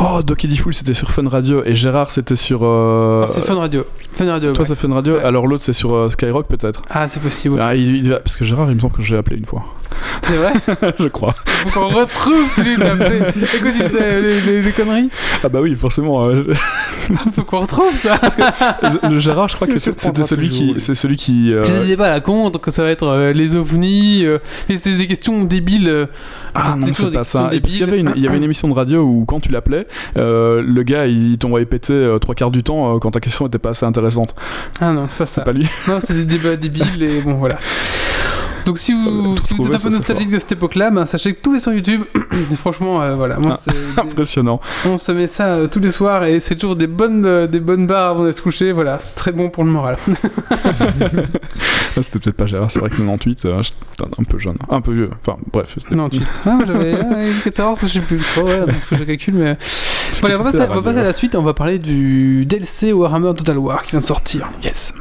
Oh, 0.00 0.20
Doc 0.22 0.44
et 0.44 0.48
D-Fool 0.48 0.74
c'était 0.74 0.94
sur 0.94 1.10
Fun 1.10 1.28
Radio, 1.28 1.62
et 1.64 1.74
Gérard 1.74 2.10
c'était 2.10 2.34
sur. 2.36 2.64
Ah, 2.64 3.26
c'est 3.28 3.44
Fun 3.44 3.54
Radio. 3.56 3.84
Fun 4.16 4.26
Radio. 4.30 4.52
Toi, 4.52 4.62
ouais. 4.64 4.74
c'est 4.74 4.86
Fun 4.86 4.94
Radio, 4.94 5.14
Ouais. 5.16 5.22
alors 5.22 5.46
l'autre 5.46 5.62
c'est 5.62 5.72
sur 5.72 5.94
euh, 5.94 6.08
Skyrock 6.08 6.46
peut-être. 6.48 6.82
Ah, 6.90 7.06
c'est 7.08 7.20
possible. 7.20 7.58
Ah, 7.60 7.74
il, 7.74 7.96
il 7.96 8.08
va- 8.10 8.20
parce 8.20 8.36
que 8.36 8.44
Gérard, 8.44 8.70
il 8.70 8.76
me 8.76 8.80
semble 8.80 8.94
que 8.94 9.02
j'ai 9.02 9.16
appelé 9.16 9.36
une 9.36 9.44
fois, 9.44 9.62
C'est 10.22 10.36
vrai 10.36 10.52
je 10.98 11.08
crois. 11.08 11.34
Faut 11.66 11.80
qu'on 11.80 11.88
retrouve 11.88 12.48
celui. 12.54 12.72
Écoute, 13.56 13.72
il 13.78 13.84
faisait 13.86 14.20
les, 14.22 14.40
les- 14.40 14.62
les 14.62 14.70
conneries. 14.72 15.10
Ah 15.44 15.48
bah 15.48 15.60
oui, 15.60 15.74
forcément. 15.74 16.26
euh, 16.26 16.44
Faut 17.36 17.44
qu'on 17.44 17.60
retrouve 17.60 17.94
ça. 17.94 18.18
le, 19.02 19.10
le 19.14 19.18
Gérard, 19.20 19.48
je 19.48 19.56
crois 19.56 19.68
que 19.68 19.78
c'est- 19.78 19.98
c'était 19.98 20.22
celui 20.22 20.48
qui, 20.48 20.74
c'est 20.78 20.94
celui 20.94 21.16
qui. 21.16 21.52
euh, 21.52 21.62
C'est 21.64 21.80
des 21.80 21.86
débats 21.88 22.06
à 22.06 22.10
la 22.10 22.20
con, 22.20 22.50
donc 22.50 22.64
ça 22.68 22.82
va 22.82 22.90
être 22.90 23.06
euh, 23.06 23.32
les 23.32 23.54
ovnis, 23.54 24.24
euh, 24.24 24.38
et 24.68 24.76
c'est 24.76 24.96
des 24.96 25.06
questions 25.06 25.44
débiles. 25.44 25.88
euh, 25.88 26.06
Ah 26.54 26.74
non, 26.76 26.86
toujours 26.86 26.96
c'est 26.96 27.04
des 27.06 27.10
pas 27.12 27.18
questions 27.20 27.42
ça. 27.50 27.54
Et 27.54 27.60
puis 27.60 27.72
il 27.72 27.76
y 27.76 27.78
débiles. 27.80 27.92
avait 27.92 28.00
une, 28.00 28.12
il 28.16 28.22
y 28.22 28.26
avait 28.26 28.38
une 28.38 28.42
émission 28.44 28.68
de 28.68 28.72
radio 28.74 29.02
où 29.02 29.24
quand 29.26 29.40
tu 29.40 29.52
l'appelais, 29.52 29.86
euh, 30.16 30.62
le 30.66 30.82
gars 30.82 31.06
il 31.06 31.36
t'envoyait 31.38 31.66
péter 31.66 31.92
euh, 31.92 32.18
trois 32.18 32.34
quarts 32.34 32.50
du 32.50 32.62
temps 32.62 32.96
euh, 32.96 32.98
quand 32.98 33.10
ta 33.12 33.20
question 33.20 33.46
était 33.46 33.58
pas 33.58 33.70
assez 33.70 33.84
Ah 34.80 34.92
non, 34.92 35.06
c'est 35.08 35.18
pas 35.18 35.26
ça. 35.26 35.42
C'est 35.42 35.44
pas 35.44 35.52
lui. 35.52 35.68
Non, 35.88 35.98
c'est 36.02 36.14
des 36.14 36.24
débats 36.24 36.56
débiles 36.56 37.02
et 37.02 37.20
bon 37.20 37.34
voilà. 37.34 37.58
Donc 38.64 38.78
si 38.78 38.92
vous, 38.92 39.34
Euh, 39.34 39.36
si 39.40 39.54
vous 39.54 39.68
êtes 39.68 39.74
un 39.76 39.78
peu 39.78 39.90
nostalgique 39.90 40.28
de 40.28 40.40
cette 40.40 40.50
époque-là, 40.50 40.90
ben, 40.90 41.06
sachez 41.06 41.34
que 41.34 41.40
tout 41.40 41.54
est 41.54 41.60
sur 41.60 41.72
YouTube. 41.72 42.02
et 42.52 42.56
franchement, 42.56 43.00
euh, 43.00 43.14
voilà, 43.14 43.38
moi, 43.38 43.56
c'est- 43.62 44.00
Impressionnant. 44.00 44.60
on 44.84 44.96
se 44.98 45.12
met 45.12 45.28
ça 45.28 45.54
euh, 45.54 45.66
tous 45.68 45.78
les 45.78 45.92
soirs 45.92 46.24
et 46.24 46.40
c'est 46.40 46.56
toujours 46.56 46.74
des 46.74 46.88
bonnes, 46.88 47.46
des 47.46 47.60
bonnes 47.60 47.86
barres 47.86 48.10
avant 48.10 48.24
de 48.24 48.32
se 48.32 48.42
coucher. 48.42 48.72
Voilà, 48.72 48.98
c'est 48.98 49.14
très 49.14 49.30
bon 49.30 49.50
pour 49.50 49.62
le 49.62 49.70
moral. 49.70 49.96
Ah, 51.98 52.02
C'était 52.02 52.18
peut-être 52.18 52.36
pas 52.36 52.44
Gérard, 52.46 52.70
c'est 52.70 52.78
vrai 52.80 52.90
que 52.90 52.96
98, 52.96 53.44
euh, 53.46 53.62
j'étais 53.62 53.76
un 54.18 54.24
peu 54.24 54.38
jeune, 54.38 54.56
un 54.68 54.80
peu 54.82 54.92
vieux. 54.92 55.10
Enfin 55.26 55.38
bref. 55.50 55.76
c'était- 55.78 55.94
non, 55.96 56.10
tu 56.10 56.20
ah, 56.44 56.50
moi, 56.50 56.64
j'avais 56.66 56.94
euh, 56.94 57.32
14, 57.44 57.80
je 57.82 57.86
sais 57.86 58.00
plus 58.00 58.18
trop, 58.18 58.42
ouais, 58.42 58.60
donc 58.60 58.72
faut 58.72 58.96
que 58.96 59.00
je 59.00 59.04
calcule, 59.04 59.34
mais. 59.34 59.56
Bon, 60.20 60.26
allez, 60.28 60.34
on 60.34 60.38
va 60.38 60.44
passer, 60.44 60.58
la 60.58 60.64
on 60.64 60.68
va 60.68 60.74
radio. 60.74 60.82
passer 60.82 60.98
à 60.98 61.04
la 61.04 61.12
suite 61.12 61.34
et 61.34 61.36
on 61.36 61.42
va 61.42 61.54
parler 61.54 61.78
du 61.78 62.46
DLC 62.46 62.92
Warhammer 62.92 63.34
Total 63.34 63.58
War 63.58 63.82
qui 63.82 63.90
vient 63.90 64.00
de 64.00 64.04
sortir. 64.04 64.48
Yes. 64.64 64.92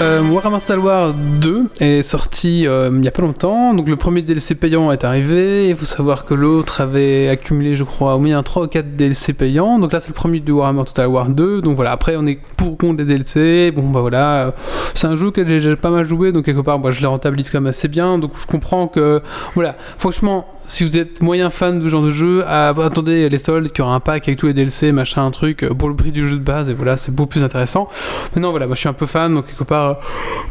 Euh, 0.00 0.22
Warhammer 0.22 0.60
Total 0.60 0.78
War 0.78 1.14
2 1.14 1.66
est 1.80 2.02
sorti 2.02 2.66
euh, 2.66 2.90
il 2.94 3.04
y 3.04 3.08
a 3.08 3.10
pas 3.10 3.22
longtemps. 3.22 3.74
Donc, 3.74 3.88
le 3.88 3.96
premier 3.96 4.22
DLC 4.22 4.54
payant 4.54 4.92
est 4.92 5.02
arrivé. 5.02 5.68
Il 5.68 5.76
faut 5.76 5.84
savoir 5.84 6.24
que 6.24 6.34
l'autre 6.34 6.80
avait 6.80 7.28
accumulé, 7.28 7.74
je 7.74 7.82
crois, 7.82 8.14
au 8.14 8.18
moins 8.20 8.40
3 8.42 8.64
ou 8.64 8.68
4 8.68 8.96
DLC 8.96 9.32
payants. 9.32 9.78
Donc 9.78 9.92
là, 9.92 9.98
c'est 9.98 10.10
le 10.10 10.14
premier 10.14 10.38
de 10.38 10.52
Warhammer 10.52 10.84
Total 10.84 11.08
War 11.08 11.28
2. 11.30 11.62
Donc 11.62 11.74
voilà, 11.74 11.90
après, 11.90 12.16
on 12.16 12.26
est 12.26 12.38
pour 12.56 12.72
ou 12.72 12.76
contre 12.76 12.98
des 12.98 13.04
DLC. 13.04 13.72
Bon, 13.72 13.90
bah 13.90 14.00
voilà. 14.00 14.54
C'est 14.94 15.06
un 15.06 15.16
jeu 15.16 15.30
que 15.30 15.44
j'ai 15.46 15.58
j'ai 15.58 15.74
pas 15.74 15.90
mal 15.90 16.04
joué. 16.04 16.30
Donc, 16.30 16.44
quelque 16.44 16.60
part, 16.60 16.78
moi, 16.78 16.92
je 16.92 17.02
le 17.02 17.08
rentabilise 17.08 17.50
quand 17.50 17.60
même 17.60 17.68
assez 17.68 17.88
bien. 17.88 18.18
Donc, 18.18 18.32
je 18.40 18.46
comprends 18.46 18.86
que, 18.86 19.20
voilà, 19.54 19.76
franchement, 19.98 20.46
si 20.68 20.84
vous 20.84 20.96
êtes 20.96 21.20
moyen 21.22 21.48
fan 21.50 21.78
de 21.80 21.84
ce 21.84 21.88
genre 21.88 22.02
de 22.02 22.10
jeu, 22.10 22.44
ah, 22.46 22.72
bah, 22.74 22.84
attendez 22.86 23.28
les 23.28 23.38
soldes, 23.38 23.68
qu'il 23.72 23.78
y 23.78 23.82
aura 23.82 23.94
un 23.94 24.00
pack 24.00 24.28
avec 24.28 24.38
tous 24.38 24.46
les 24.46 24.52
DLC, 24.54 24.92
machin, 24.92 25.24
un 25.24 25.30
truc, 25.30 25.62
euh, 25.64 25.70
pour 25.74 25.88
le 25.88 25.96
prix 25.96 26.12
du 26.12 26.26
jeu 26.28 26.36
de 26.36 26.42
base. 26.42 26.70
Et 26.70 26.74
voilà, 26.74 26.96
c'est 26.96 27.10
beaucoup 27.12 27.30
plus 27.30 27.42
intéressant. 27.44 27.88
Maintenant, 28.34 28.50
voilà, 28.50 28.66
moi 28.66 28.74
je 28.76 28.80
suis 28.80 28.88
un 28.88 28.92
peu 28.92 29.06
fan, 29.06 29.34
donc 29.34 29.46
quelque 29.46 29.64
part, 29.64 29.88
euh, 29.90 29.94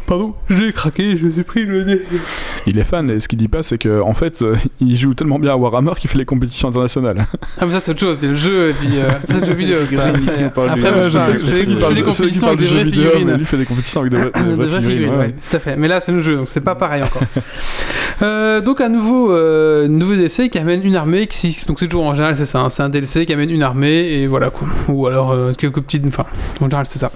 pardon, 0.06 0.34
j'ai 0.50 0.72
craqué, 0.72 1.16
je 1.16 1.24
me 1.24 1.30
suis 1.30 1.44
pris 1.44 1.64
le 1.64 1.84
nez. 1.84 2.00
Il 2.66 2.78
est 2.78 2.84
fan 2.84 3.08
et 3.10 3.20
ce 3.20 3.28
qu'il 3.28 3.38
dit 3.38 3.48
pas, 3.48 3.62
c'est 3.62 3.78
que 3.78 4.02
en 4.02 4.12
fait, 4.12 4.42
euh, 4.42 4.56
il 4.80 4.96
joue 4.96 5.14
tellement 5.14 5.38
bien 5.38 5.52
à 5.52 5.56
Warhammer 5.56 5.92
qu'il 5.98 6.10
fait 6.10 6.18
les 6.18 6.24
compétitions 6.26 6.68
internationales. 6.68 7.24
Ah, 7.60 7.66
mais 7.66 7.72
ça, 7.72 7.80
c'est 7.80 7.92
autre 7.92 8.00
chose, 8.00 8.18
c'est 8.20 8.26
le 8.26 8.34
jeu, 8.34 8.70
et 8.70 8.74
puis 8.74 8.88
euh, 8.98 9.08
c'est 9.24 9.40
le 9.40 9.46
jeu 9.46 9.52
vidéo, 9.52 9.86
ça. 9.86 10.08
Après, 10.08 10.92
je 11.04 11.10
je 11.10 11.18
sais 11.18 11.32
que- 11.32 11.38
je 11.38 11.46
je 11.46 11.52
je 11.52 11.94
les 11.94 12.00
je 12.00 12.04
compétitions 12.04 12.48
avec 12.48 12.58
des 12.60 12.66
vraies 12.66 12.84
figurines. 12.84 13.32
lui 13.34 13.44
fait 13.44 13.56
des 13.56 13.64
compétitions 13.64 14.00
avec 14.00 14.12
des 14.12 14.18
vraies, 14.66 14.82
figurines. 14.82 15.32
tout 15.50 15.56
à 15.56 15.60
fait. 15.60 15.76
Mais 15.76 15.86
là, 15.88 16.00
c'est 16.00 16.12
le 16.12 16.20
jeu, 16.20 16.36
donc 16.36 16.48
c'est 16.48 16.60
pas 16.60 16.74
pareil 16.74 17.02
encore. 17.04 17.22
Euh, 18.20 18.60
donc, 18.60 18.80
un 18.80 18.88
nouveau, 18.88 19.32
euh, 19.32 19.86
nouveau 19.88 20.16
DLC 20.16 20.48
qui 20.48 20.58
amène 20.58 20.82
une 20.82 20.96
armée. 20.96 21.26
Qui, 21.26 21.56
donc, 21.66 21.78
c'est 21.78 21.86
toujours 21.86 22.04
en 22.04 22.14
général, 22.14 22.36
c'est 22.36 22.44
ça. 22.44 22.60
hein, 22.60 22.70
c'est 22.70 22.82
un 22.82 22.88
DLC 22.88 23.26
qui 23.26 23.32
amène 23.32 23.50
une 23.50 23.62
armée, 23.62 24.08
et 24.08 24.26
voilà 24.26 24.50
quoi. 24.50 24.68
Ou 24.88 25.06
alors 25.06 25.30
euh, 25.30 25.52
quelques 25.52 25.80
petites. 25.80 26.04
Enfin, 26.06 26.24
en 26.60 26.64
général, 26.64 26.86
c'est 26.86 26.98
ça. 26.98 27.12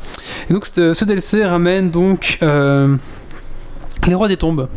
Et 0.49 0.53
donc, 0.53 0.67
ce 0.67 1.05
DLC 1.05 1.45
ramène 1.45 1.91
donc 1.91 2.39
les 2.41 4.15
rois 4.15 4.29
des 4.29 4.37
tombes. 4.37 4.69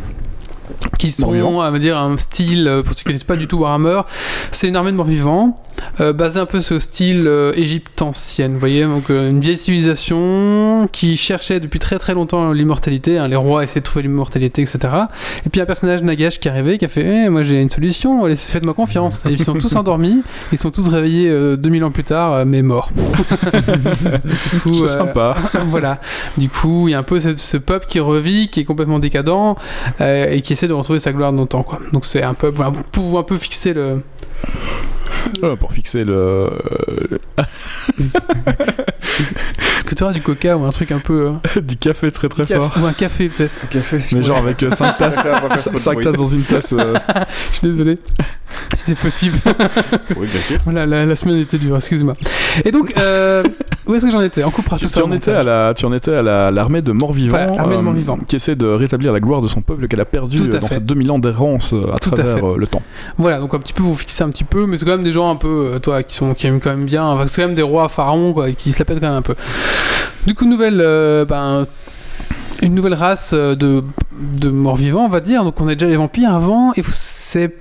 Qui 0.97 1.11
sont, 1.11 1.27
Morts-vivants. 1.27 1.61
à 1.61 1.79
dire, 1.79 1.97
un 1.97 2.17
style, 2.17 2.67
euh, 2.67 2.83
pour 2.83 2.93
ceux 2.93 2.99
qui 2.99 3.03
connaissent 3.03 3.23
pas 3.23 3.35
du 3.35 3.47
tout 3.47 3.57
Warhammer, 3.57 4.01
c'est 4.51 4.67
une 4.67 4.75
armée 4.75 4.91
de 4.91 4.97
morts-vivants, 4.97 5.59
euh, 6.01 6.13
basée 6.13 6.39
un 6.39 6.45
peu 6.45 6.59
sur 6.59 6.75
le 6.75 6.79
style 6.79 7.25
euh, 7.27 7.53
Égypte 7.55 8.01
ancienne, 8.01 8.53
vous 8.53 8.59
voyez, 8.59 8.83
donc 8.83 9.09
euh, 9.09 9.29
une 9.29 9.39
vieille 9.39 9.57
civilisation 9.57 10.89
qui 10.91 11.15
cherchait 11.15 11.59
depuis 11.59 11.79
très 11.79 11.97
très 11.99 12.13
longtemps 12.13 12.51
l'immortalité, 12.51 13.17
hein, 13.17 13.27
les 13.27 13.35
rois 13.35 13.63
essayaient 13.63 13.81
de 13.81 13.85
trouver 13.85 14.03
l'immortalité, 14.03 14.61
etc. 14.61 14.79
Et 15.45 15.49
puis 15.49 15.61
un 15.61 15.65
personnage 15.65 16.03
Nagash 16.03 16.39
qui 16.39 16.47
est 16.47 16.51
arrivé, 16.51 16.77
qui 16.77 16.85
a 16.85 16.87
fait 16.89 17.25
Eh, 17.25 17.29
moi 17.29 17.43
j'ai 17.43 17.61
une 17.61 17.69
solution, 17.69 18.25
allez, 18.25 18.35
faites-moi 18.35 18.73
confiance. 18.73 19.25
Et 19.25 19.31
ils 19.31 19.41
sont 19.41 19.53
tous 19.53 19.75
endormis, 19.75 20.21
ils 20.51 20.57
sont 20.57 20.71
tous 20.71 20.87
réveillés 20.89 21.29
euh, 21.29 21.55
2000 21.55 21.83
ans 21.85 21.91
plus 21.91 22.03
tard, 22.03 22.45
mais 22.45 22.61
morts. 22.61 22.91
du 24.53 24.59
coup, 24.59 24.87
C'est 24.87 24.93
sympa. 24.93 25.35
voilà. 25.67 25.99
Du 26.37 26.49
coup, 26.49 26.87
il 26.87 26.91
y 26.91 26.93
a 26.93 26.99
un 26.99 27.03
peu 27.03 27.19
ce, 27.19 27.35
ce 27.37 27.57
peuple 27.57 27.85
qui 27.85 27.99
revit, 27.99 28.49
qui 28.49 28.59
est 28.59 28.65
complètement 28.65 28.99
décadent 28.99 29.55
et 29.99 30.41
qui 30.41 30.53
essaie 30.53 30.67
de 30.67 30.73
retrouver 30.79 30.99
sa 30.99 31.11
gloire 31.13 31.33
dans 31.33 31.43
le 31.43 31.47
temps, 31.47 31.63
quoi. 31.63 31.79
Donc 31.93 32.05
c'est 32.05 32.23
un 32.23 32.35
voilà, 32.41 32.71
pour 32.91 33.17
un 33.19 33.23
peu 33.23 33.37
fixer 33.37 33.73
le. 33.73 34.01
Ouais, 35.41 35.55
pour 35.57 35.71
fixer 35.73 36.03
le. 36.03 36.13
euh, 36.13 37.17
Est-ce 39.77 39.85
que 39.85 39.95
tu 39.95 40.03
auras 40.03 40.13
du 40.13 40.21
coca 40.21 40.57
ou 40.57 40.65
un 40.65 40.69
truc 40.71 40.91
un 40.91 40.99
peu. 40.99 41.31
euh, 41.57 41.61
du 41.61 41.77
café 41.77 42.11
très 42.11 42.29
très 42.29 42.43
café- 42.43 42.55
fort. 42.55 42.77
Ou 42.81 42.85
un 42.85 42.93
café 42.93 43.29
peut-être. 43.29 43.69
Café. 43.69 43.99
Mais 44.11 44.23
genre 44.23 44.37
avec 44.37 44.63
5 44.71 44.97
tasses. 44.97 45.15
Ça 45.15 45.23
va 45.23 45.41
pas 45.41 45.57
faire 45.57 45.63
trop 45.63 45.73
de 45.73 45.77
5 45.79 45.93
bruit. 45.93 46.03
tasses 46.05 46.15
dans 46.15 46.27
une 46.27 46.43
tasse. 46.43 46.73
euh, 46.73 46.93
Je 47.51 47.57
suis 47.57 47.67
désolé. 47.67 47.97
Si 48.73 48.83
c'est 48.87 48.95
possible. 48.95 49.37
Oui, 50.17 50.27
bien 50.27 50.39
sûr. 50.41 50.57
voilà, 50.65 50.85
la, 50.85 51.05
la 51.05 51.15
semaine 51.15 51.39
était 51.39 51.57
dure, 51.57 51.75
excuse-moi. 51.75 52.15
Et 52.63 52.71
donc, 52.71 52.93
euh, 52.97 53.43
où 53.87 53.93
est-ce 53.95 54.05
que 54.05 54.11
j'en 54.11 54.21
étais? 54.21 54.43
On 54.43 54.51
coupera 54.51 54.77
tout 54.77 54.83
Tu, 54.83 54.89
ça. 54.89 55.01
tu 55.01 55.05
en 55.07 55.11
étais 55.11 55.31
à 55.31 55.43
la, 55.43 55.73
tu 55.75 55.85
en 55.85 55.93
étais 55.93 56.13
à 56.13 56.21
la- 56.21 56.51
l'armée 56.51 56.81
de 56.81 56.91
morts-vivants, 56.91 57.37
Voilà, 57.37 57.55
l'armée 57.55 57.77
de 57.77 57.81
morts-vivants. 57.81 58.17
qui 58.27 58.35
essaie 58.35 58.55
de 58.55 58.67
rétablir 58.67 59.11
la 59.13 59.19
gloire 59.19 59.41
de 59.41 59.47
son 59.47 59.61
peuple 59.61 59.87
qu'elle 59.87 60.01
a 60.01 60.05
perdu 60.05 60.37
Tout 60.37 60.55
euh, 60.55 60.59
dans 60.59 60.67
ces 60.67 60.79
2000 60.79 61.11
ans 61.11 61.19
d'errance 61.19 61.73
euh, 61.73 61.93
à 61.93 61.99
Tout 61.99 62.11
travers 62.11 62.43
euh, 62.51 62.57
le 62.57 62.67
temps. 62.67 62.81
Voilà, 63.17 63.39
donc 63.39 63.53
un 63.53 63.59
petit 63.59 63.73
peu 63.73 63.83
vous 63.83 63.95
fixer 63.95 64.23
un 64.23 64.29
petit 64.29 64.43
peu, 64.43 64.65
mais 64.65 64.77
c'est 64.77 64.85
quand 64.85 64.91
même 64.91 65.03
des 65.03 65.11
gens 65.11 65.29
un 65.31 65.35
peu, 65.35 65.71
euh, 65.75 65.79
toi, 65.79 66.03
qui 66.03 66.15
sont 66.15 66.33
qui 66.33 66.47
aiment 66.47 66.59
quand 66.59 66.69
même 66.71 66.85
bien. 66.85 67.05
Enfin, 67.05 67.27
c'est 67.27 67.41
quand 67.41 67.47
même 67.47 67.55
des 67.55 67.61
rois 67.61 67.87
pharaons, 67.89 68.33
quoi, 68.33 68.51
qui 68.51 68.71
se 68.71 68.79
la 68.79 68.85
pètent 68.85 68.99
quand 68.99 69.07
même 69.09 69.17
un 69.17 69.21
peu. 69.21 69.35
Du 70.27 70.33
coup, 70.33 70.45
nouvelle, 70.45 70.81
euh, 70.81 71.25
ben, 71.25 71.65
une 72.61 72.73
nouvelle 72.73 72.93
race 72.95 73.31
euh, 73.33 73.55
de, 73.55 73.83
de 74.19 74.49
morts-vivants, 74.49 75.05
on 75.05 75.09
va 75.09 75.19
dire. 75.19 75.43
Donc, 75.43 75.59
on 75.61 75.67
a 75.67 75.75
déjà 75.75 75.87
les 75.87 75.97
vampires 75.97 76.33
avant, 76.33 76.71
et 76.75 76.83
c'est 76.89 77.55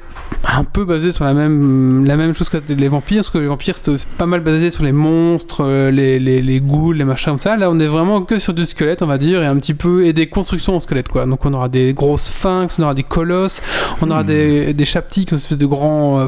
un 0.57 0.65
peu 0.65 0.85
basé 0.85 1.11
sur 1.13 1.25
la 1.25 1.35
même, 1.35 2.05
la 2.05 2.17
même 2.17 2.33
chose 2.35 2.49
que 2.49 2.59
les 2.69 2.89
vampires, 2.89 3.23
parce 3.23 3.31
que 3.31 3.39
les 3.39 3.47
vampires 3.47 3.77
c'est 3.77 4.07
pas 4.19 4.27
mal 4.27 4.41
basé 4.41 4.71
sur 4.71 4.85
les 4.85 4.93
monstres, 4.93 5.65
euh, 5.65 5.91
les, 5.91 6.19
les, 6.19 6.43
les 6.43 6.61
ghouls, 6.61 6.93
les 6.95 7.05
machins 7.05 7.33
comme 7.33 7.39
ça. 7.39 7.57
Là, 7.57 7.71
on 7.71 7.79
est 7.81 7.87
vraiment 7.87 8.23
que 8.23 8.39
sur 8.39 8.55
du 8.55 8.65
squelette, 8.65 9.03
on 9.03 9.07
va 9.07 9.19
dire, 9.19 9.43
et 9.43 9.47
un 9.47 9.57
petit 9.57 9.75
peu, 9.75 10.07
et 10.07 10.13
des 10.13 10.29
constructions 10.29 10.77
en 10.77 10.81
squelette, 10.81 11.09
quoi. 11.09 11.27
Donc, 11.27 11.45
on 11.45 11.53
aura 11.55 11.69
des 11.69 11.93
grosses 11.93 12.25
sphinx, 12.25 12.79
on 12.79 12.83
aura 12.85 12.95
des 12.95 13.03
colosses, 13.03 13.61
on 14.01 14.11
aura 14.11 14.23
Hmm. 14.23 14.27
des, 14.27 14.75
des 14.75 14.85
chaptiques, 14.85 15.33
une 15.33 15.39
espèce 15.39 15.59
de 15.59 15.67
grands. 15.67 16.21
euh, 16.21 16.27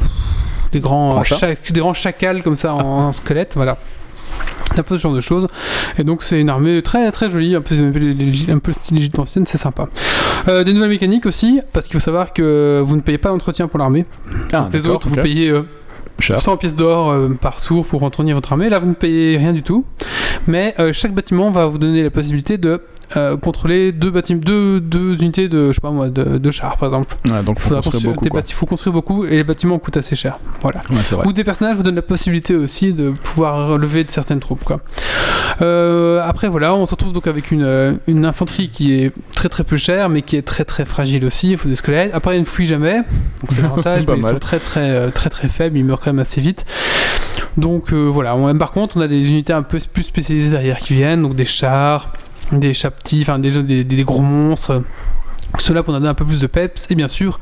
des 0.73 0.81
grands, 0.81 1.19
euh, 1.21 1.55
des 1.71 1.81
grands 1.81 1.95
chacals 1.95 2.43
comme 2.43 2.57
ça 2.57 2.75
en, 2.75 2.81
en 2.81 3.13
squelette, 3.13 3.53
voilà. 3.55 3.79
Un 4.79 4.83
peu 4.83 4.97
ce 4.97 5.03
genre 5.03 5.15
de 5.15 5.21
choses. 5.21 5.47
Et 5.99 6.05
donc 6.05 6.23
c'est 6.23 6.41
une 6.41 6.51
armée 6.51 6.83
très 6.83 7.11
très 7.13 7.31
jolie, 7.31 7.55
un 7.55 7.61
peu, 7.61 7.75
un 8.49 8.59
peu 8.59 8.73
style 8.73 8.99
Égypte 8.99 9.19
ancienne, 9.19 9.47
c'est 9.47 9.59
sympa. 9.59 9.89
Euh, 10.49 10.65
des 10.65 10.73
nouvelles 10.73 10.91
mécaniques 10.91 11.27
aussi, 11.27 11.61
parce 11.73 11.87
qu'il 11.87 11.95
faut 11.95 12.05
savoir 12.05 12.33
que 12.33 12.83
vous 12.85 12.97
ne 12.97 13.01
payez 13.01 13.19
pas 13.19 13.31
d'entretien 13.31 13.69
pour 13.69 13.79
l'armée. 13.79 14.07
Ah, 14.53 14.69
les 14.73 14.87
autres, 14.87 15.09
vous 15.09 15.17
payez 15.17 15.51
euh, 15.51 15.63
Cher. 16.19 16.41
100 16.41 16.57
pièces 16.57 16.77
d'or 16.77 17.11
euh, 17.11 17.29
par 17.41 17.61
tour 17.61 17.85
pour 17.85 18.03
entretenir 18.03 18.35
votre 18.35 18.53
armée. 18.53 18.69
Là, 18.69 18.79
vous 18.79 18.89
ne 18.89 18.95
payez 18.95 19.37
rien 19.37 19.53
du 19.53 19.63
tout. 19.63 19.85
Mais 20.47 20.75
euh, 20.79 20.93
chaque 20.93 21.13
bâtiment 21.13 21.51
va 21.51 21.67
vous 21.67 21.79
donner 21.79 22.03
la 22.03 22.11
possibilité 22.11 22.57
de 22.57 22.81
euh, 23.17 23.37
contrôler 23.37 23.93
deux, 23.93 24.11
bâtiments, 24.11 24.41
deux, 24.45 24.81
deux 24.81 25.15
unités 25.23 25.49
de, 25.49 25.69
je 25.69 25.75
sais 25.75 25.81
pas 25.81 25.91
moi, 25.91 26.09
de, 26.09 26.39
de 26.39 26.51
chars, 26.51 26.77
par 26.77 26.89
exemple. 26.89 27.15
Ouais, 27.31 27.43
donc 27.43 27.61
faut 27.61 27.69
Faudra 27.69 27.83
construire 27.83 28.15
beaucoup. 28.15 28.25
des 28.41 28.53
faut 28.53 28.67
construire 28.67 28.93
beaucoup 28.95 29.25
et 29.25 29.31
les 29.37 29.45
bâtiments 29.45 29.79
coûtent 29.79 29.97
assez 29.97 30.17
cher. 30.17 30.39
Voilà. 30.61 30.81
Ouais. 30.91 31.27
Ou 31.27 31.33
des 31.33 31.45
personnages 31.45 31.77
vous 31.77 31.83
donnent 31.85 31.95
la 31.95 32.03
possibilité 32.03 32.57
aussi 32.57 32.93
de 32.93 33.11
pouvoir 33.11 33.69
relever 33.69 34.03
de 34.05 34.11
certaines 34.11 34.41
troupes. 34.41 34.65
Quoi. 34.65 34.81
Euh, 35.63 36.21
après, 36.25 36.49
voilà, 36.49 36.75
on 36.75 36.85
se 36.87 36.91
retrouve 36.93 37.13
donc 37.13 37.27
avec 37.27 37.51
une, 37.53 37.63
euh, 37.63 37.95
une 38.07 38.25
infanterie 38.25 38.69
qui 38.71 38.95
est 38.95 39.13
très 39.35 39.49
très 39.49 39.65
peu 39.65 39.77
chère, 39.77 40.09
mais 40.09 40.23
qui 40.23 40.37
est 40.37 40.43
très 40.43 40.65
très 40.65 40.85
fragile 40.85 41.25
aussi. 41.25 41.53
Il 41.53 41.59
faut 41.59 41.69
des 41.69 41.77
squelettes. 41.77 42.11
Après, 42.15 42.37
ils 42.37 42.41
ne 42.41 42.45
fuient 42.45 42.67
jamais, 42.67 42.97
donc 42.97 43.51
c'est 43.51 43.63
l'avantage, 43.63 44.07
mais 44.09 44.17
ils 44.17 44.23
sont 44.23 44.39
très 44.39 44.59
très 44.59 45.11
très 45.13 45.31
très 45.31 45.49
faibles. 45.49 45.77
Ils 45.79 45.85
meurent 45.85 46.01
quand 46.01 46.11
même 46.13 46.19
assez 46.19 46.41
vite. 46.41 46.65
Donc 47.57 47.93
euh, 47.93 48.05
voilà. 48.07 48.37
On- 48.37 48.57
par 48.59 48.73
contre, 48.73 48.97
on 48.97 49.01
a 49.01 49.09
des 49.09 49.31
unités 49.31 49.53
un 49.53 49.63
peu 49.63 49.79
plus 49.93 50.03
spécialisées 50.03 50.51
derrière 50.51 50.79
qui 50.79 50.95
viennent, 50.95 51.23
donc 51.23 51.35
des 51.35 51.45
chars, 51.45 52.13
des 52.53 52.75
chats 52.75 52.91
petits, 52.91 53.21
enfin 53.23 53.39
des, 53.39 53.63
des, 53.63 53.85
des 53.85 54.05
gros 54.05 54.23
monstres. 54.23 54.83
Cela 55.59 55.83
pour 55.83 55.95
donner 55.95 56.09
un 56.09 56.15
peu 56.15 56.25
plus 56.25 56.41
de 56.41 56.47
peps 56.49 56.87
et 56.91 56.95
bien 56.97 57.09
sûr 57.09 57.39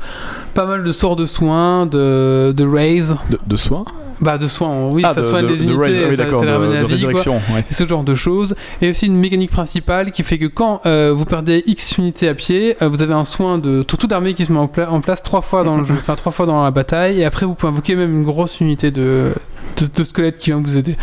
pas 0.53 0.65
mal 0.65 0.83
de 0.83 0.91
sorts 0.91 1.15
de 1.15 1.25
soins, 1.25 1.85
de, 1.85 2.53
de 2.55 2.63
raise, 2.65 3.17
De, 3.29 3.37
de 3.45 3.57
soins 3.57 3.83
bah 4.21 4.37
de 4.37 4.47
soins, 4.47 4.87
oui, 4.93 5.01
Ah, 5.05 5.13
ça 5.13 5.19
de, 5.19 5.25
soigne 5.25 5.45
les 5.47 5.61
unités, 5.65 6.05
oui, 6.07 6.15
ça, 6.15 6.23
ça 6.29 6.45
la 6.45 6.57
vie, 6.83 6.85
résurrection. 6.93 7.33
ouais. 7.53 7.65
Ce 7.69 7.85
genre 7.85 8.03
de 8.05 8.15
choses. 8.15 8.55
Et 8.81 8.89
aussi 8.91 9.07
une 9.07 9.17
mécanique 9.17 9.51
principale 9.51 10.11
qui 10.11 10.23
fait 10.23 10.37
que 10.37 10.45
quand 10.45 10.79
euh, 10.85 11.11
vous 11.13 11.25
perdez 11.25 11.63
X 11.67 11.97
unités 11.97 12.29
à 12.29 12.33
pied, 12.33 12.77
euh, 12.81 12.87
vous 12.87 13.01
avez 13.01 13.13
un 13.13 13.25
soin 13.25 13.57
de 13.57 13.83
tout, 13.83 13.97
toute 13.97 14.13
armée 14.13 14.33
qui 14.33 14.45
se 14.45 14.53
met 14.53 14.59
en, 14.59 14.67
pla- 14.69 14.89
en 14.89 15.01
place 15.01 15.21
trois 15.21 15.41
fois 15.41 15.65
dans 15.65 15.75
le 15.75 15.83
jeu, 15.85 15.95
enfin 15.97 16.15
trois 16.15 16.31
fois 16.31 16.45
dans 16.45 16.63
la 16.63 16.71
bataille. 16.71 17.19
Et 17.19 17.25
après, 17.25 17.45
vous 17.45 17.55
pouvez 17.55 17.73
invoquer 17.73 17.97
même 17.97 18.13
une 18.19 18.23
grosse 18.23 18.61
unité 18.61 18.89
de, 18.89 19.33
de, 19.77 19.87
de 19.93 20.03
squelettes 20.03 20.37
qui 20.37 20.51
vient 20.51 20.61
vous 20.61 20.77
aider. 20.77 20.95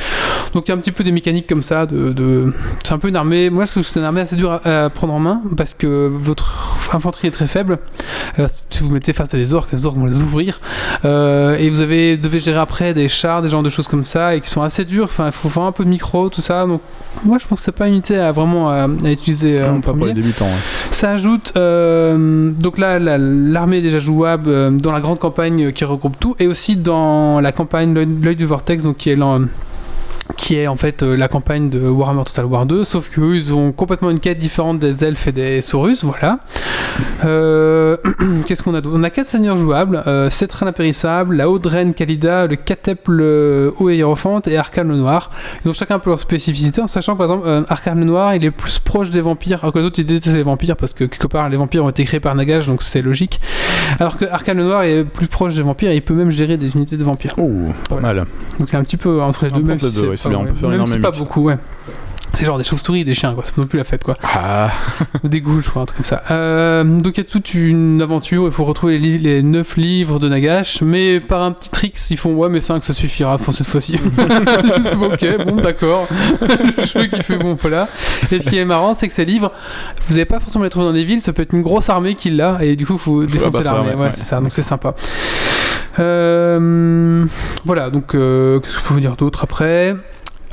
Donc 0.55 0.69
il 0.69 0.71
y 0.71 0.73
a 0.73 0.75
un 0.77 0.79
petit 0.79 0.93
peu 0.93 1.05
des 1.05 1.13
mécaniques 1.13 1.47
comme 1.47 1.63
ça. 1.63 1.87
De, 1.87 2.13
de... 2.13 2.53
C'est 2.85 2.93
un 2.95 2.99
peu 2.99 3.09
une 3.09 3.17
armée. 3.17 3.51
Moi, 3.51 3.65
je 3.65 3.71
trouve 3.71 3.83
que 3.85 3.89
c'est 3.89 4.01
une 4.01 4.07
armée 4.07 4.21
assez 4.21 4.37
dure 4.37 4.53
à, 4.65 4.85
à 4.85 4.91
prendre 4.91 5.15
en 5.15 5.21
main 5.21 5.41
parce 5.57 5.75
que 5.75 6.11
votre 6.13 6.77
infanterie 6.93 7.29
est 7.29 7.33
très 7.33 7.47
faible. 7.47 7.79
Alors, 8.37 8.51
si 8.69 8.83
vous 8.83 8.91
mettez 8.91 9.13
face 9.13 9.33
à 9.35 9.39
des 9.39 9.55
orques, 9.55 9.73
les 9.73 9.87
orques 9.87 9.97
vont 9.97 10.07
les 10.07 10.23
ouvrir. 10.23 10.61
Euh, 11.05 11.57
et 11.57 11.71
vous 11.71 11.81
avez 11.81 12.17
devez 12.17 12.39
gérer 12.39 12.59
après 12.59 12.93
des 12.95 13.09
chars, 13.09 13.41
des 13.43 13.49
genres 13.49 13.63
de 13.63 13.71
choses 13.71 13.89
comme 13.89 14.05
ça, 14.05 14.35
et 14.37 14.41
qui 14.41 14.49
sont 14.49 14.63
assez 14.63 14.85
durs. 14.85 15.05
Enfin, 15.07 15.27
il 15.27 15.33
faut 15.33 15.49
faire 15.49 15.63
un 15.63 15.73
peu 15.73 15.85
de 15.85 15.89
micro, 15.89 16.29
tout 16.29 16.41
ça. 16.43 16.67
Donc, 16.67 16.81
moi, 17.25 17.39
je 17.41 17.47
pense 17.47 17.61
que 17.61 17.65
c'est 17.65 17.73
pas 17.73 17.87
une 17.89 17.95
unité 17.95 18.19
à 18.19 18.33
vraiment 18.33 18.69
à, 18.69 18.85
à 19.05 19.11
utiliser 19.11 19.59
euh, 19.61 19.71
en 19.71 19.75
Non, 19.75 19.81
pas 19.81 19.93
pour 19.95 20.07
les 20.07 20.13
débutants. 20.13 20.45
ouais. 20.47 20.51
Ça 20.91 21.11
ajoute, 21.11 21.53
euh, 21.57 22.51
donc 22.51 22.79
là, 22.79 22.99
la- 22.99 23.19
l'armée 23.19 23.79
est 23.79 23.83
déjà 23.83 23.99
jouable 23.99 24.49
euh, 24.49 24.71
dans 24.71 24.93
la 24.93 25.01
grande 25.01 25.19
campagne 25.19 25.67
euh, 25.67 25.71
qui 25.71 25.85
regroupe 25.85 26.19
tout, 26.21 26.35
et 26.39 26.47
aussi 26.47 26.77
dans 26.77 27.41
la 27.41 27.53
campagne 27.53 27.95
L'œil 27.95 28.09
L'Œil 28.23 28.37
du 28.37 28.45
Vortex, 28.53 28.85
donc 28.85 28.99
qui 28.99 29.09
est 29.09 29.17
qui 30.37 30.57
est 30.57 30.67
en 30.67 30.77
fait 30.77 31.03
euh, 31.03 31.17
la 31.17 31.29
campagne 31.29 31.69
de 31.69 31.81
Warhammer 31.89 32.25
Total 32.25 32.45
War 32.45 32.67
2, 32.67 32.85
sauf 32.85 33.11
que 33.11 33.21
eux, 33.21 33.37
ils 33.37 33.53
ont 33.55 33.73
complètement 33.73 34.11
une 34.11 34.21
quête 34.21 34.39
différente 34.39 34.79
des 34.79 35.05
elfes 35.05 35.27
et 35.29 35.33
des 35.33 35.61
saurus, 35.61 36.05
voilà. 36.05 36.39
Euh, 37.25 37.97
Qu'est-ce 38.47 38.63
qu'on 38.63 38.75
a 38.75 38.81
On 38.85 39.03
a 39.03 39.11
quatre 39.11 39.27
seigneurs 39.27 39.57
jouables, 39.57 40.03
euh, 40.07 40.31
Cétran 40.31 40.67
impérissable, 40.67 41.37
la 41.37 41.49
Haute 41.49 41.67
Reine 41.67 41.95
Kalida, 41.95 42.47
le 42.47 42.57
Catep 42.57 43.09
le 43.09 43.75
Haut 43.79 43.91
Hiérophante 43.91 44.49
et 44.49 44.57
Arcane 44.57 44.89
le 44.89 44.97
Noir. 44.97 45.31
Ils 45.65 45.69
ont 45.69 45.73
chacun 45.73 45.97
un 45.97 45.99
peu 45.99 46.11
leur 46.11 46.21
spécificité, 46.21 46.81
en 46.81 46.89
sachant 46.89 47.17
par 47.17 47.27
exemple, 47.27 47.65
Arcane 47.69 47.99
le 47.99 48.05
Noir, 48.05 48.35
il 48.35 48.45
est 48.45 48.51
plus 48.51 48.79
proche 48.79 49.11
des 49.11 49.21
vampires, 49.21 49.61
alors 49.63 49.73
que 49.73 49.79
les 49.79 49.85
autres 49.85 49.99
ils 49.99 50.07
détestent 50.07 50.37
les 50.37 50.43
vampires 50.43 50.77
parce 50.77 50.93
que 50.93 51.05
quelque 51.05 51.27
part 51.27 51.49
les 51.49 51.57
vampires 51.57 51.85
ont 51.85 51.91
été 51.91 52.05
créés 52.05 52.21
par 52.21 52.35
Nagash, 52.35 52.67
donc 52.67 52.83
c'est 52.83 53.03
logique. 53.03 53.41
Alors 53.99 54.17
que 54.17 54.25
Arcane 54.25 54.59
le 54.59 54.65
Noir 54.65 54.83
est 54.85 55.05
plus 55.05 55.27
proche 55.27 55.55
des 55.55 55.63
vampires 55.63 55.91
et 55.91 55.97
il 55.97 56.03
peut 56.03 56.15
même 56.15 56.31
gérer 56.31 56.57
des 56.57 56.75
unités 56.75 56.97
de 56.97 57.05
vampires. 57.05 57.35
Oh, 57.39 57.51
pas 57.89 58.01
mal. 58.01 58.25
Donc 58.59 58.69
il 58.71 58.75
est 58.75 58.79
un 58.79 58.83
petit 58.83 58.97
peu 58.97 59.23
entre 59.23 59.45
les 59.45 59.51
deux, 59.51 59.63
même 59.63 59.79
si 59.79 60.12
ouais, 60.13 60.17
c'est 60.17 60.29
bien, 60.29 60.39
on 60.39 60.45
peut 60.45 60.55
faire 60.55 60.69
même 60.69 61.01
pas 61.01 61.11
beaucoup, 61.11 61.43
ouais. 61.45 61.59
C'est 62.35 62.47
genre 62.47 62.57
des 62.57 62.65
chauves-souris 62.65 63.05
des 63.05 63.15
chiens, 63.15 63.35
quoi. 63.35 63.43
C'est 63.45 63.55
pas 63.55 63.61
non 63.61 63.67
plus 63.69 63.77
la 63.77 63.85
fête, 63.85 64.05
quoi. 64.05 64.17
Ah, 64.23 64.71
Ou 65.23 65.29
des 65.29 65.43
crois, 65.43 65.83
un 65.83 65.85
truc 65.85 65.99
comme 65.99 66.05
ça. 66.05 66.23
Euh, 66.31 66.83
donc 66.83 67.19
il 67.19 67.21
y 67.21 67.27
a 67.27 67.29
toute 67.29 67.53
une 67.53 68.01
aventure, 68.01 68.47
il 68.47 68.53
faut 68.53 68.65
retrouver 68.65 68.99
les, 68.99 69.19
les 69.19 69.43
9 69.43 69.77
livres 69.77 70.19
de 70.19 70.31
Nagash, 70.31 70.81
mais 70.81 71.21
par 71.21 71.43
un 71.43 71.53
petit 71.53 71.69
trick, 71.69 71.95
ils 72.11 72.17
font 72.17 72.35
ouais, 72.35 72.49
mais 72.49 72.61
5 72.61 72.83
ça 72.83 72.95
suffira 72.95 73.37
pour 73.37 73.53
cette 73.53 73.67
fois-ci. 73.67 73.99
Bon, 74.97 75.13
ok, 75.13 75.45
bon, 75.47 75.57
d'accord. 75.57 76.07
Le 76.41 76.85
jeu 76.85 77.07
qui 77.07 77.23
fait 77.23 77.37
bon, 77.37 77.57
voilà. 77.61 77.89
Et 78.31 78.41
ce 78.41 78.49
qui 78.49 78.57
est 78.59 78.65
marrant, 78.65 78.95
c'est 78.95 79.09
que 79.09 79.13
ces 79.15 79.25
livres, 79.25 79.53
vous 80.03 80.15
n'allez 80.15 80.25
pas 80.25 80.41
forcément 80.41 80.65
les 80.65 80.71
trouver 80.71 80.87
dans 80.87 80.93
des 80.93 81.05
villes, 81.05 81.21
ça 81.21 81.33
peut 81.33 81.43
être 81.43 81.53
une 81.55 81.63
grosse 81.63 81.91
armée 81.91 82.15
qui 82.15 82.31
l'a, 82.31 82.59
et 82.63 82.77
du 82.77 82.87
coup, 82.87 82.95
il 82.95 82.99
faut 82.99 83.25
défoncer 83.27 83.63
l'armée, 83.63 83.91
Ouais, 83.91 83.97
ouais. 84.05 84.11
c'est 84.11 84.23
ça, 84.25 84.41
donc 84.41 84.53
c'est 84.53 84.63
sympa. 84.63 84.95
Euh, 85.99 87.25
voilà, 87.65 87.91
donc 87.91 88.15
euh, 88.15 88.61
qu'est-ce 88.61 88.75
que 88.77 88.81
je 88.83 88.87
peux 88.89 88.95
vous 88.95 89.01
dire 89.01 89.17
d'autre 89.17 89.45
après 89.45 89.97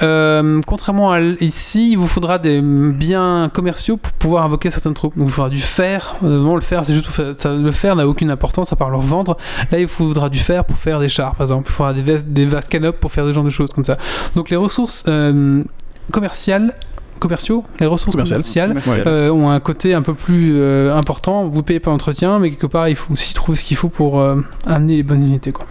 euh, 0.01 0.61
contrairement 0.65 1.11
à 1.11 1.19
ici, 1.19 1.91
il 1.91 1.97
vous 1.97 2.07
faudra 2.07 2.37
des 2.39 2.61
biens 2.61 3.51
commerciaux 3.53 3.97
pour 3.97 4.13
pouvoir 4.13 4.45
invoquer 4.45 4.69
certaines 4.69 4.93
troupes. 4.93 5.17
Donc 5.17 5.27
il 5.27 5.33
faudra 5.33 5.49
du 5.49 5.59
fer. 5.59 6.15
Euh, 6.23 6.55
le 6.55 6.61
fer, 6.61 6.85
c'est 6.85 6.93
juste 6.93 7.09
ça- 7.37 7.53
le 7.53 7.71
fer 7.71 7.97
n'a 7.97 8.07
aucune 8.07 8.31
importance 8.31 8.71
à 8.71 8.77
part 8.77 8.89
le 8.91 8.95
revendre. 8.95 9.35
Là, 9.73 9.77
il 9.79 9.87
vous 9.87 9.91
faudra 9.91 10.29
du 10.29 10.39
fer 10.39 10.63
pour 10.63 10.77
faire 10.77 11.01
des 11.01 11.09
chars, 11.09 11.35
par 11.35 11.41
exemple. 11.47 11.65
Il 11.69 11.73
faudra 11.73 11.91
des, 11.93 12.17
des 12.23 12.45
vases 12.45 12.69
canopes 12.69 12.97
pour 13.01 13.11
faire 13.11 13.25
des 13.25 13.33
genres 13.33 13.43
de 13.43 13.49
choses 13.49 13.73
comme 13.73 13.83
ça. 13.83 13.97
Donc 14.37 14.49
les 14.49 14.55
ressources 14.55 15.03
euh, 15.09 15.65
commerciales, 16.13 16.75
commerciaux, 17.19 17.63
les 17.79 17.85
ressources 17.85 18.15
Commerciales. 18.15 18.81
euh, 19.05 19.29
ont 19.29 19.49
un 19.49 19.59
côté 19.59 19.93
un 19.93 20.01
peu 20.01 20.13
plus 20.13 20.53
euh, 20.55 20.95
important. 20.95 21.47
Vous 21.47 21.63
payez 21.63 21.79
pas 21.79 21.91
l'entretien, 21.91 22.39
mais 22.39 22.49
quelque 22.49 22.67
part, 22.67 22.89
il 22.89 22.95
faut 22.95 23.13
aussi 23.13 23.33
trouver 23.33 23.57
ce 23.57 23.63
qu'il 23.63 23.77
faut 23.77 23.89
pour 23.89 24.19
euh, 24.19 24.37
amener 24.65 24.95
les 24.95 25.03
bonnes 25.03 25.21
unités. 25.21 25.51
Quoi. 25.51 25.65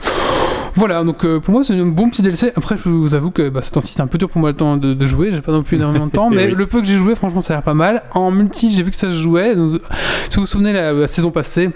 Voilà, 0.74 1.02
donc 1.02 1.26
pour 1.38 1.52
moi 1.54 1.64
c'est 1.64 1.74
un 1.74 1.86
bon 1.86 2.08
petit 2.08 2.22
DLC. 2.22 2.52
Après, 2.54 2.76
je 2.76 2.88
vous 2.88 3.14
avoue 3.16 3.32
que 3.32 3.48
bah, 3.48 3.60
c'est 3.62 4.00
un 4.00 4.06
peu 4.06 4.16
dur 4.16 4.28
pour 4.28 4.40
moi 4.40 4.50
le 4.50 4.56
temps 4.56 4.76
de, 4.76 4.94
de 4.94 5.06
jouer. 5.06 5.30
J'ai 5.32 5.40
pas 5.40 5.50
non 5.50 5.64
plus 5.64 5.76
énormément 5.76 6.06
de 6.06 6.12
temps, 6.12 6.30
mais 6.30 6.46
oui. 6.46 6.54
le 6.54 6.66
peu 6.66 6.80
que 6.80 6.86
j'ai 6.86 6.94
joué, 6.96 7.16
franchement, 7.16 7.40
ça 7.40 7.54
a 7.54 7.56
l'air 7.56 7.64
pas 7.64 7.74
mal. 7.74 8.02
En 8.14 8.30
multi, 8.30 8.70
j'ai 8.70 8.84
vu 8.84 8.90
que 8.92 8.96
ça 8.96 9.10
se 9.10 9.16
jouait. 9.16 9.56
Donc, 9.56 9.80
si 10.28 10.36
vous 10.36 10.42
vous 10.42 10.46
souvenez, 10.46 10.72
la, 10.72 10.92
la 10.92 11.06
saison 11.08 11.32
passée. 11.32 11.70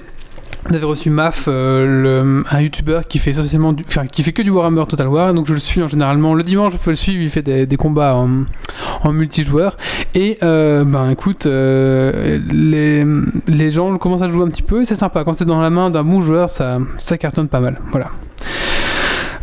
On 0.70 0.74
avait 0.74 0.84
reçu 0.84 1.10
Maf, 1.10 1.46
euh, 1.48 2.40
un 2.50 2.60
youtubeur 2.60 3.06
qui 3.08 3.18
fait 3.18 3.30
essentiellement 3.30 3.72
du, 3.72 3.84
qui 4.12 4.22
fait 4.22 4.32
que 4.32 4.42
du 4.42 4.50
Warhammer 4.50 4.84
Total 4.88 5.08
War, 5.08 5.34
donc 5.34 5.46
je 5.48 5.54
le 5.54 5.58
suis 5.58 5.82
en 5.82 5.88
généralement 5.88 6.34
le 6.34 6.44
dimanche, 6.44 6.74
je 6.74 6.78
peux 6.78 6.90
le 6.90 6.96
suivre, 6.96 7.20
il 7.20 7.30
fait 7.30 7.42
des, 7.42 7.76
combats 7.76 8.14
en, 8.14 9.12
multijoueur. 9.12 9.76
Et 10.14 10.38
euh, 10.42 10.84
ben 10.84 11.10
écoute, 11.10 11.46
euh, 11.46 12.38
les, 12.52 13.04
les 13.48 13.70
gens 13.72 13.98
commencent 13.98 14.22
à 14.22 14.30
jouer 14.30 14.44
un 14.44 14.48
petit 14.48 14.62
peu 14.62 14.82
et 14.82 14.84
c'est 14.84 14.94
sympa. 14.96 15.24
Quand 15.24 15.32
c'est 15.32 15.44
dans 15.44 15.60
la 15.60 15.70
main 15.70 15.90
d'un 15.90 16.04
bon 16.04 16.20
joueur, 16.20 16.50
ça, 16.50 16.78
ça 16.96 17.18
cartonne 17.18 17.48
pas 17.48 17.60
mal. 17.60 17.80
Voilà. 17.90 18.10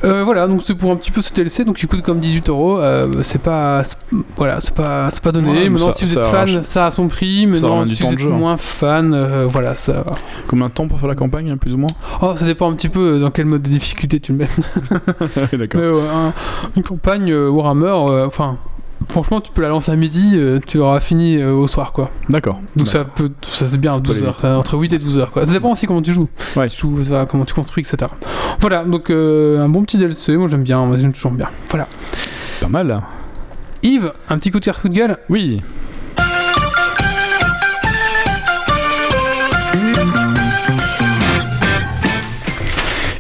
Euh, 0.06 0.24
voilà, 0.24 0.48
donc 0.48 0.62
c'est 0.64 0.76
pour 0.76 0.92
un 0.92 0.96
petit 0.96 1.12
peu 1.12 1.20
ce 1.22 1.34
DLC, 1.34 1.66
donc 1.66 1.82
il 1.82 1.88
coûte 1.88 2.02
comme 2.02 2.20
18 2.20 2.50
euros. 2.50 2.80
euh, 2.80 3.22
C'est 3.22 3.42
pas, 3.42 3.82
voilà, 4.38 4.60
c'est 4.62 4.74
pas, 4.74 5.10
c'est 5.10 5.22
pas 5.22 5.32
donné. 5.34 5.50
Ouais, 5.52 5.70
maintenant, 5.70 5.92
ça- 5.92 5.98
si 5.98 6.06
vous 6.06 6.18
êtes 6.18 6.24
fan, 6.26 6.48
arrache- 6.50 6.62
ça 6.64 6.86
a 6.88 6.92
son 6.92 7.08
prix. 7.08 7.46
Maintenant, 7.48 7.86
si 7.86 8.02
vous 8.04 8.14
êtes 8.14 8.20
jeu, 8.20 8.32
hein. 8.32 8.38
moins 8.38 8.56
fan, 8.58 9.14
euh, 9.14 9.46
voilà, 9.50 9.76
ça. 9.76 10.04
Combien 10.48 10.68
de 10.68 10.72
temps 10.72 10.88
pour 10.88 11.00
faire 11.00 11.10
la 11.10 11.16
campagne, 11.16 11.56
plus 11.58 11.74
ou 11.74 11.78
moins 11.78 11.90
Oh, 12.22 12.34
ça 12.36 12.46
dépend 12.46 12.72
un 12.72 12.76
petit 12.76 12.90
peu 12.90 13.20
dans 13.20 13.32
quel 13.32 13.46
mode 13.46 13.62
de 13.62 13.70
difficulté 13.70 14.20
tu 14.22 14.32
le 14.32 14.38
mets. 14.40 14.50
D'accord. 15.58 15.82
Ouais, 15.82 16.32
une 16.78 16.84
campagne 16.84 17.34
Warhammer, 17.34 18.26
enfin, 18.26 18.58
franchement, 19.08 19.42
tu 19.42 19.52
peux 19.52 19.62
la 19.62 19.70
lancer 19.70 19.92
à 19.92 19.96
midi, 19.96 20.34
euh, 20.36 20.60
tu 20.66 20.78
l'auras 20.78 21.00
fini 21.00 21.38
euh, 21.38 21.54
au 21.54 21.68
soir, 21.68 21.92
quoi. 21.92 22.10
D'accord. 22.30 22.60
Donc 22.76 22.88
ça 22.88 23.06
peut, 23.06 23.32
ça 23.42 23.68
c'est 23.68 23.78
bien 23.78 23.92
à 23.94 23.96
C'est 23.96 24.02
12 24.02 24.20
pas 24.22 24.26
heures, 24.28 24.40
ça, 24.40 24.58
entre 24.58 24.78
8 24.78 24.94
et 24.94 25.00
12 25.00 25.20
heures, 25.20 25.32
quoi. 25.32 25.46
Ça 25.46 25.52
dépend 25.52 25.72
aussi 25.72 25.88
comment 25.88 26.02
tu 26.02 26.14
joues. 26.14 26.30
Ouais. 26.56 26.68
Tu 26.68 26.80
joues, 26.80 27.04
ça, 27.06 27.26
comment 27.30 27.46
tu 27.46 27.54
construis, 27.54 27.84
etc. 27.84 28.12
Voilà, 28.60 28.84
donc 28.84 29.10
euh, 29.10 29.64
un 29.64 29.70
bon 29.70 29.84
petit 29.84 29.98
DLC, 29.98 30.38
moi 30.38 30.50
j'aime 30.50 30.64
bien, 30.64 30.86
moi 30.86 30.98
j'aime 31.00 31.14
toujours 31.14 31.32
bien. 31.32 31.50
Voilà. 31.70 31.88
Pas 32.60 32.68
mal. 32.68 33.02
Yves, 33.84 34.12
un 34.30 34.38
petit 34.38 34.52
coup 34.52 34.60
de 34.60 34.66
cœur, 34.66 34.80
coup 34.82 34.90
de 34.90 34.94
gueule? 34.94 35.18
Oui. 35.30 35.62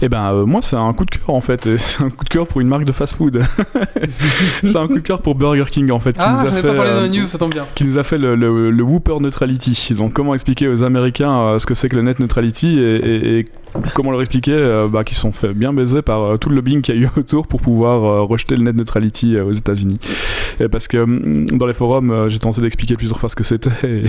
Eh 0.01 0.07
ben 0.07 0.31
euh, 0.33 0.45
moi 0.45 0.61
c'est 0.61 0.77
un 0.77 0.93
coup 0.93 1.03
de 1.05 1.11
cœur 1.11 1.29
en 1.31 1.41
fait, 1.41 1.67
et 1.67 1.77
c'est 1.77 2.01
un 2.03 2.09
coup 2.09 2.23
de 2.23 2.29
cœur 2.29 2.47
pour 2.47 2.61
une 2.61 2.67
marque 2.69 2.85
de 2.85 2.91
fast-food. 2.93 3.41
c'est 4.63 4.75
un 4.77 4.87
coup 4.87 4.95
de 4.95 4.99
cœur 4.99 5.21
pour 5.21 5.35
Burger 5.35 5.65
King 5.69 5.91
en 5.91 5.99
fait, 5.99 6.13
qui 6.13 6.19
Ah, 6.23 6.39
nous 6.41 6.49
a 6.49 6.51
fait 6.53 6.61
pas 6.67 6.73
parlé 6.73 6.91
dans 6.91 6.97
euh, 6.97 7.01
la 7.03 7.09
news, 7.09 7.25
ça 7.25 7.37
tombe 7.37 7.51
bien. 7.51 7.65
qui 7.75 7.83
nous 7.83 7.97
a 7.97 8.03
fait 8.03 8.17
le, 8.17 8.35
le, 8.35 8.71
le 8.71 8.83
Whooper 8.83 9.17
Neutrality. 9.19 9.93
Donc 9.95 10.13
comment 10.13 10.33
expliquer 10.33 10.67
aux 10.69 10.83
Américains 10.83 11.31
euh, 11.37 11.59
ce 11.59 11.65
que 11.65 11.73
c'est 11.73 11.89
que 11.89 11.95
le 11.97 12.01
net 12.01 12.19
neutrality 12.19 12.79
et, 12.79 12.95
et- 12.95 13.39
et 13.39 13.45
comment 13.93 14.11
leur 14.11 14.21
expliquer 14.21 14.53
euh, 14.53 14.87
bah, 14.87 15.03
qu'ils 15.03 15.17
sont 15.17 15.31
fait 15.31 15.53
bien 15.53 15.73
baiser 15.73 16.01
par 16.01 16.39
tout 16.39 16.49
le 16.49 16.55
lobbying 16.55 16.81
qu'il 16.81 16.95
y 16.95 16.97
a 16.97 17.01
eu 17.01 17.09
autour 17.17 17.45
pour 17.47 17.61
pouvoir 17.61 18.27
rejeter 18.27 18.55
le 18.55 18.63
net 18.63 18.75
neutrality 18.75 19.37
aux 19.39 19.51
États-Unis. 19.51 19.99
Et 20.61 20.67
parce 20.69 20.87
que 20.87 20.97
hum, 20.97 21.45
dans 21.45 21.65
les 21.67 21.73
forums, 21.73 22.29
j'ai 22.29 22.39
tenté 22.39 22.61
d'expliquer 22.61 22.95
plusieurs 22.95 23.19
fois 23.19 23.27
ce 23.29 23.35
que 23.35 23.43
c'était 23.43 23.69
et, 23.83 24.03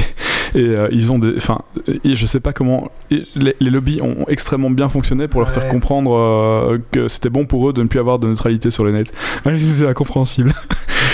et, 0.54 0.58
euh, 0.60 0.88
ils 0.90 1.12
ont 1.12 1.18
des, 1.18 1.36
enfin, 1.36 1.60
je 2.04 2.26
sais 2.26 2.40
pas 2.40 2.52
comment 2.52 2.90
et 3.10 3.24
les, 3.34 3.54
les 3.60 3.70
lobbies 3.70 4.00
ont 4.02 4.24
extrêmement 4.28 4.70
bien 4.70 4.88
fonctionné 4.88 5.28
pour 5.28 5.40
leur 5.40 5.48
Ouais. 5.50 5.54
faire 5.54 5.68
comprendre 5.68 6.14
euh, 6.14 6.78
que 6.90 7.08
c'était 7.08 7.30
bon 7.30 7.44
pour 7.46 7.68
eux 7.68 7.72
de 7.72 7.82
ne 7.82 7.88
plus 7.88 7.98
avoir 7.98 8.18
de 8.18 8.26
neutralité 8.28 8.70
sur 8.70 8.84
le 8.84 8.92
net. 8.92 9.12
c'est 9.58 9.86
incompréhensible. 9.86 10.52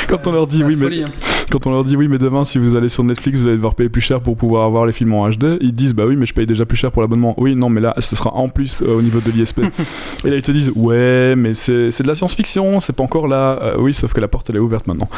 Quand 0.09 0.27
on 0.27 0.33
leur 0.33 0.47
dit 0.47 0.63
oui, 0.63 0.77
mais 0.77 1.03
hein. 1.03 1.11
quand 1.51 1.67
on 1.67 1.71
leur 1.71 1.85
dit 1.85 1.97
oui, 1.97 2.07
mais 2.09 2.19
demain, 2.19 2.45
si 2.45 2.59
vous 2.59 2.77
allez 2.77 2.89
sur 2.89 3.03
Netflix, 3.05 3.39
vous 3.39 3.47
allez 3.47 3.57
devoir 3.57 3.75
payer 3.75 3.89
plus 3.89 4.01
cher 4.01 4.21
pour 4.21 4.37
pouvoir 4.37 4.65
avoir 4.65 4.87
les 4.87 4.93
films 4.93 5.15
en 5.15 5.29
HD. 5.29 5.59
Ils 5.61 5.73
disent 5.73 5.95
bah 5.95 6.05
oui, 6.07 6.17
mais 6.17 6.27
je 6.27 6.35
paye 6.35 6.47
déjà 6.47 6.65
plus 6.65 6.77
cher 6.77 6.93
pour 6.93 7.03
l'abonnement. 7.03 7.35
Oui, 7.39 7.55
non, 7.55 7.69
mais 7.69 7.81
là, 7.81 7.95
ce 7.99 8.15
sera 8.17 8.33
en 8.35 8.49
plus 8.49 8.83
euh, 8.83 8.99
au 8.99 9.03
niveau 9.03 9.21
de 9.21 9.31
l'ISP. 9.31 9.61
Et 10.25 10.31
là, 10.31 10.37
ils 10.37 10.43
te 10.43 10.53
disent 10.53 10.73
ouais, 10.77 11.35
mais 11.37 11.55
c'est 11.55 11.91
c'est 11.91 12.03
de 12.03 12.09
la 12.09 12.15
science-fiction, 12.15 12.81
c'est 12.81 12.95
pas 12.95 13.03
encore 13.03 13.27
là. 13.29 13.59
Euh, 13.63 13.75
oui, 13.79 13.95
sauf 13.95 14.13
que 14.13 14.21
la 14.21 14.29
porte 14.29 14.49
elle 14.51 14.57
est 14.57 14.61
ouverte 14.61 14.87
maintenant. 14.87 15.09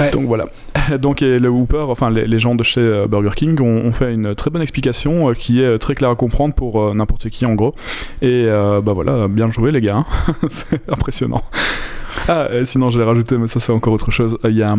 Ouais. 0.00 0.10
Donc 0.10 0.26
voilà. 0.26 0.46
Donc 1.00 1.22
et 1.22 1.38
le 1.38 1.48
Whooper, 1.48 1.86
enfin 1.88 2.10
les, 2.10 2.26
les 2.26 2.38
gens 2.38 2.54
de 2.54 2.64
chez 2.64 2.80
euh, 2.80 3.06
Burger 3.06 3.30
King 3.36 3.60
ont, 3.60 3.86
ont 3.86 3.92
fait 3.92 4.12
une 4.12 4.34
très 4.34 4.50
bonne 4.50 4.62
explication 4.62 5.30
euh, 5.30 5.34
qui 5.34 5.62
est 5.62 5.78
très 5.78 5.94
claire 5.94 6.10
à 6.10 6.16
comprendre 6.16 6.54
pour 6.54 6.80
euh, 6.82 6.94
n'importe 6.94 7.28
qui 7.28 7.46
en 7.46 7.54
gros. 7.54 7.74
Et 8.22 8.46
euh, 8.48 8.80
bah 8.80 8.92
voilà, 8.92 9.28
bien 9.28 9.50
joué 9.50 9.70
les 9.72 9.80
gars. 9.80 9.96
hein. 9.98 10.34
c'est 10.50 10.80
impressionnant. 10.90 11.42
Ah, 12.28 12.48
et 12.52 12.64
sinon 12.64 12.90
je 12.90 12.98
l'ai 12.98 13.04
rajouté, 13.04 13.36
mais 13.38 13.48
ça 13.48 13.60
c'est 13.60 13.72
encore 13.72 13.92
autre 13.92 14.10
chose. 14.10 14.38
Il 14.44 14.56
y 14.56 14.62
a 14.62 14.76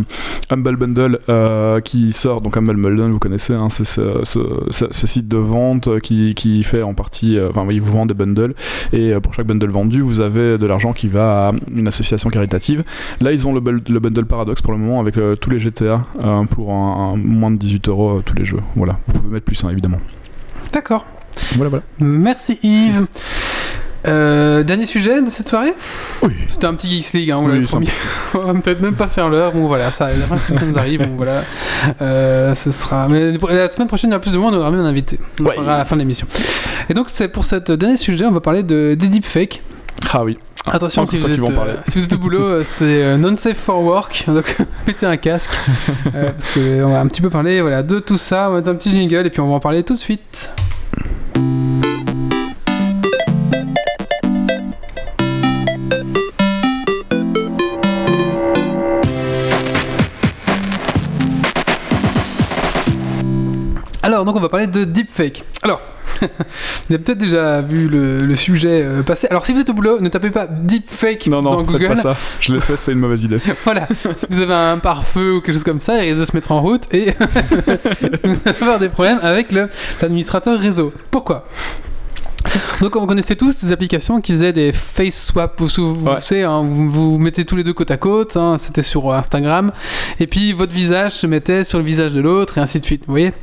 Humble 0.49 0.75
Bundle 0.77 1.19
euh, 1.29 1.79
qui 1.81 2.13
sort, 2.13 2.41
donc 2.41 2.57
Humble 2.57 2.75
Bundle, 2.81 3.11
vous 3.11 3.19
connaissez, 3.19 3.53
hein, 3.53 3.67
c'est 3.69 3.85
ce, 3.85 4.21
ce- 4.23 4.39
ce- 4.69 4.85
ce 4.91 5.07
site 5.07 5.27
de 5.27 5.37
vente 5.37 5.99
qui, 6.01 6.33
qui 6.35 6.63
fait 6.63 6.81
en 6.81 6.93
partie, 6.93 7.37
euh, 7.37 7.49
enfin 7.49 7.65
ils 7.71 7.81
vous 7.81 7.91
vendent 7.91 8.09
des 8.09 8.13
bundles, 8.15 8.55
et 8.93 9.13
euh, 9.13 9.19
pour 9.19 9.33
chaque 9.33 9.45
bundle 9.47 9.69
vendu, 9.69 10.01
vous 10.01 10.21
avez 10.21 10.57
de 10.57 10.65
l'argent 10.65 10.93
qui 10.93 11.07
va 11.07 11.49
à 11.49 11.51
une 11.73 11.87
association 11.87 12.29
caritative. 12.29 12.83
Là, 13.21 13.31
ils 13.31 13.47
ont 13.47 13.53
le, 13.53 13.61
le 13.61 13.99
bundle 13.99 14.25
Paradox 14.25 14.61
pour 14.61 14.73
le 14.73 14.79
moment 14.79 14.99
avec 14.99 15.17
euh, 15.17 15.35
tous 15.35 15.49
les 15.49 15.59
GTA 15.59 16.03
pour 16.51 16.71
un, 16.73 17.13
un 17.13 17.17
moins 17.17 17.51
de 17.51 17.57
18 17.57 17.89
euros 17.89 18.21
tous 18.25 18.35
les 18.35 18.45
jeux. 18.45 18.59
Voilà, 18.75 18.99
vous 19.07 19.13
pouvez 19.13 19.33
mettre 19.33 19.45
plus, 19.45 19.63
hein, 19.63 19.69
évidemment. 19.71 19.99
D'accord. 20.73 21.05
Voilà, 21.55 21.69
voilà. 21.69 21.83
Merci 21.99 22.59
Yves. 22.63 23.05
Euh, 24.07 24.63
dernier 24.63 24.85
sujet 24.85 25.21
de 25.21 25.29
cette 25.29 25.47
soirée? 25.49 25.73
Oui. 26.21 26.33
C'était 26.47 26.65
un 26.67 26.73
petit 26.75 26.89
Geeks 26.89 27.13
League, 27.13 27.31
hein, 27.31 27.39
on 27.41 27.49
Oui, 27.49 27.61
promis. 27.61 27.89
on 28.33 28.39
va 28.39 28.53
peut-être 28.53 28.81
même 28.81 28.95
pas 28.95 29.07
faire 29.07 29.29
l'heure. 29.29 29.51
Bon 29.53 29.67
voilà, 29.67 29.91
ça, 29.91 30.09
nous 30.65 30.77
arrive. 30.77 31.07
Bon 31.07 31.15
voilà, 31.17 31.43
Euh, 32.01 32.53
ce 32.55 32.71
sera. 32.71 33.07
Mais 33.07 33.33
la 33.49 33.69
semaine 33.69 33.87
prochaine, 33.87 34.09
il 34.09 34.13
y 34.13 34.15
aura 34.15 34.21
plus 34.21 34.33
de 34.33 34.37
monde, 34.37 34.53
on 34.55 34.59
aura 34.59 34.71
même 34.71 34.81
un 34.81 34.85
invité. 34.85 35.19
On 35.39 35.45
Ouais. 35.45 35.57
à 35.59 35.77
la 35.77 35.85
fin 35.85 35.95
de 35.95 36.01
l'émission. 36.01 36.27
Et 36.89 36.93
donc 36.93 37.07
c'est 37.09 37.27
pour 37.27 37.45
cette 37.45 37.71
dernier 37.71 37.97
sujet, 37.97 38.25
on 38.25 38.31
va 38.31 38.41
parler 38.41 38.63
de 38.63 38.95
des 38.97 39.07
deepfakes. 39.07 39.61
Ah 40.13 40.23
oui. 40.23 40.37
Attention, 40.67 41.05
si 41.05 41.19
vous, 41.19 41.31
êtes, 41.31 41.39
parler. 41.53 41.73
euh, 41.73 41.77
si 41.87 41.99
vous 41.99 42.05
êtes 42.05 42.13
au 42.13 42.17
boulot, 42.17 42.41
euh, 42.41 42.61
c'est 42.65 42.85
euh, 43.03 43.17
non 43.17 43.35
safe 43.35 43.55
for 43.57 43.83
work, 43.83 44.23
donc 44.27 44.55
mettez 44.87 45.05
un 45.05 45.15
casque. 45.17 45.51
euh, 46.15 46.31
parce 46.31 46.47
qu'on 46.53 46.89
va 46.89 46.99
un 47.01 47.05
petit 47.05 47.21
peu 47.21 47.29
parler 47.29 47.61
voilà, 47.61 47.83
de 47.83 47.99
tout 47.99 48.17
ça, 48.17 48.47
on 48.47 48.53
va 48.53 48.55
mettre 48.57 48.69
un 48.69 48.75
petit 48.75 48.89
jingle 48.89 49.27
et 49.27 49.29
puis 49.29 49.41
on 49.41 49.47
va 49.49 49.53
en 49.55 49.59
parler 49.59 49.83
tout 49.83 49.93
de 49.93 49.99
suite. 49.99 50.49
Alors, 64.15 64.23
donc 64.25 64.35
on 64.37 64.39
va 64.39 64.47
parler 64.49 64.67
de 64.67 64.85
deepfake. 64.85 65.43
Alors, 65.61 65.81
vous 66.21 66.27
avez 66.89 66.99
peut-être 66.99 67.17
déjà 67.17 67.59
vu 67.61 67.89
le, 67.89 68.15
le 68.17 68.35
sujet 68.37 68.81
euh, 68.81 69.03
passer. 69.03 69.27
Alors, 69.29 69.45
si 69.45 69.51
vous 69.53 69.59
êtes 69.59 69.69
au 69.69 69.73
boulot, 69.73 69.99
ne 69.99 70.07
tapez 70.07 70.29
pas 70.29 70.47
deepfake 70.47 71.27
Non, 71.27 71.41
dans 71.41 71.51
non, 71.51 71.59
faites 71.65 71.67
Google. 71.73 71.87
pas 71.89 71.95
ça. 71.97 72.15
Je 72.39 72.53
l'ai 72.53 72.61
fait, 72.61 72.77
c'est 72.77 72.93
une 72.93 72.99
mauvaise 72.99 73.23
idée. 73.23 73.39
Voilà, 73.65 73.87
si 74.15 74.25
vous 74.29 74.39
avez 74.41 74.53
un 74.53 74.77
pare-feu 74.77 75.33
ou 75.33 75.41
quelque 75.41 75.53
chose 75.53 75.63
comme 75.65 75.81
ça, 75.81 75.97
il 76.03 76.09
risque 76.11 76.21
de 76.21 76.25
se 76.25 76.33
mettre 76.35 76.51
en 76.53 76.61
route 76.61 76.83
et 76.93 77.11
vous 78.23 78.39
allez 78.45 78.55
avoir 78.61 78.79
des 78.79 78.87
problèmes 78.89 79.19
avec 79.21 79.51
le- 79.51 79.67
l'administrateur 80.01 80.57
réseau. 80.59 80.93
Pourquoi? 81.11 81.45
Donc 82.79 82.95
on 82.95 83.05
connaissait 83.07 83.35
tous 83.35 83.51
ces 83.51 83.71
applications 83.73 84.21
qui 84.21 84.31
faisaient 84.31 84.53
des 84.53 84.71
face 84.71 85.25
swap, 85.25 85.59
vous, 85.59 85.67
vous, 85.67 85.95
vous 85.95 86.05
Ouais. 86.05 86.21
savez, 86.21 86.43
hein, 86.43 86.63
vous, 86.63 86.89
vous 86.89 87.17
mettez 87.17 87.43
tous 87.43 87.55
les 87.57 87.63
deux 87.63 87.73
côte 87.73 87.91
à 87.91 87.97
côte, 87.97 88.37
hein, 88.37 88.57
c'était 88.59 88.83
sur 88.83 89.13
Instagram, 89.13 89.71
et 90.19 90.27
puis 90.27 90.53
votre 90.53 90.73
visage 90.73 91.13
se 91.13 91.27
mettait 91.27 91.63
sur 91.65 91.79
le 91.79 91.83
visage 91.85 92.13
de 92.13 92.21
l'autre 92.21 92.57
et 92.59 92.61
ainsi 92.61 92.79
de 92.79 92.85
suite, 92.85 93.01
vous 93.07 93.13
voyez? 93.13 93.33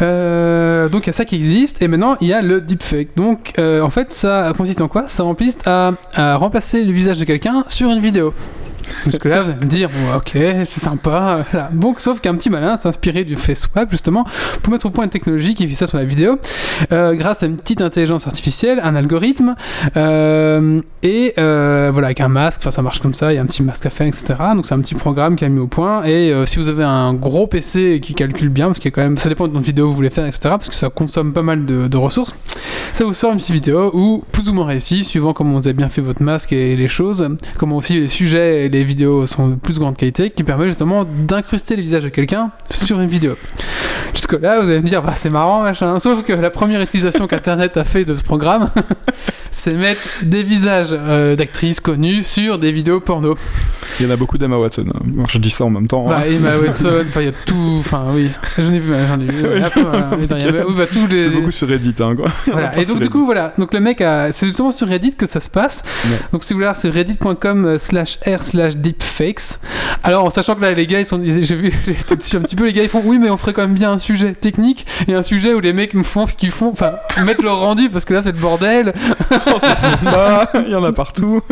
Euh, 0.00 0.88
donc 0.88 1.04
il 1.04 1.08
y 1.08 1.10
a 1.10 1.12
ça 1.12 1.24
qui 1.24 1.34
existe 1.34 1.82
et 1.82 1.88
maintenant 1.88 2.16
il 2.20 2.28
y 2.28 2.32
a 2.32 2.40
le 2.42 2.60
deepfake. 2.60 3.16
Donc 3.16 3.54
euh, 3.58 3.80
en 3.80 3.90
fait 3.90 4.12
ça 4.12 4.52
consiste 4.56 4.80
en 4.80 4.88
quoi? 4.88 5.08
Ça 5.08 5.24
consiste 5.24 5.66
à, 5.66 5.92
à 6.14 6.36
remplacer 6.36 6.84
le 6.84 6.92
visage 6.92 7.18
de 7.18 7.24
quelqu'un 7.24 7.64
sur 7.68 7.90
une 7.90 8.00
vidéo. 8.00 8.32
Jusque 9.04 9.24
là 9.24 9.42
vous 9.42 9.50
allez 9.50 9.60
me 9.60 9.70
dire 9.70 9.88
bon, 9.88 10.16
ok 10.16 10.30
c'est 10.32 10.66
sympa. 10.66 11.44
Donc 11.72 12.00
sauf 12.00 12.20
qu'un 12.20 12.34
petit 12.34 12.50
malin 12.50 12.76
s'est 12.76 12.88
inspiré 12.88 13.24
du 13.24 13.36
face 13.36 13.60
swap 13.60 13.90
justement 13.90 14.24
pour 14.62 14.72
mettre 14.72 14.86
au 14.86 14.90
point 14.90 15.04
une 15.04 15.10
technologie 15.10 15.54
qui 15.54 15.66
fait 15.66 15.74
ça 15.74 15.86
sur 15.86 15.98
la 15.98 16.04
vidéo 16.04 16.38
euh, 16.92 17.14
grâce 17.14 17.42
à 17.42 17.46
une 17.46 17.56
petite 17.56 17.80
intelligence 17.80 18.26
artificielle, 18.26 18.80
un 18.82 18.94
algorithme 18.94 19.54
euh, 19.96 20.78
et 21.02 21.34
euh, 21.38 21.90
voilà 21.92 22.08
avec 22.08 22.20
un 22.20 22.28
masque. 22.28 22.60
Enfin 22.62 22.70
ça 22.70 22.82
marche 22.82 23.00
comme 23.00 23.14
ça. 23.14 23.32
Il 23.32 23.36
y 23.36 23.38
a 23.38 23.42
un 23.42 23.46
petit 23.46 23.62
masque 23.62 23.86
à 23.86 23.90
faire 23.90 24.06
etc. 24.06 24.34
Donc 24.54 24.66
c'est 24.66 24.74
un 24.74 24.80
petit 24.80 24.94
programme 24.94 25.36
qui 25.36 25.44
a 25.44 25.48
mis 25.48 25.60
au 25.60 25.66
point 25.66 26.04
et 26.04 26.32
si 26.46 26.58
vous 26.58 26.68
avez 26.68 26.84
un 26.84 27.14
gros 27.14 27.46
PC 27.46 28.00
qui 28.02 28.14
calcule 28.14 28.48
bien 28.48 28.66
parce 28.66 28.78
qu'il 28.78 28.90
y 28.90 28.92
a 28.92 28.94
quand 28.94 29.02
même 29.02 29.18
ça 29.18 29.28
dépend 29.28 29.46
de 29.46 29.52
votre 29.52 29.64
vidéo 29.64 29.86
que 29.86 29.90
vous 29.90 29.96
voulez 29.96 30.10
faire 30.10 30.26
etc. 30.26 30.40
Parce 30.50 30.68
que 30.68 30.74
ça 30.74 30.88
consomme 30.90 31.32
pas 31.32 31.42
mal 31.42 31.64
de, 31.66 31.96
ressources. 31.96 32.34
Ça 32.92 33.04
vous 33.04 33.12
sort 33.12 33.32
une 33.32 33.38
petite 33.38 33.54
vidéo 33.54 33.90
où 33.92 34.24
plus 34.32 34.48
ou 34.48 34.52
moins 34.52 34.66
réussi 34.66 35.04
suivant 35.04 35.32
comment 35.32 35.58
vous 35.58 35.66
avez 35.66 35.74
bien 35.74 35.88
fait 35.88 36.00
votre 36.00 36.22
masque 36.22 36.52
et 36.52 36.76
les 36.76 36.88
choses, 36.88 37.28
comment 37.58 37.76
aussi 37.76 38.00
les 38.00 38.08
sujets 38.08 38.66
et 38.66 38.68
les 38.68 38.77
vidéos 38.84 39.26
sont 39.26 39.48
de 39.48 39.54
plus 39.54 39.78
grande 39.78 39.96
qualité, 39.96 40.30
qui 40.30 40.44
permet 40.44 40.68
justement 40.68 41.04
d'incruster 41.04 41.76
le 41.76 41.82
visage 41.82 42.04
de 42.04 42.08
quelqu'un 42.08 42.50
sur 42.70 43.00
une 43.00 43.08
vidéo. 43.08 43.36
Jusque 44.14 44.32
là, 44.32 44.60
vous 44.60 44.68
allez 44.70 44.80
me 44.80 44.86
dire, 44.86 45.02
bah 45.02 45.14
c'est 45.16 45.30
marrant, 45.30 45.62
machin. 45.62 45.98
Sauf 45.98 46.24
que 46.24 46.32
la 46.32 46.50
première 46.50 46.80
utilisation 46.80 47.26
qu'Internet 47.26 47.76
a 47.76 47.84
fait 47.84 48.04
de 48.04 48.14
ce 48.14 48.22
programme, 48.22 48.70
c'est 49.50 49.74
mettre 49.74 50.02
des 50.22 50.42
visages 50.42 50.90
euh, 50.92 51.36
d'actrices 51.36 51.80
connues 51.80 52.22
sur 52.22 52.58
des 52.58 52.72
vidéos 52.72 53.00
porno. 53.00 53.36
Il 54.00 54.06
y 54.06 54.08
en 54.08 54.12
a 54.12 54.16
beaucoup 54.16 54.38
d'Emma 54.38 54.56
Watson. 54.56 54.84
hein. 54.94 55.24
Je 55.28 55.38
dis 55.38 55.50
ça 55.50 55.64
en 55.64 55.70
même 55.70 55.88
temps. 55.88 56.06
hein. 56.10 56.16
Bah, 56.20 56.26
Emma 56.28 56.56
Watson, 56.58 57.04
il 57.16 57.22
y 57.22 57.28
a 57.28 57.32
tout, 57.46 57.76
enfin, 57.80 58.06
oui, 58.12 58.30
j'en 58.56 58.72
ai 58.72 58.78
vu, 58.78 58.92
j'en 59.08 59.20
ai 59.20 59.24
vu. 59.24 59.42
ouais. 59.48 59.62
Oui, 60.18 60.26
bah, 60.28 60.86
les. 61.10 61.22
C'est 61.24 61.30
beaucoup 61.30 61.50
sur 61.50 61.68
Reddit, 61.68 61.94
hein, 62.00 62.14
quoi. 62.16 62.28
Voilà. 62.46 62.78
Et 62.78 62.84
donc 62.84 63.00
du 63.00 63.10
coup 63.10 63.24
voilà, 63.24 63.52
donc 63.58 63.72
le 63.74 63.80
mec 63.80 64.00
a, 64.00 64.30
c'est 64.32 64.46
justement 64.46 64.70
sur 64.72 64.88
Reddit 64.88 65.14
que 65.16 65.26
ça 65.26 65.40
se 65.40 65.50
passe. 65.50 65.82
Ouais. 66.06 66.18
Donc 66.32 66.44
si 66.44 66.52
vous 66.52 66.58
voulez 66.58 66.66
voir, 66.66 66.76
c'est 66.76 66.90
reddit.com 66.90 67.64
euh, 67.66 67.76
r 67.76 68.42
slash 68.42 68.76
deepfakes. 68.76 69.58
Alors 70.02 70.24
en 70.24 70.30
sachant 70.30 70.54
que 70.54 70.62
là 70.62 70.72
les 70.72 70.86
gars 70.86 71.00
ils 71.00 71.06
sont, 71.06 71.20
j'ai 71.24 71.54
vu 71.54 71.72
un 72.10 72.16
petit 72.16 72.56
peu, 72.56 72.66
les 72.66 72.72
gars 72.72 72.82
ils 72.82 72.88
font 72.88 73.02
oui 73.04 73.18
mais 73.18 73.30
on 73.30 73.36
ferait 73.36 73.52
quand 73.52 73.62
même 73.62 73.74
bien 73.74 73.92
un 73.92 73.98
sujet 73.98 74.32
technique 74.32 74.86
et 75.08 75.14
un 75.14 75.22
sujet 75.22 75.54
où 75.54 75.60
les 75.60 75.72
mecs 75.72 75.94
me 75.94 76.02
font 76.02 76.26
ce 76.26 76.34
qu'ils 76.34 76.50
font, 76.50 76.70
enfin 76.70 76.94
mettre 77.24 77.42
leur 77.42 77.58
rendu 77.58 77.88
parce 77.90 78.04
que 78.04 78.14
là 78.14 78.22
c'est 78.22 78.32
le 78.32 78.38
bordel. 78.38 78.92
Il 80.66 80.70
y 80.70 80.74
en 80.74 80.84
a 80.84 80.92
partout. 80.92 81.40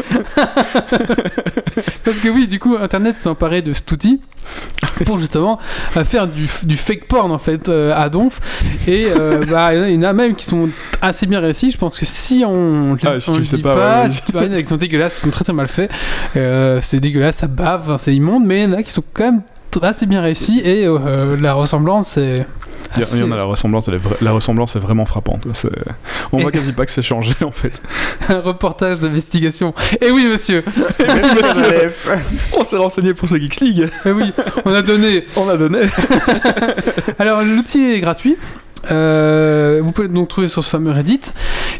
Parce 2.04 2.18
que 2.20 2.28
oui, 2.36 2.46
du 2.48 2.58
coup 2.58 2.76
Internet 2.80 3.16
s'est 3.18 3.28
emparé 3.28 3.62
de 3.62 3.72
cet 3.72 3.90
outil 3.90 4.20
pour 5.06 5.18
justement 5.18 5.58
faire 6.04 6.28
du, 6.28 6.46
du 6.62 6.76
fake 6.76 7.08
porn 7.08 7.32
en 7.32 7.38
fait 7.38 7.68
euh, 7.68 7.92
à 7.96 8.08
donf. 8.08 8.40
Et 8.86 9.06
euh, 9.08 9.44
bah, 9.50 9.74
il 9.74 9.94
y 9.94 9.98
en 9.98 10.02
a- 10.02 10.12
même 10.12 10.36
qui 10.36 10.44
sont 10.44 10.68
assez 11.02 11.26
bien 11.26 11.40
réussis. 11.40 11.70
Je 11.72 11.78
pense 11.78 11.98
que 11.98 12.04
si 12.06 12.44
on, 12.46 12.96
Ah, 13.04 13.18
si 13.18 13.30
on 13.30 13.34
tu 13.34 13.38
le 13.40 13.44
sais 13.44 13.56
dit 13.56 13.62
pas, 13.62 13.74
pas, 13.74 14.02
ouais, 14.04 14.10
si 14.10 14.22
tu 14.22 14.32
vois, 14.32 14.44
il 14.44 14.52
y 14.52 14.54
en 14.54 14.58
a 14.58 14.60
qui 14.62 14.68
sont 14.68 14.76
dégueulasses 14.76 15.16
qui 15.16 15.20
sont 15.22 15.30
très 15.30 15.44
très 15.44 15.52
mal 15.52 15.66
faits. 15.68 15.90
Euh, 16.36 16.78
c'est 16.80 17.00
dégueulasse 17.00 17.38
ça 17.38 17.48
bave 17.48 17.96
c'est 17.98 18.14
immonde 18.14 18.44
mais 18.46 18.62
il 18.62 18.70
y 18.70 18.72
en 18.74 18.78
a 18.78 18.82
qui 18.84 18.90
sont 18.92 19.02
quand 19.12 19.24
même 19.24 19.42
assez 19.84 20.06
bien 20.06 20.20
réussis 20.22 20.60
et 20.64 20.86
euh, 20.86 21.36
la 21.40 21.54
ressemblance 21.54 22.08
c'est 22.08 22.46
Il 22.96 23.00
y, 23.00 23.04
a- 23.04 23.06
il 23.14 23.20
y 23.20 23.22
en 23.22 23.32
a 23.32 23.36
la 23.36 23.44
ressemblance, 23.44 23.88
elle 23.88 23.94
est 23.94 23.98
vra- 24.04 24.16
la 24.22 24.32
ressemblance 24.32 24.76
est 24.76 24.78
vraiment 24.78 25.04
frappante. 25.04 25.46
On 26.32 26.38
Et- 26.38 26.42
voit 26.42 26.50
quasi 26.52 26.72
pas 26.72 26.86
que 26.86 26.92
c'est 26.92 27.02
changé 27.02 27.34
en 27.42 27.50
fait. 27.50 27.80
un 28.28 28.40
reportage 28.40 28.98
d'investigation 29.00 29.74
et 30.00 30.10
oui 30.10 30.26
monsieur 30.30 30.62
On 32.58 32.64
s'est 32.64 32.76
renseigné 32.76 33.14
pour 33.14 33.28
ce 33.28 33.36
Geeks 33.36 33.60
League. 33.60 33.88
et 34.04 34.10
oui 34.10 34.32
on 34.64 34.72
a 34.72 34.82
donné 34.82 35.24
On 35.36 35.48
a 35.48 35.56
donné. 35.56 35.78
Alors 37.18 37.42
l'outil 37.42 37.84
est 37.92 38.00
gratuit. 38.00 38.36
Euh, 38.90 39.80
vous 39.82 39.92
pouvez 39.92 40.08
donc 40.08 40.28
trouver 40.28 40.48
sur 40.48 40.64
ce 40.64 40.70
fameux 40.70 40.90
Reddit. 40.90 41.20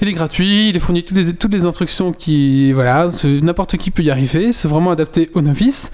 Il 0.03 0.09
est 0.09 0.13
gratuit, 0.13 0.69
il 0.71 0.77
est 0.77 0.81
fourni 0.81 1.05
toutes 1.05 1.53
les, 1.53 1.65
instructions 1.65 2.13
qui, 2.13 2.73
voilà, 2.73 3.09
n'importe 3.43 3.77
qui 3.77 3.91
peut 3.91 4.03
y 4.03 4.11
arriver. 4.11 4.53
C'est 4.53 4.69
vraiment 4.69 4.91
adapté 4.91 5.31
aux 5.35 5.41
novices. 5.41 5.91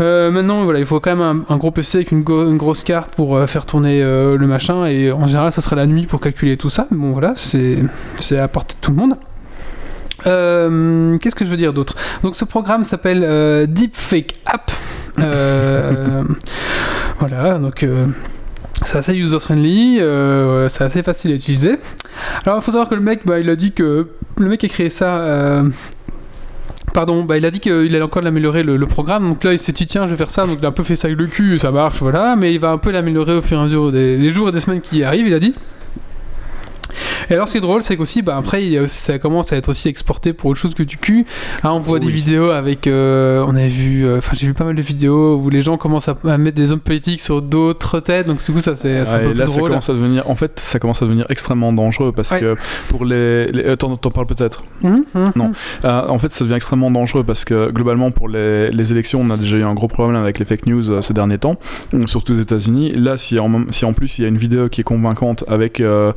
Euh, 0.00 0.30
maintenant, 0.30 0.64
voilà, 0.64 0.78
il 0.78 0.86
faut 0.86 1.00
quand 1.00 1.16
même 1.16 1.44
un, 1.48 1.56
gros 1.56 1.70
PC 1.70 1.98
avec 1.98 2.12
une, 2.12 2.22
grosse 2.22 2.84
carte 2.84 3.14
pour 3.14 3.36
euh, 3.36 3.46
faire 3.46 3.64
tourner 3.66 4.00
le 4.02 4.46
machin. 4.46 4.86
Et 4.86 5.10
en 5.12 5.26
général, 5.26 5.52
ça 5.52 5.60
sera 5.60 5.76
la 5.76 5.86
nuit 5.86 6.06
pour 6.06 6.20
calculer 6.20 6.56
tout 6.56 6.70
ça. 6.70 6.86
Mais 6.90 6.98
bon, 6.98 7.12
voilà, 7.12 7.34
c'est 7.36 8.38
à 8.38 8.48
portée 8.48 8.74
de 8.74 8.80
tout 8.80 8.90
le 8.90 8.96
monde. 8.96 9.16
Qu'est-ce 10.24 11.36
que 11.36 11.44
je 11.44 11.50
veux 11.50 11.56
dire 11.56 11.72
d'autre? 11.72 11.94
Donc, 12.22 12.34
ce 12.34 12.44
programme 12.44 12.84
s'appelle 12.84 13.66
Deepfake 13.68 14.34
App. 14.44 14.72
Voilà, 17.18 17.58
donc. 17.58 17.82
C'est 18.84 18.98
assez 18.98 19.14
user-friendly, 19.14 19.98
euh, 20.00 20.68
c'est 20.68 20.84
assez 20.84 21.02
facile 21.02 21.32
à 21.32 21.34
utiliser. 21.34 21.76
Alors 22.44 22.58
il 22.58 22.62
faut 22.62 22.70
savoir 22.70 22.88
que 22.88 22.94
le 22.94 23.00
mec, 23.00 23.20
bah, 23.24 23.40
il 23.40 23.48
a 23.48 23.56
dit 23.56 23.72
que 23.72 24.08
le 24.36 24.48
mec 24.48 24.62
a 24.64 24.68
créé 24.68 24.90
ça, 24.90 25.18
euh, 25.18 25.62
pardon, 26.92 27.24
bah, 27.24 27.36
il 27.38 27.44
a 27.46 27.50
dit 27.50 27.60
qu'il 27.60 27.72
allait 27.72 28.02
encore 28.02 28.22
l'améliorer 28.22 28.62
le, 28.62 28.76
le 28.76 28.86
programme. 28.86 29.28
Donc 29.28 29.44
là, 29.44 29.52
il 29.52 29.58
s'est 29.58 29.72
dit 29.72 29.86
tiens, 29.86 30.06
je 30.06 30.10
vais 30.10 30.16
faire 30.16 30.30
ça. 30.30 30.46
Donc 30.46 30.58
il 30.60 30.64
a 30.66 30.68
un 30.68 30.72
peu 30.72 30.82
fait 30.82 30.96
ça 30.96 31.08
avec 31.08 31.18
le 31.18 31.26
cul, 31.26 31.58
ça 31.58 31.70
marche, 31.70 32.00
voilà. 32.00 32.36
Mais 32.36 32.52
il 32.52 32.60
va 32.60 32.70
un 32.70 32.78
peu 32.78 32.90
l'améliorer 32.90 33.34
au 33.34 33.42
fur 33.42 33.58
et 33.58 33.60
à 33.60 33.64
mesure 33.64 33.92
des, 33.92 34.18
des 34.18 34.30
jours 34.30 34.50
et 34.50 34.52
des 34.52 34.60
semaines 34.60 34.80
qui 34.80 35.02
arrivent, 35.02 35.26
il 35.26 35.34
a 35.34 35.40
dit. 35.40 35.54
Et 37.30 37.34
alors, 37.34 37.46
ce 37.48 37.52
qui 37.52 37.58
est 37.58 37.60
drôle, 37.60 37.82
c'est 37.82 37.96
qu'aussi, 37.96 38.22
bah, 38.22 38.36
après, 38.36 38.64
il 38.64 38.88
ça 38.88 39.18
commence 39.18 39.52
à 39.52 39.56
être 39.56 39.68
aussi 39.68 39.88
exporté 39.88 40.32
pour 40.32 40.50
autre 40.50 40.60
chose 40.60 40.74
que 40.74 40.82
du 40.82 40.96
cul. 40.98 41.26
Hein, 41.62 41.70
on 41.72 41.80
voit 41.80 41.98
des 41.98 42.10
vidéos 42.10 42.50
avec. 42.50 42.86
euh, 42.86 43.44
on 43.46 43.56
a 43.56 43.66
vu. 43.66 44.06
euh, 44.06 44.18
Enfin, 44.18 44.32
j'ai 44.34 44.46
vu 44.46 44.54
pas 44.54 44.64
mal 44.64 44.74
de 44.74 44.82
vidéos 44.82 45.36
où 45.36 45.50
les 45.50 45.60
gens 45.60 45.76
commencent 45.76 46.08
à, 46.08 46.16
à 46.26 46.38
mettre 46.38 46.56
des 46.56 46.72
hommes 46.72 46.80
politiques 46.80 47.20
sur 47.20 47.42
d'autres 47.42 48.00
têtes. 48.00 48.26
Donc, 48.26 48.44
du 48.44 48.52
coup, 48.52 48.60
ça, 48.60 48.74
c'est 48.74 48.98
un 48.98 49.18
peu 49.18 49.24
et 49.26 49.28
plus 49.30 49.38
là, 49.38 49.46
ça 49.46 49.56
drôle. 49.58 49.70
commence 49.70 49.90
à 49.90 49.94
devenir. 49.94 50.28
En 50.30 50.34
fait, 50.34 50.58
ça 50.60 50.78
commence 50.78 51.02
à 51.02 51.06
devenir 51.06 51.26
extrêmement 51.28 51.72
dangereux 51.72 52.12
parce 52.12 52.30
Ouais. 52.32 52.40
que 52.40 52.54
pour 52.88 53.04
les. 53.04 53.50
les... 53.52 53.64
euh, 53.64 53.76
T'en 53.76 53.96
parles 53.96 54.26
peut-être? 54.26 54.64
Mhm, 54.82 55.04
mhm. 55.14 55.32
Non. 55.36 55.52
Euh, 55.84 56.08
en 56.08 56.18
fait, 56.18 56.32
ça 56.32 56.44
devient 56.44 56.56
extrêmement 56.56 56.90
dangereux 56.90 57.24
parce 57.24 57.44
que 57.44 57.70
globalement, 57.70 58.10
pour 58.10 58.28
les, 58.28 58.70
les 58.70 58.92
élections, 58.92 59.20
on 59.22 59.30
a 59.30 59.36
déjà 59.36 59.56
eu 59.56 59.62
un 59.64 59.74
gros 59.74 59.88
problème 59.88 60.20
avec 60.20 60.38
les 60.38 60.44
fake 60.44 60.66
news 60.66 61.02
ces 61.02 61.14
derniers 61.14 61.38
temps, 61.38 61.56
surtout 62.06 62.32
aux 62.32 62.36
États-Unis. 62.36 62.92
Là, 62.96 63.16
si 63.16 63.38
en, 63.38 63.50
si 63.70 63.84
en 63.84 63.92
plus 63.92 64.18
il 64.18 64.22
y 64.22 64.24
a 64.24 64.28
une 64.28 64.36
vidéo 64.36 64.68
qui 64.68 64.80
est 64.80 64.84
convaincante 64.84 65.44
avec 65.48 65.80
euh, 65.80 66.12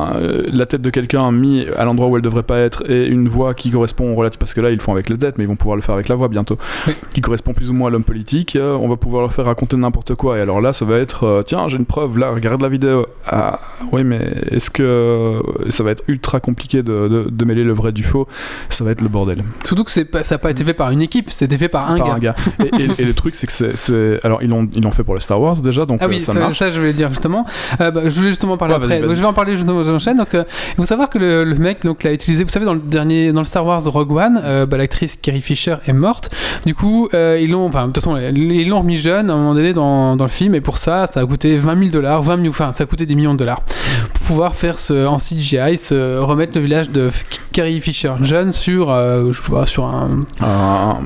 un- 0.00 0.16
euh, 0.16 0.42
la 0.52 0.66
tête 0.66 0.82
de 0.82 0.90
quelqu'un 0.90 1.30
mis 1.32 1.66
à 1.78 1.84
l'endroit 1.84 2.08
où 2.08 2.16
elle 2.16 2.22
devrait 2.22 2.42
pas 2.42 2.58
être 2.58 2.88
et 2.90 3.06
une 3.06 3.28
voix 3.28 3.54
qui 3.54 3.70
correspond 3.70 4.14
relative, 4.14 4.38
parce 4.38 4.54
que 4.54 4.60
là 4.60 4.70
ils 4.70 4.76
le 4.76 4.80
font 4.82 4.92
avec 4.92 5.08
la 5.08 5.16
tête, 5.16 5.38
mais 5.38 5.44
ils 5.44 5.48
vont 5.48 5.56
pouvoir 5.56 5.76
le 5.76 5.82
faire 5.82 5.94
avec 5.94 6.08
la 6.08 6.14
voix 6.14 6.28
bientôt, 6.28 6.58
Oui. 6.86 6.94
qui 7.14 7.20
correspond 7.20 7.52
plus 7.52 7.70
ou 7.70 7.72
moins 7.74 7.88
à 7.88 7.90
l'homme 7.90 8.04
politique, 8.04 8.56
euh, 8.56 8.76
on 8.80 8.88
va 8.88 8.96
pouvoir 8.96 9.22
leur 9.22 9.32
faire 9.32 9.44
raconter 9.46 9.76
n'importe 9.76 10.14
quoi. 10.14 10.38
Et 10.38 10.40
alors 10.40 10.60
là, 10.60 10.72
ça 10.72 10.84
va 10.84 10.96
être 10.98 11.24
euh, 11.24 11.42
tiens, 11.42 11.68
j'ai 11.68 11.76
une 11.76 11.86
preuve, 11.86 12.18
là, 12.18 12.30
regarde 12.30 12.62
la 12.62 12.68
vidéo. 12.68 13.06
Ah, 13.28 13.60
oui, 13.92 14.04
mais 14.04 14.20
est-ce 14.50 14.70
que 14.70 15.40
ça 15.68 15.82
va 15.84 15.90
être 15.90 16.02
ultra 16.08 16.40
compliqué 16.40 16.82
de, 16.82 17.08
de- 17.08 17.28
de 17.30 17.44
mêler 17.44 17.64
le 17.64 17.72
vrai 17.72 17.92
du 17.92 18.02
faux? 18.02 18.26
Ça 18.70 18.84
va 18.84 18.90
être 18.92 19.00
le 19.02 19.08
bordel. 19.08 19.44
Surtout 19.64 19.84
que 19.84 20.02
pas- 20.04 20.24
ça 20.24 20.34
n'a 20.36 20.38
pas 20.38 20.50
été 20.50 20.64
fait 20.64 20.74
par 20.74 20.90
une 20.90 21.02
équipe, 21.02 21.30
c'était 21.30 21.58
fait 21.58 21.68
par 21.68 21.90
un 21.90 21.96
Par 21.98 22.08
gars. 22.08 22.14
un 22.14 22.18
gars. 22.18 22.34
Et, 22.78 22.82
et- 22.82 23.02
et 23.02 23.04
le 23.04 23.14
truc, 23.14 23.34
c'est 23.34 23.46
que 23.46 23.52
c'est-. 23.52 24.24
Alors, 24.24 24.42
ils 24.42 24.48
l'ont 24.48 24.68
ils 24.74 24.82
l'ont 24.82 24.90
fait 24.90 25.04
pour 25.04 25.14
le 25.14 25.20
Star 25.20 25.40
Wars 25.40 25.56
déjà, 25.60 25.86
donc 25.86 25.98
Ah 26.02 26.08
oui, 26.08 26.20
ça 26.20 26.32
ça, 26.32 26.38
marche. 26.38 26.58
ça, 26.58 26.70
je 26.70 26.78
voulais 26.78 26.92
dire 26.92 27.08
justement. 27.10 27.44
Euh, 27.80 27.90
bah, 27.90 28.02
je 28.04 28.10
voulais 28.10 28.30
justement 28.30 28.56
parler 28.56 28.74
Ouais, 28.74 28.80
après. 28.82 29.00
Je 29.00 29.20
vais 29.20 29.24
en 29.26 29.32
parler 29.32 29.56
justement, 29.56 29.82
j'enchaîne. 29.90 30.16
Donc, 30.18 30.34
euh, 30.34 30.44
il 30.70 30.74
faut 30.76 30.86
savoir 30.86 31.08
que 31.10 31.18
le, 31.18 31.44
le 31.44 31.54
mec 31.56 31.82
donc 31.82 32.02
l'a 32.02 32.12
utilisé. 32.12 32.42
Vous 32.44 32.50
savez, 32.50 32.66
dans 32.66 32.74
le 32.74 32.80
dernier, 32.80 33.32
dans 33.32 33.40
le 33.40 33.46
Star 33.46 33.64
Wars 33.64 33.82
Rogue 33.84 34.12
One, 34.12 34.40
euh, 34.42 34.66
bah, 34.66 34.76
l'actrice 34.76 35.16
Carrie 35.16 35.40
Fisher 35.40 35.76
est 35.86 35.92
morte. 35.92 36.30
Du 36.66 36.74
coup, 36.74 37.08
euh, 37.14 37.38
ils 37.40 37.50
l'ont, 37.50 37.66
enfin, 37.66 37.82
de 37.88 37.92
toute 37.92 37.96
façon, 38.02 38.16
ils 38.16 38.68
l'ont 38.68 38.80
remis 38.80 38.96
jeune 38.96 39.30
à 39.30 39.34
un 39.34 39.36
moment 39.36 39.54
donné 39.54 39.72
dans, 39.72 40.16
dans 40.16 40.24
le 40.24 40.30
film, 40.30 40.54
et 40.54 40.60
pour 40.60 40.78
ça, 40.78 41.06
ça 41.06 41.20
a 41.20 41.26
coûté 41.26 41.56
20 41.56 41.78
000 41.78 41.90
dollars, 41.90 42.22
20 42.22 42.36
000, 42.36 42.48
enfin, 42.48 42.72
ça 42.72 42.84
a 42.84 42.86
coûté 42.86 43.06
des 43.06 43.14
millions 43.14 43.32
de 43.34 43.38
dollars 43.38 43.60
pour 43.62 44.20
pouvoir 44.26 44.54
faire 44.54 44.78
ce, 44.78 45.06
en 45.06 45.16
CGI, 45.18 45.76
se 45.78 46.18
remettre 46.18 46.52
le 46.56 46.62
village 46.64 46.90
de 46.90 47.08
Carrie 47.52 47.80
Fisher 47.80 48.12
jeune 48.22 48.52
sur, 48.52 48.88
je 48.88 49.32
sais 49.42 49.50
pas, 49.50 49.66
sur 49.66 49.86
un, 49.86 50.24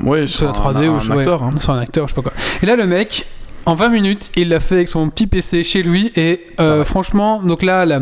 ouais, 0.03 0.27
sur 0.27 0.45
la 0.45 0.49
un- 0.51 0.53
3D 0.53 0.85
un, 0.85 0.89
ou 0.89 0.99
je- 0.99 1.11
un 1.11 1.15
ouais, 1.15 1.19
acteur. 1.21 1.43
hein. 1.43 1.49
sur 1.59 1.73
un 1.73 1.79
acteur, 1.79 2.07
je 2.07 2.13
sais 2.13 2.21
pas 2.21 2.29
quoi. 2.29 2.33
Et 2.61 2.65
là, 2.65 2.75
le 2.75 2.85
mec, 2.87 3.27
en 3.65 3.73
20 3.73 3.89
minutes, 3.89 4.29
il 4.35 4.49
l'a 4.49 4.59
fait 4.59 4.75
avec 4.75 4.87
son 4.87 5.09
petit 5.09 5.27
PC 5.27 5.63
chez 5.63 5.81
lui. 5.83 6.11
Et 6.15 6.45
euh, 6.59 6.79
Ouais. 6.79 6.85
franchement, 6.85 7.41
donc 7.41 7.63
là, 7.63 7.85
la- 7.85 7.99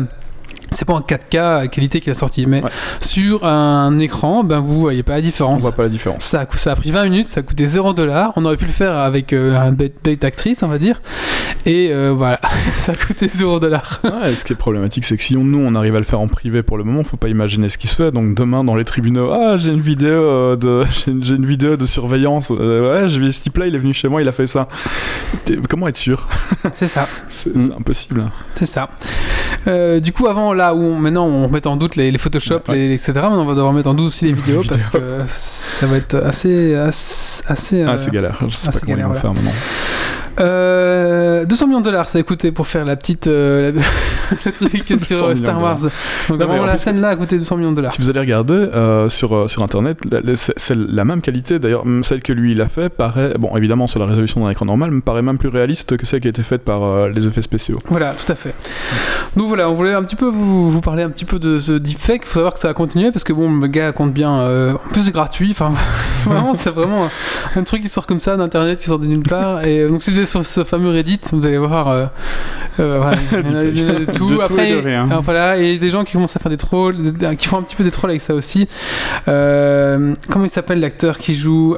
c'est 0.74 0.84
pas 0.84 0.92
en 0.94 1.00
4K 1.00 1.60
la 1.62 1.68
qualité 1.68 2.00
qu'il 2.00 2.10
a 2.10 2.14
sorti, 2.14 2.46
mais 2.46 2.62
Ouais. 2.62 2.70
sur 3.00 3.44
un 3.44 3.98
écran, 3.98 4.44
ben 4.44 4.60
vous 4.60 4.80
voyez 4.80 5.02
pas 5.02 5.12
la 5.14 5.18
On 5.18 5.22
différence. 5.22 5.62
voit 5.62 5.72
pas 5.72 5.82
la 5.84 5.88
différence. 5.88 6.24
Ça 6.24 6.40
a, 6.42 6.56
ça 6.56 6.72
a 6.72 6.76
pris 6.76 6.90
20 6.90 7.04
minutes, 7.04 7.28
ça 7.28 7.40
a 7.40 7.42
coûté 7.42 7.66
0 7.66 7.92
dollars. 7.94 8.32
On 8.36 8.44
aurait 8.44 8.56
pu 8.56 8.64
le 8.66 8.70
faire 8.72 8.96
avec 8.96 9.32
euh, 9.32 9.56
un 9.56 9.72
bête, 9.72 10.24
actrice, 10.24 10.62
on 10.62 10.68
va 10.68 10.78
dire. 10.78 11.00
Et 11.66 11.90
euh, 11.92 12.12
voilà, 12.16 12.40
ça 12.72 12.92
a 12.92 12.94
coûté 12.96 13.28
0 13.28 13.60
dollars. 13.60 14.00
Ouais, 14.04 14.34
ce 14.34 14.44
qui 14.44 14.52
est 14.52 14.56
problématique, 14.56 15.04
c'est 15.04 15.16
que 15.16 15.22
si 15.22 15.36
on, 15.36 15.44
nous 15.44 15.58
on 15.58 15.74
arrive 15.74 15.94
à 15.96 15.98
le 15.98 16.04
faire 16.04 16.20
en 16.20 16.28
privé 16.28 16.62
pour 16.62 16.76
le 16.78 16.84
moment, 16.84 17.02
faut 17.04 17.16
pas 17.16 17.28
imaginer 17.28 17.68
ce 17.68 17.78
qui 17.78 17.88
se 17.88 17.96
fait. 17.96 18.10
Donc 18.12 18.34
demain 18.34 18.64
dans 18.64 18.76
les 18.76 18.84
tribunaux, 18.84 19.30
ah 19.32 19.56
j'ai 19.56 19.72
une 19.72 19.80
vidéo 19.80 20.56
de 20.56 20.84
j'ai 21.06 21.34
une, 21.34 21.46
vidéo 21.46 21.76
de 21.76 21.86
surveillance. 21.86 22.50
Euh, 22.50 23.02
ouais, 23.02 23.08
j'ai 23.08 23.18
vu 23.20 23.32
ce 23.32 23.40
type-là, 23.42 23.66
il 23.66 23.74
est 23.74 23.78
venu 23.78 23.94
chez 23.94 24.08
moi, 24.08 24.22
il 24.22 24.28
a 24.28 24.32
fait 24.32 24.46
ça. 24.46 24.68
Comment 25.68 25.88
être 25.88 25.96
sûr? 25.96 26.26
C'est 26.72 26.88
ça, 26.88 27.08
C'est 27.28 27.54
Mm. 27.54 27.72
impossible. 27.78 28.24
c'est 28.54 28.66
ça. 28.66 28.88
Euh, 29.66 30.00
du 30.00 30.12
coup, 30.12 30.26
avant, 30.26 30.52
là 30.66 30.74
où 30.74 30.82
on- 30.82 30.98
maintenant 30.98 31.26
on 31.26 31.48
met 31.48 31.66
en 31.66 31.76
doute 31.76 31.96
les, 31.96 32.10
les 32.10 32.18
Photoshop, 32.18 32.60
Ouais. 32.68 32.76
les, 32.76 32.94
etc., 32.94 33.12
maintenant 33.14 33.42
on 33.42 33.44
va 33.44 33.54
devoir 33.54 33.72
mettre 33.72 33.88
en 33.90 33.94
doute 33.94 34.06
aussi 34.08 34.26
les 34.26 34.32
vidéos 34.32 34.62
parce 34.68 34.86
que 34.86 34.98
ça 35.26 35.86
va 35.86 35.96
être 35.96 36.14
assez. 36.16 36.74
assez, 36.74 37.42
assez, 37.46 37.82
Ah 37.82 37.92
euh, 37.92 38.10
galère. 38.10 38.38
Je 38.48 38.54
sais 38.54 38.66
pas 38.66 38.72
c'est 38.72 38.80
comment 38.80 38.92
galère, 38.96 39.06
ils 39.08 39.14
vont 39.14 39.20
faire 39.20 39.32
maintenant. 39.34 39.50
Euh, 40.40 41.44
200 41.44 41.66
millions 41.66 41.80
de 41.80 41.84
dollars, 41.84 42.08
ça 42.08 42.18
a 42.18 42.22
coûté 42.22 42.52
pour 42.52 42.66
faire 42.66 42.84
la 42.84 42.96
petite 42.96 43.26
euh, 43.26 43.72
la- 44.44 44.52
truc 44.52 44.88
200 44.88 45.04
sur 45.14 45.26
euh, 45.26 45.36
Star 45.36 45.60
Wars. 45.60 45.78
Donc 45.80 45.90
Non, 46.40 46.46
vraiment 46.46 46.62
en 46.62 46.66
la 46.66 46.78
scène 46.78 47.00
là 47.00 47.10
a 47.10 47.16
coûté 47.16 47.38
200 47.38 47.56
millions 47.56 47.70
de 47.70 47.76
dollars. 47.76 47.92
Si 47.92 48.00
vous 48.00 48.10
allez 48.10 48.20
regarder 48.20 48.54
euh, 48.54 49.08
sur, 49.08 49.34
euh, 49.34 49.48
sur 49.48 49.62
internet, 49.62 49.98
c'est 50.34 50.74
la 50.76 51.04
même 51.04 51.20
qualité 51.20 51.58
d'ailleurs, 51.58 51.84
celle 52.02 52.22
que 52.22 52.32
lui 52.32 52.52
il 52.52 52.60
a 52.60 52.68
fait 52.68 52.88
paraît, 52.88 53.34
bon 53.38 53.56
évidemment 53.56 53.86
sur 53.86 54.00
la 54.00 54.06
résolution 54.06 54.42
d'un 54.44 54.50
écran 54.50 54.64
normal, 54.64 54.90
me 54.90 55.00
paraît 55.00 55.22
même 55.22 55.38
plus 55.38 55.48
réaliste 55.48 55.96
que 55.96 56.06
celle 56.06 56.20
qui 56.20 56.26
a 56.26 56.30
été 56.30 56.42
faite 56.42 56.62
par 56.62 56.82
euh, 56.82 57.08
les 57.08 57.26
effets 57.26 57.42
spéciaux. 57.42 57.78
Voilà, 57.88 58.14
tout 58.14 58.30
à 58.30 58.34
fait. 58.34 58.54
Donc 59.36 59.48
voilà, 59.48 59.68
on 59.68 59.74
voulait 59.74 59.94
un 59.94 60.02
petit 60.02 60.16
peu 60.16 60.26
vous, 60.26 60.70
vous 60.70 60.80
parler 60.80 61.02
un 61.02 61.10
petit 61.10 61.24
peu 61.24 61.38
de 61.38 61.58
ce 61.58 61.72
deepfake. 61.72 62.22
Il 62.22 62.26
faut 62.26 62.34
savoir 62.34 62.54
que 62.54 62.60
ça 62.60 62.68
a 62.68 62.74
continué 62.74 63.10
parce 63.10 63.24
que 63.24 63.32
bon, 63.32 63.58
le 63.58 63.66
gars 63.66 63.92
compte 63.92 64.12
bien. 64.12 64.38
euh, 64.40 64.72
en 64.74 64.88
plus, 64.92 65.02
c'est 65.02 65.10
gratuit. 65.12 65.50
Enfin, 65.50 65.72
vraiment, 66.24 66.54
c'est 66.54 66.70
vraiment 66.70 67.08
un, 67.56 67.62
truc 67.64 67.82
qui 67.82 67.88
sort 67.88 68.06
comme 68.06 68.20
ça 68.20 68.36
d'internet, 68.36 68.78
qui 68.78 68.86
sort 68.86 68.98
de 68.98 69.06
nulle 69.06 69.22
part. 69.22 69.64
Et 69.64 69.80
euh, 69.80 69.88
donc, 69.88 70.02
si 70.02 70.12
vous 70.12 70.23
sur 70.26 70.46
ce 70.46 70.64
fameux 70.64 70.90
Reddit, 70.90 71.20
vous 71.32 71.46
allez 71.46 71.58
voir. 71.58 71.88
euh, 71.88 72.06
euh, 72.80 73.12
il 73.32 73.48
y 73.48 73.52
en 73.52 73.56
a 73.56 73.64
de, 73.64 74.04
tout. 74.12 74.30
De 74.30 74.34
tout 74.34 74.40
Après, 74.40 74.70
et 74.70 74.74
de 74.74 74.80
rien. 74.80 75.08
alors 75.08 75.22
voilà, 75.22 75.58
et 75.58 75.78
des 75.78 75.90
gens 75.90 76.04
qui 76.04 76.12
commencent 76.14 76.36
à 76.36 76.40
faire 76.40 76.50
des 76.50 76.56
trolls, 76.56 76.96
qui 77.38 77.48
font 77.48 77.58
un 77.58 77.62
petit 77.62 77.76
peu 77.76 77.84
des 77.84 77.90
trolls 77.90 78.10
avec 78.10 78.20
ça 78.20 78.34
aussi. 78.34 78.68
Euh, 79.28 80.12
comment 80.30 80.44
il 80.44 80.50
s'appelle 80.50 80.80
l'acteur 80.80 81.18
qui 81.18 81.34
joue 81.34 81.76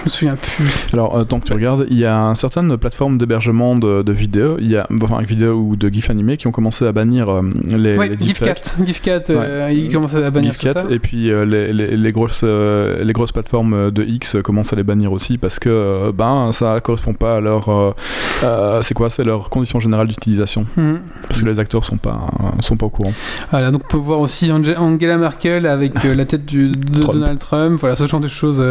Je 0.00 0.04
me 0.06 0.08
souviens 0.08 0.36
plus. 0.36 0.64
Alors, 0.94 1.14
euh, 1.16 1.24
tant 1.24 1.40
que 1.40 1.44
tu 1.44 1.52
regardes, 1.52 1.86
il 1.90 1.98
y 1.98 2.06
a 2.06 2.32
certaines 2.34 2.74
plateformes 2.78 3.18
d'hébergement 3.18 3.76
de, 3.76 4.00
de 4.02 4.12
vidéos, 4.12 4.56
il 4.58 4.70
y 4.70 4.76
a, 4.76 4.86
enfin, 5.02 5.18
vidéos 5.22 5.54
ou 5.58 5.76
de 5.76 5.88
GIF 5.90 6.08
animés 6.08 6.38
qui 6.38 6.46
ont 6.46 6.52
commencé 6.52 6.86
à 6.86 6.92
bannir 6.92 7.28
euh, 7.28 7.42
les, 7.66 7.98
Ouais, 7.98 8.08
les. 8.08 8.18
GIFCat. 8.18 8.54
GIFCat, 8.82 9.24
euh, 9.30 9.68
il 9.70 9.92
commence 9.92 10.14
à 10.14 10.30
bannir 10.30 10.54
tout 10.56 10.60
GIFCat, 10.66 10.80
ça. 10.80 10.86
et 10.90 10.98
puis 10.98 11.30
euh, 11.30 11.44
les, 11.44 11.72
les, 11.74 11.96
les 11.98 12.12
grosses, 12.12 12.44
les 12.44 13.12
grosses 13.12 13.32
plateformes 13.32 13.90
de 13.90 14.02
X 14.02 14.38
commencent 14.42 14.72
à 14.72 14.76
les 14.76 14.82
bannir 14.84 15.12
aussi 15.12 15.36
parce 15.36 15.58
que 15.58 16.10
ben, 16.12 16.50
ça 16.52 16.80
correspond 16.80 17.12
pas 17.12 17.36
à 17.36 17.40
leur. 17.40 17.94
c'est 18.82 18.94
quoi? 18.94 19.10
C'est 19.10 19.24
leur 19.24 19.50
condition 19.50 19.80
générale 19.80 20.06
d'utilisation. 20.08 20.64
Mhm. 20.76 21.00
Parce 21.28 21.42
que 21.42 21.46
les 21.46 21.60
acteurs 21.60 21.84
sont 21.84 21.98
pas, 21.98 22.26
sont 22.60 22.76
pas 22.78 22.86
au 22.86 22.90
courant. 22.90 23.12
Voilà, 23.50 23.70
donc 23.70 23.82
on 23.84 23.88
peut 23.88 23.96
voir 23.98 24.20
aussi 24.20 24.50
Ange- 24.50 24.76
Angela 24.78 25.18
Merkel 25.18 25.66
avec 25.66 25.92
la 26.02 26.24
tête 26.24 26.46
du, 26.46 26.64
de 26.70 27.00
Trump. 27.02 27.18
Donald 27.18 27.38
Trump, 27.38 27.78
voilà, 27.80 27.96
ce 27.96 28.06
genre 28.06 28.20
de 28.20 28.28
choses. 28.28 28.64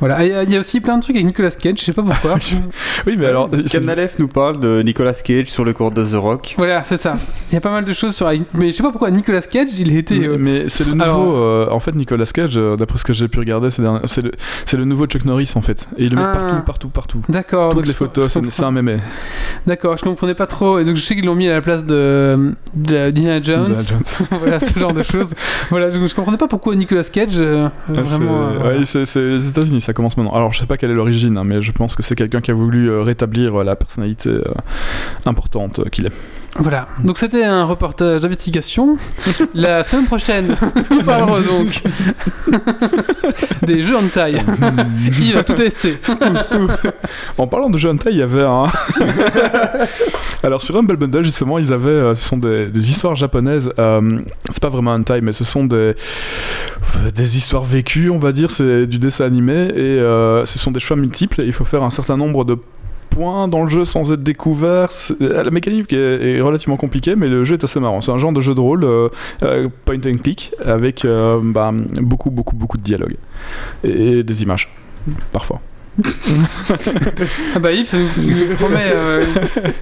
voilà, 0.00 0.24
Et, 0.24 0.37
il 0.44 0.50
y 0.50 0.56
a 0.56 0.60
aussi 0.60 0.80
plein 0.80 0.96
de 0.96 1.02
trucs 1.02 1.16
avec 1.16 1.26
Nicolas 1.26 1.50
Cage, 1.50 1.78
je 1.78 1.84
sais 1.84 1.92
pas 1.92 2.02
pourquoi. 2.02 2.36
Oui, 3.06 3.14
mais 3.18 3.26
alors. 3.26 3.48
Canalef 3.70 4.18
nous 4.18 4.28
parle 4.28 4.58
de 4.60 4.82
Nicolas 4.82 5.12
Cage 5.14 5.46
sur 5.46 5.64
le 5.64 5.72
cours 5.72 5.90
de 5.92 6.04
The 6.04 6.14
Rock. 6.14 6.54
voilà, 6.58 6.82
c'est 6.84 6.96
ça. 6.96 7.16
Il 7.50 7.54
y 7.54 7.58
a 7.58 7.60
pas 7.60 7.70
mal 7.70 7.84
de 7.84 7.92
choses 7.92 8.14
sur. 8.14 8.28
Mais 8.54 8.70
je 8.70 8.76
sais 8.76 8.82
pas 8.82 8.90
pourquoi 8.90 9.10
Nicolas 9.10 9.40
Cage, 9.42 9.78
il 9.78 9.96
était. 9.96 10.18
Mais, 10.18 10.26
euh, 10.26 10.36
mais 10.38 10.68
c'est 10.68 10.84
le 10.84 10.92
nouveau. 10.92 11.02
alors- 11.02 11.36
euh, 11.36 11.68
en 11.70 11.78
fait, 11.80 11.94
Nicolas 11.94 12.26
Cage, 12.26 12.54
euh, 12.56 12.76
d'après 12.76 12.98
ce 12.98 13.04
que 13.04 13.12
j'ai 13.12 13.28
pu 13.28 13.38
regarder, 13.38 13.70
c'est 13.70 13.82
derniers- 13.82 14.00
c'est 14.06 14.22
le, 14.22 14.32
c'est 14.66 14.76
le 14.76 14.84
nouveau 14.84 15.06
Chuck 15.06 15.24
Norris 15.24 15.52
en 15.54 15.60
fait. 15.60 15.88
Et 15.96 16.04
il 16.04 16.10
le 16.10 16.16
met 16.16 16.22
Ah. 16.24 16.32
partout, 16.36 16.62
partout, 16.64 16.88
partout. 16.88 17.22
D'accord. 17.28 17.70
Toutes 17.70 17.78
donc 17.80 17.86
les 17.86 17.94
photos, 17.94 18.38
c'est 18.48 18.62
un 18.64 18.70
mémé. 18.72 18.98
D'accord, 19.66 19.96
je 19.96 20.02
comprenais 20.02 20.34
pas 20.34 20.46
trop. 20.46 20.78
Et 20.78 20.84
donc 20.84 20.96
je 20.96 21.00
sais 21.02 21.14
qu'ils 21.14 21.24
l'ont 21.24 21.34
mis 21.34 21.48
à 21.48 21.52
la 21.52 21.60
place 21.62 21.84
de, 21.84 22.52
de 22.74 23.10
Dina 23.10 23.40
Jones. 23.40 23.66
Indiana 23.70 23.80
Jones. 23.88 24.26
voilà, 24.38 24.60
ce 24.60 24.78
genre 24.78 24.92
de 24.92 25.02
choses. 25.02 25.34
Voilà, 25.70 25.90
je, 25.90 26.04
je 26.06 26.14
comprenais 26.14 26.38
pas 26.38 26.48
pourquoi 26.48 26.74
Nicolas 26.74 27.04
Cage, 27.04 27.34
euh, 27.36 27.68
Ah, 27.68 27.92
c'est- 27.94 28.18
vraiment. 28.18 28.48
euh, 28.64 28.78
ouais, 28.78 28.84
c'est 28.84 29.04
c'est 29.04 29.20
les 29.20 29.48
États-Unis, 29.48 29.80
ça 29.80 29.92
commence 29.92 30.16
maintenant. 30.16 30.27
Alors, 30.32 30.52
je 30.52 30.60
sais 30.60 30.66
pas 30.66 30.76
quelle 30.76 30.90
est 30.90 30.94
l'origine, 30.94 31.36
hein, 31.38 31.44
mais 31.44 31.62
je 31.62 31.72
pense 31.72 31.94
que 31.96 32.02
c'est 32.02 32.14
quelqu'un 32.14 32.40
qui 32.40 32.50
a 32.50 32.54
voulu 32.54 32.88
euh, 32.90 33.02
rétablir 33.02 33.60
euh, 33.60 33.64
la 33.64 33.76
personnalité 33.76 34.30
euh, 34.30 34.42
importante 35.26 35.88
qu'il 35.90 36.06
est. 36.06 36.12
Voilà, 36.60 36.86
donc 37.04 37.18
c'était 37.18 37.44
un 37.44 37.62
reportage 37.64 38.22
d'investigation. 38.22 38.96
La 39.54 39.84
semaine 39.84 40.06
prochaine, 40.06 40.56
nous 40.90 41.02
parlerons 41.02 41.40
donc 41.42 41.82
des 43.62 43.80
jeux 43.80 43.96
en 43.96 44.08
taille. 44.08 44.42
Il 45.20 45.36
a 45.36 45.44
tout 45.44 45.52
testé. 45.52 45.98
En 47.36 47.46
parlant 47.46 47.70
de 47.70 47.78
jeux 47.78 47.90
hentai, 47.90 48.10
il 48.10 48.16
y 48.16 48.22
avait 48.22 48.42
un. 48.42 48.64
Alors 50.42 50.62
sur 50.62 50.76
Humble 50.76 50.96
Bundle 50.96 51.22
justement, 51.24 51.58
ils 51.58 51.72
avaient, 51.72 52.14
ce 52.16 52.24
sont 52.24 52.38
des, 52.38 52.66
des 52.66 52.90
histoires 52.90 53.14
japonaises. 53.14 53.72
euh, 53.78 54.20
c'est 54.50 54.62
pas 54.62 54.68
vraiment 54.68 54.94
hentai, 54.94 55.20
mais 55.20 55.32
ce 55.32 55.44
sont 55.44 55.64
des 55.64 55.94
des 57.14 57.36
histoires 57.36 57.64
vécues, 57.64 58.10
on 58.10 58.18
va 58.18 58.32
dire. 58.32 58.50
C'est 58.50 58.86
du 58.86 58.98
dessin 58.98 59.26
animé 59.26 59.68
et 59.68 59.98
euh, 60.00 60.17
ce 60.44 60.58
sont 60.58 60.70
des 60.70 60.80
choix 60.80 60.96
multiples. 60.96 61.40
Et 61.42 61.44
il 61.46 61.52
faut 61.52 61.64
faire 61.64 61.82
un 61.82 61.90
certain 61.90 62.16
nombre 62.16 62.44
de 62.44 62.56
points 63.10 63.48
dans 63.48 63.64
le 63.64 63.70
jeu 63.70 63.84
sans 63.84 64.12
être 64.12 64.22
découvert. 64.22 64.92
C'est- 64.92 65.18
La 65.20 65.50
mécanique 65.50 65.92
est, 65.92 66.36
est 66.36 66.40
relativement 66.40 66.76
compliquée, 66.76 67.16
mais 67.16 67.26
le 67.28 67.44
jeu 67.44 67.54
est 67.54 67.64
assez 67.64 67.80
marrant. 67.80 68.00
C'est 68.00 68.12
un 68.12 68.18
genre 68.18 68.32
de 68.32 68.40
jeu 68.40 68.54
de 68.54 68.60
rôle 68.60 68.84
euh, 68.84 69.08
euh, 69.42 69.68
point 69.86 69.96
and 70.06 70.18
click 70.22 70.52
avec 70.64 71.04
euh, 71.04 71.38
bah, 71.42 71.72
beaucoup, 72.00 72.30
beaucoup, 72.30 72.54
beaucoup 72.54 72.76
de 72.76 72.82
dialogue 72.82 73.16
et 73.84 74.22
des 74.22 74.42
images 74.42 74.68
parfois. 75.32 75.60
Ah 77.54 77.58
bah 77.58 77.72
Yves, 77.72 77.86
ça 77.86 77.96
nous, 77.98 78.06
nous 78.06 78.54
promet 78.56 78.84
euh, 78.94 79.24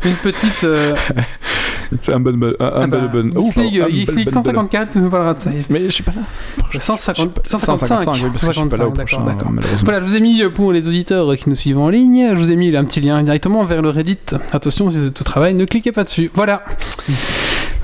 une 0.05 0.14
petite... 0.14 0.64
euh, 0.64 0.95
C'est 2.01 2.12
un 2.12 2.20
bon, 2.20 2.30
un, 2.61 2.89
bon, 2.89 3.30
oh, 3.37 3.41
X-League 3.47 3.78
pardon, 3.80 3.95
un 3.95 3.97
X-League 3.99 4.26
bon- 4.26 4.32
bon- 4.34 4.43
154, 4.43 4.91
tu 4.93 4.99
nous 5.01 5.11
parleras 5.11 5.34
de 5.34 5.39
ça. 5.39 5.51
Mais 5.70 5.84
je 5.87 5.91
suis 5.91 6.03
pas 6.03 6.12
là. 6.16 6.80
150, 6.80 7.41
155, 7.49 8.03
155, 8.03 8.12
oui, 8.24 8.30
parce 8.32 8.47
que 8.47 8.53
je 8.53 8.61
suis 8.61 8.68
pas 8.68 8.76
là 8.76 8.87
au 8.87 8.95
155, 8.95 8.95
prochain, 8.95 9.18
d'accord, 9.18 9.37
d'accord. 9.37 9.53
malheureusement. 9.53 9.80
Voilà, 9.84 10.01
je 10.01 10.05
vous 10.05 10.16
ai 10.16 10.20
mis 10.20 10.43
euh, 10.43 10.51
pour 10.51 10.72
les 10.72 10.89
auditeurs 10.89 11.37
qui 11.37 11.49
nous 11.49 11.55
suivent 11.55 11.78
en 11.78 11.89
ligne, 11.89 12.28
je 12.30 12.39
vous 12.39 12.51
ai 12.51 12.57
mis 12.57 12.74
un 12.76 12.84
petit 12.84 13.01
lien 13.01 13.22
directement 13.22 13.64
vers 13.64 13.82
le 13.82 13.91
Reddit. 13.91 14.18
Attention, 14.53 14.91
si 14.91 14.99
vous 14.99 15.07
êtes 15.07 15.20
au 15.20 15.24
travail, 15.24 15.55
ne 15.55 15.64
cliquez 15.64 15.93
pas 15.93 16.05
dessus. 16.05 16.30
Voilà. 16.34 16.62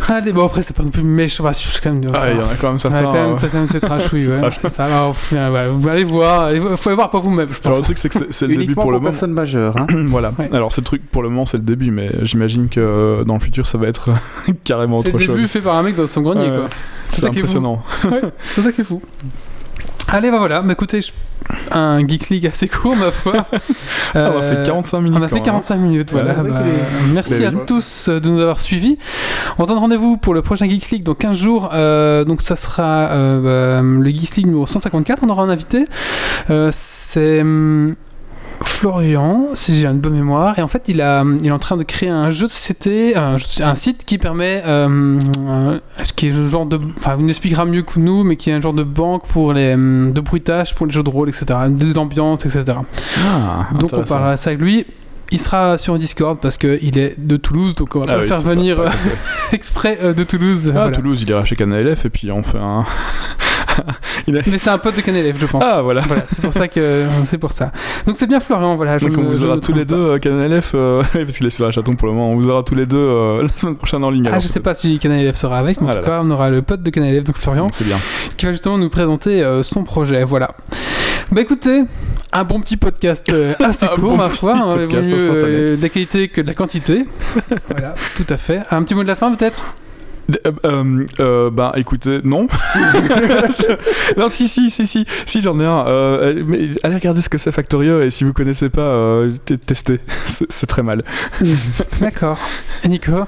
Allez, 0.09 0.33
bon, 0.33 0.45
après, 0.45 0.63
c'est 0.63 0.77
pas 0.77 0.83
non 0.83 0.91
plus 0.91 1.03
méchant. 1.05 1.45
Enfin, 1.45 1.53
je 1.53 1.59
suis 1.69 1.81
quand 1.81 1.93
même. 1.93 2.03
Ah, 2.15 2.31
il 2.31 2.37
y 2.37 2.41
en 2.41 2.45
a 2.45 2.55
quand 2.61 2.67
même 2.67 2.73
Ouais, 2.75 2.79
certains. 2.79 3.03
quand 3.03 3.13
même, 3.13 3.33
euh, 3.33 3.37
c'est 3.39 3.51
quand 3.51 3.59
même 3.59 3.69
c'est 3.69 3.81
trashouille, 3.81 4.25
c'est 4.25 4.41
ouais. 4.41 4.69
Ça 4.69 4.87
va, 4.89 5.05
enfin, 5.05 5.49
voilà, 5.51 5.69
vous 5.71 5.89
allez 5.89 6.05
voir, 6.05 6.41
allez, 6.43 6.61
faut 6.77 6.89
aller 6.89 6.97
voir 6.97 7.09
par 7.11 7.21
vous-même, 7.21 7.49
je 7.51 7.67
Alors 7.67 7.79
le 7.79 7.85
truc 7.85 7.99
c'est 7.99 8.09
que 8.09 8.15
c'est- 8.19 8.33
c'est 8.33 8.47
le 8.47 8.53
début 8.55 8.65
Uniquement 8.65 8.83
pour 8.83 8.83
pour, 8.85 8.93
le 8.93 8.99
moment. 8.99 9.11
personnes 9.11 9.33
majeures. 9.33 9.77
Hein. 9.79 9.87
voilà. 10.07 10.33
Ouais. 10.39 10.49
Alors 10.53 10.73
c'est 10.73 10.81
le 10.81 10.87
truc 10.87 11.09
pour 11.11 11.23
le 11.23 11.29
moment 11.29 11.47
c'est 11.47 11.57
le 11.57 11.63
début, 11.63 11.91
mais 11.93 12.11
j'imagine 12.23 12.69
que 12.69 12.81
euh, 12.81 13.25
dans 13.25 13.35
le 13.35 13.41
futur 13.41 13.67
ça 13.67 13.79
va 13.79 13.87
être 13.87 14.11
carrément 14.65 15.03
C'est 15.03 15.09
autre 15.09 15.19
le 15.19 15.25
chose. 15.25 15.37
début 15.37 15.49
fait 15.49 15.61
par 15.61 15.77
un 15.77 15.83
mec 15.83 15.95
dans 15.95 16.07
son 16.07 16.21
grenier, 16.23 16.51
Ouais. 16.51 16.57
quoi. 16.59 16.69
C'est 17.09 17.21
ça 17.23 17.31
qui 17.31 17.39
est 17.39 17.41
fou. 17.41 17.59
impressionnant. 17.59 17.83
Ouais, 18.11 18.21
c'est 18.51 18.63
ça 18.63 18.73
qui 18.73 18.81
est 18.81 18.85
fou. 18.85 19.01
Allez, 20.09 20.31
bah 20.31 20.39
voilà, 20.39 20.63
bah 20.63 20.73
écoutez, 20.73 21.01
je- 21.01 21.13
un 21.71 22.07
Geeks 22.07 22.29
League 22.31 22.47
assez 22.47 22.69
court, 22.69 22.97
ma 22.97 23.11
foi. 23.11 23.33
Ah, 24.15 24.31
on 24.35 24.39
a 24.41 24.43
Euh, 24.43 24.65
fait 24.65 24.67
45 24.67 25.01
minutes. 25.01 25.19
On 25.19 25.23
a 25.23 25.29
fait 25.29 25.31
quand 25.31 25.37
même. 25.37 25.45
45 25.45 25.77
minutes, 25.77 26.13
voilà. 26.13 26.35
Ouais, 26.43 26.51
bah, 26.51 26.63
Merci 27.15 27.39
les- 27.39 27.47
à 27.47 27.51
tous 27.53 28.09
euh, 28.09 28.21
de 28.21 28.29
nous 28.29 28.41
avoir 28.41 28.61
suivis. 28.61 28.99
On 29.59 29.65
donne 29.65 29.79
rendez-vous 29.79 30.17
pour 30.19 30.35
le 30.35 30.43
prochain 30.43 30.69
Geeks 30.69 30.91
League 30.91 31.03
dans 31.03 31.15
15 31.15 31.37
jours. 31.39 31.71
Euh, 31.73 32.25
donc 32.25 32.43
ça 32.43 32.57
sera 32.57 33.09
euh, 33.13 33.81
bah, 33.81 33.83
le 33.83 34.11
Geeks 34.11 34.37
League 34.37 34.47
numéro 34.47 34.67
154. 34.67 35.23
On 35.25 35.29
aura 35.31 35.43
un 35.45 35.49
invité. 35.49 35.87
Euh, 36.51 36.69
C'est 36.73 37.41
hum, 37.41 37.95
Florian, 38.83 39.51
si 39.55 39.79
j'ai 39.79 39.87
une 39.87 40.01
bonne 40.01 40.15
mémoire. 40.15 40.59
Et 40.59 40.63
en 40.63 40.67
fait, 40.67 40.89
il, 40.89 41.01
a, 41.03 41.23
il 41.41 41.47
est 41.47 41.53
en 41.53 41.61
train 41.61 41.77
de 41.77 41.85
créer 41.85 42.09
un 42.09 42.31
jeu 42.31 42.47
de 42.47 42.51
société, 42.51 43.15
un, 43.15 43.37
site 43.77 44.05
qui 44.05 44.19
permet, 44.19 44.61
euh, 44.67 45.21
euh, 45.49 45.79
qui 46.17 46.27
est 46.27 46.33
un 46.33 46.43
genre 46.43 46.67
de, 46.67 46.81
enfin, 46.99 47.15
il 47.17 47.23
nous 47.23 47.29
expliquera 47.29 47.65
mieux 47.65 47.83
que 47.83 48.01
nous, 48.01 48.25
mais 48.25 48.35
qui 48.35 48.51
est 48.51 48.55
un 48.55 48.61
genre 48.61 48.73
de 48.73 48.83
banque 48.83 49.25
pour 49.29 49.53
les, 49.53 49.75
hum, 49.75 50.11
de 50.13 50.21
bruitage 50.21 50.75
pour 50.75 50.87
les 50.87 50.93
jeux 50.93 51.05
de 51.05 51.11
rôle, 51.11 51.29
etc., 51.29 51.45
de 51.71 51.95
l'ambiance, 51.95 52.45
etc. 52.45 52.65
Ah, 53.25 53.69
Donc 53.79 53.91
on 53.93 54.03
parlera 54.03 54.33
de 54.33 54.41
ça 54.41 54.51
avec 54.51 54.61
lui. 54.61 54.85
Il 55.31 55.39
sera 55.39 55.79
sur 55.79 55.97
Discord 55.97 56.41
parce 56.41 56.59
qu'il 56.59 56.99
est 56.99 57.15
de 57.17 57.37
Toulouse, 57.37 57.77
donc 57.77 57.95
on 57.95 58.01
va 58.01 58.07
Ah 58.09 58.13
pas 58.15 58.19
le 58.19 58.27
faire 58.27 58.41
venir 58.43 58.77
pas- 58.79 58.87
euh, 58.87 59.17
exprès 59.53 59.99
euh, 60.03 60.13
de 60.13 60.25
Toulouse. 60.25 60.71
Ah, 60.71 60.73
voilà. 60.73 60.91
Toulouse, 60.91 61.23
il 61.23 61.29
ira 61.29 61.45
chez 61.45 61.55
Canal.lf 61.55 62.05
et 62.05 62.11
puis 62.11 62.33
on 62.33 62.43
fait 62.43 62.59
un. 62.59 62.85
Mais 64.29 64.59
c'est 64.59 64.71
un 64.71 64.79
pote 64.79 64.97
de 64.97 65.01
Canelef, 65.01 65.39
je 65.39 65.47
pense. 65.47 65.63
Ah 65.67 65.83
voilà. 65.83 66.03
Voilà, 66.07 66.25
c'est 66.29 66.43
pour 66.43 66.53
ça 66.53 66.69
que 66.69 67.07
c'est 67.25 67.39
pour 67.39 67.53
ça. 67.53 67.73
Donc 68.07 68.17
c'est 68.17 68.27
bien 68.27 68.41
Florian, 68.41 68.77
voilà. 68.77 68.99
Je 68.99 69.07
Donc 69.09 69.19
on 69.19 69.23
vous 69.23 69.45
aura 69.45 69.59
tous 69.59 69.73
les 69.73 69.85
deux 69.85 69.97
euh, 69.97 70.19
Canal.lf 70.19 70.73
euh, 70.75 71.03
parce 71.13 71.37
qu'il 71.39 71.47
est 71.47 71.51
sur 71.51 71.65
la 71.65 71.71
chaton 71.71 71.97
pour 71.97 72.09
le 72.09 72.15
moment. 72.15 72.31
On 72.31 72.37
vous 72.37 72.49
aura 72.49 72.63
tous 72.63 72.75
les 72.75 72.87
deux 72.87 72.97
euh, 72.99 73.43
la 73.47 73.49
semaine 73.57 73.77
prochaine 73.77 74.05
en 74.05 74.11
ligne. 74.11 74.25
Ah, 74.27 74.31
alors, 74.31 74.41
je 74.41 74.47
sais 74.49 74.61
pas 74.61 74.75
si 74.75 74.99
Canelef 74.99 75.37
sera 75.37 75.59
avec, 75.59 75.81
mais 75.81 75.89
en 75.89 75.91
Ah 75.91 75.97
tout 75.97 76.05
cas, 76.05 76.21
on 76.23 76.31
aura 76.31 76.51
le 76.51 76.63
pote 76.63 76.83
de 76.83 76.91
Canelef, 76.91 77.25
donc 77.25 77.37
Florian, 77.39 77.67
C'est 77.73 77.85
bien. 77.87 77.97
qui 78.37 78.47
va 78.47 78.53
justement 78.53 78.79
nous 78.79 78.91
présenter 78.91 79.43
euh, 79.43 79.63
son 79.63 79.85
projet. 79.85 80.23
Voilà. 80.25 80.51
Bah 81.31 81.41
écoutez, 81.41 81.83
un 82.33 82.45
bon 82.45 82.61
petit 82.61 82.77
podcast 82.77 83.27
euh, 83.31 83.55
assez 83.65 83.87
court, 83.87 83.99
bon 84.11 84.17
ma 84.19 84.29
foi. 84.29 84.55
hein, 84.55 84.77
mieux 84.77 84.89
euh, 84.93 85.77
de 85.79 85.83
la 85.83 85.89
qualité 85.89 86.29
que 86.29 86.43
de 86.43 86.47
la 86.47 86.53
quantité. 86.55 87.07
voilà, 87.71 87.95
tout 88.17 88.27
à 88.29 88.37
fait. 88.37 88.61
Un 88.71 88.83
petit 88.83 88.95
mot 88.95 89.03
de 89.03 89.09
la 89.09 89.17
fin 89.17 89.33
peut-être? 89.35 89.65
Euh, 90.65 91.51
bah 91.51 91.73
écoutez, 91.77 92.21
non. 92.25 92.47
non, 94.17 94.29
si, 94.29 94.49
si, 94.49 94.71
si, 94.71 94.87
si, 94.87 95.07
si, 95.27 95.43
j'en 95.43 95.59
ai 95.61 95.65
un. 95.65 95.87
Euh, 95.87 96.43
mais 96.47 96.71
allez 96.83 96.95
regarder 96.97 97.21
ce 97.21 97.29
que 97.29 97.39
c'est 97.39 97.53
Factorio 97.53 98.03
et 98.03 98.11
si 98.11 98.25
vous 98.25 98.33
connaissez 98.33 98.69
pas, 98.69 99.23
testez. 99.67 100.01
C'est 100.27 100.67
très 100.67 100.83
mal. 100.83 101.03
D'accord. 102.01 102.39
Nico? 102.87 103.27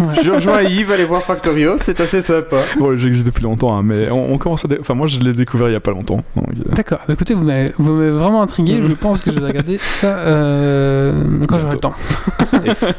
Je 0.22 0.30
rejoins 0.30 0.62
Yves, 0.62 0.90
allez 0.92 1.04
voir 1.04 1.22
Factorio, 1.22 1.76
c'est 1.80 2.00
assez 2.00 2.22
sympa. 2.22 2.56
Bon, 2.78 2.96
j'existe 2.96 3.26
depuis 3.26 3.42
longtemps, 3.42 3.76
hein, 3.76 3.82
mais 3.84 4.10
on, 4.10 4.32
on 4.32 4.38
commence 4.38 4.64
à. 4.64 4.68
dé- 4.68 4.78
Enfin, 4.80 4.94
moi, 4.94 5.06
je 5.06 5.18
l'ai 5.20 5.32
découvert 5.32 5.68
il 5.68 5.72
y 5.72 5.76
a 5.76 5.80
pas 5.80 5.90
longtemps. 5.90 6.18
euh, 6.38 6.42
D'accord. 6.74 6.98
Bah, 7.06 7.14
écoutez, 7.14 7.34
vous 7.34 7.44
m'avez 7.44 7.72
vous 7.78 7.92
m'avez 7.92 8.10
vraiment 8.10 8.42
intrigué. 8.42 8.80
Je 8.82 8.92
pense 8.94 9.20
que 9.20 9.30
je 9.32 9.38
vais 9.40 9.46
regarder 9.46 9.78
ça 9.84 10.18
euh, 10.18 11.12
quand 11.48 11.58
j'aurai 11.58 11.72
le 11.74 11.78
temps. 11.78 11.94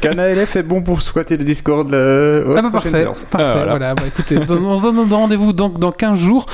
CanaLF 0.00 0.56
est 0.56 0.62
bon 0.62 0.82
pour 0.82 1.02
squatter 1.02 1.36
le 1.36 1.44
Discord 1.44 1.92
euh, 1.92 2.54
Ah 2.56 2.62
bah 2.62 2.70
parfait, 2.72 2.90
séances. 2.90 3.24
parfait, 3.30 3.46
Ah, 3.48 3.52
voilà. 3.54 3.70
voilà. 3.70 3.94
Bah, 3.94 4.02
écoutez, 4.06 4.38
on 4.38 4.78
se 4.78 4.82
donne 4.82 5.12
rendez-vous 5.12 5.52
donc 5.52 5.78
dans 5.78 5.92
15 5.92 6.18
jours 6.18 6.46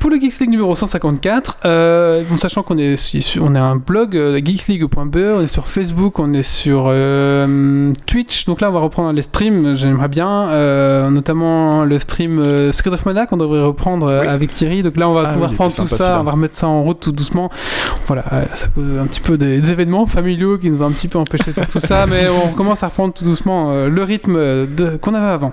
pour 0.00 0.10
le 0.10 0.16
Geeks 0.20 0.40
League 0.40 0.50
numéro 0.50 0.74
154. 0.74 1.58
Euh, 1.64 2.22
bon, 2.28 2.36
sachant 2.36 2.62
qu'on 2.62 2.76
est 2.78 2.96
sur, 2.96 3.42
on 3.42 3.54
a 3.54 3.60
un 3.60 3.76
blog 3.76 4.16
euh, 4.16 4.38
geeksleague.be, 4.44 5.16
on 5.36 5.40
est 5.42 5.46
sur 5.46 5.66
Facebook, 5.68 6.18
on 6.18 6.32
est 6.34 6.42
sur 6.42 6.84
euh, 6.88 7.92
Twitch. 8.06 8.44
Donc 8.44 8.60
là, 8.60 8.68
on 8.70 8.72
va 8.72 8.80
reprendre 8.80 9.12
les 9.12 9.22
streams. 9.22 9.73
J'aimerais 9.74 10.08
bien, 10.08 10.48
euh, 10.48 11.10
notamment 11.10 11.84
le 11.84 11.98
stream 11.98 12.38
euh, 12.38 12.72
Secret 12.72 12.92
of 12.94 13.04
Mana 13.06 13.26
qu'on 13.26 13.36
devrait 13.36 13.62
reprendre 13.62 14.08
euh, 14.08 14.20
Oui. 14.22 14.26
avec 14.28 14.52
Thierry. 14.52 14.82
Donc 14.82 14.96
là, 14.96 15.08
on 15.08 15.14
va, 15.14 15.22
Ah 15.26 15.32
on 15.36 15.38
va 15.40 15.46
oui, 15.46 15.46
il 15.48 15.50
reprendre 15.50 15.74
tout 15.74 15.86
ça, 15.86 16.20
on 16.20 16.22
va 16.24 16.30
remettre 16.32 16.56
ça 16.56 16.68
en 16.68 16.82
route 16.82 17.00
tout 17.00 17.12
doucement. 17.12 17.50
Voilà, 18.06 18.24
euh, 18.32 18.44
ça 18.54 18.66
cause 18.68 18.84
un 19.00 19.06
petit 19.06 19.20
peu 19.20 19.36
des, 19.38 19.60
des 19.60 19.70
événements 19.70 20.06
familiaux 20.06 20.58
qui 20.58 20.70
nous 20.70 20.82
ont 20.82 20.86
un 20.86 20.92
petit 20.92 21.08
peu 21.08 21.18
empêché 21.18 21.44
de 21.46 21.52
faire 21.52 21.68
tout 21.68 21.80
ça, 21.80 22.06
mais 22.06 22.28
on 22.28 22.52
commence 22.52 22.82
à 22.82 22.88
reprendre 22.88 23.14
tout 23.14 23.24
doucement 23.24 23.72
le 23.86 24.02
rythme 24.02 24.38
qu'on 25.00 25.14
avait 25.14 25.32
avant. 25.32 25.52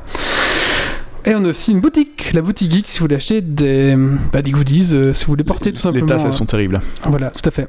Et 1.26 1.36
on 1.36 1.46
a 1.46 1.50
aussi 1.50 1.72
une 1.72 1.82
boutique, 1.82 2.34
la 2.34 2.42
boutique 2.42 2.72
geek, 2.72 2.88
si 2.88 2.98
vous 3.00 3.04
voulez 3.06 3.16
acheter 3.16 3.42
des, 3.42 3.96
bah, 4.34 4.42
des 4.42 4.50
goodies, 4.52 4.86
si 5.14 5.26
vous 5.26 5.32
voulez 5.32 5.44
porter 5.44 5.72
tout 5.72 5.80
simplement. 5.80 6.06
Les 6.06 6.10
tasses, 6.12 6.26
elles 6.26 6.34
sont 6.34 6.46
terribles. 6.46 6.80
Voilà, 7.08 7.30
tout 7.30 7.48
à 7.48 7.52
fait. 7.52 7.68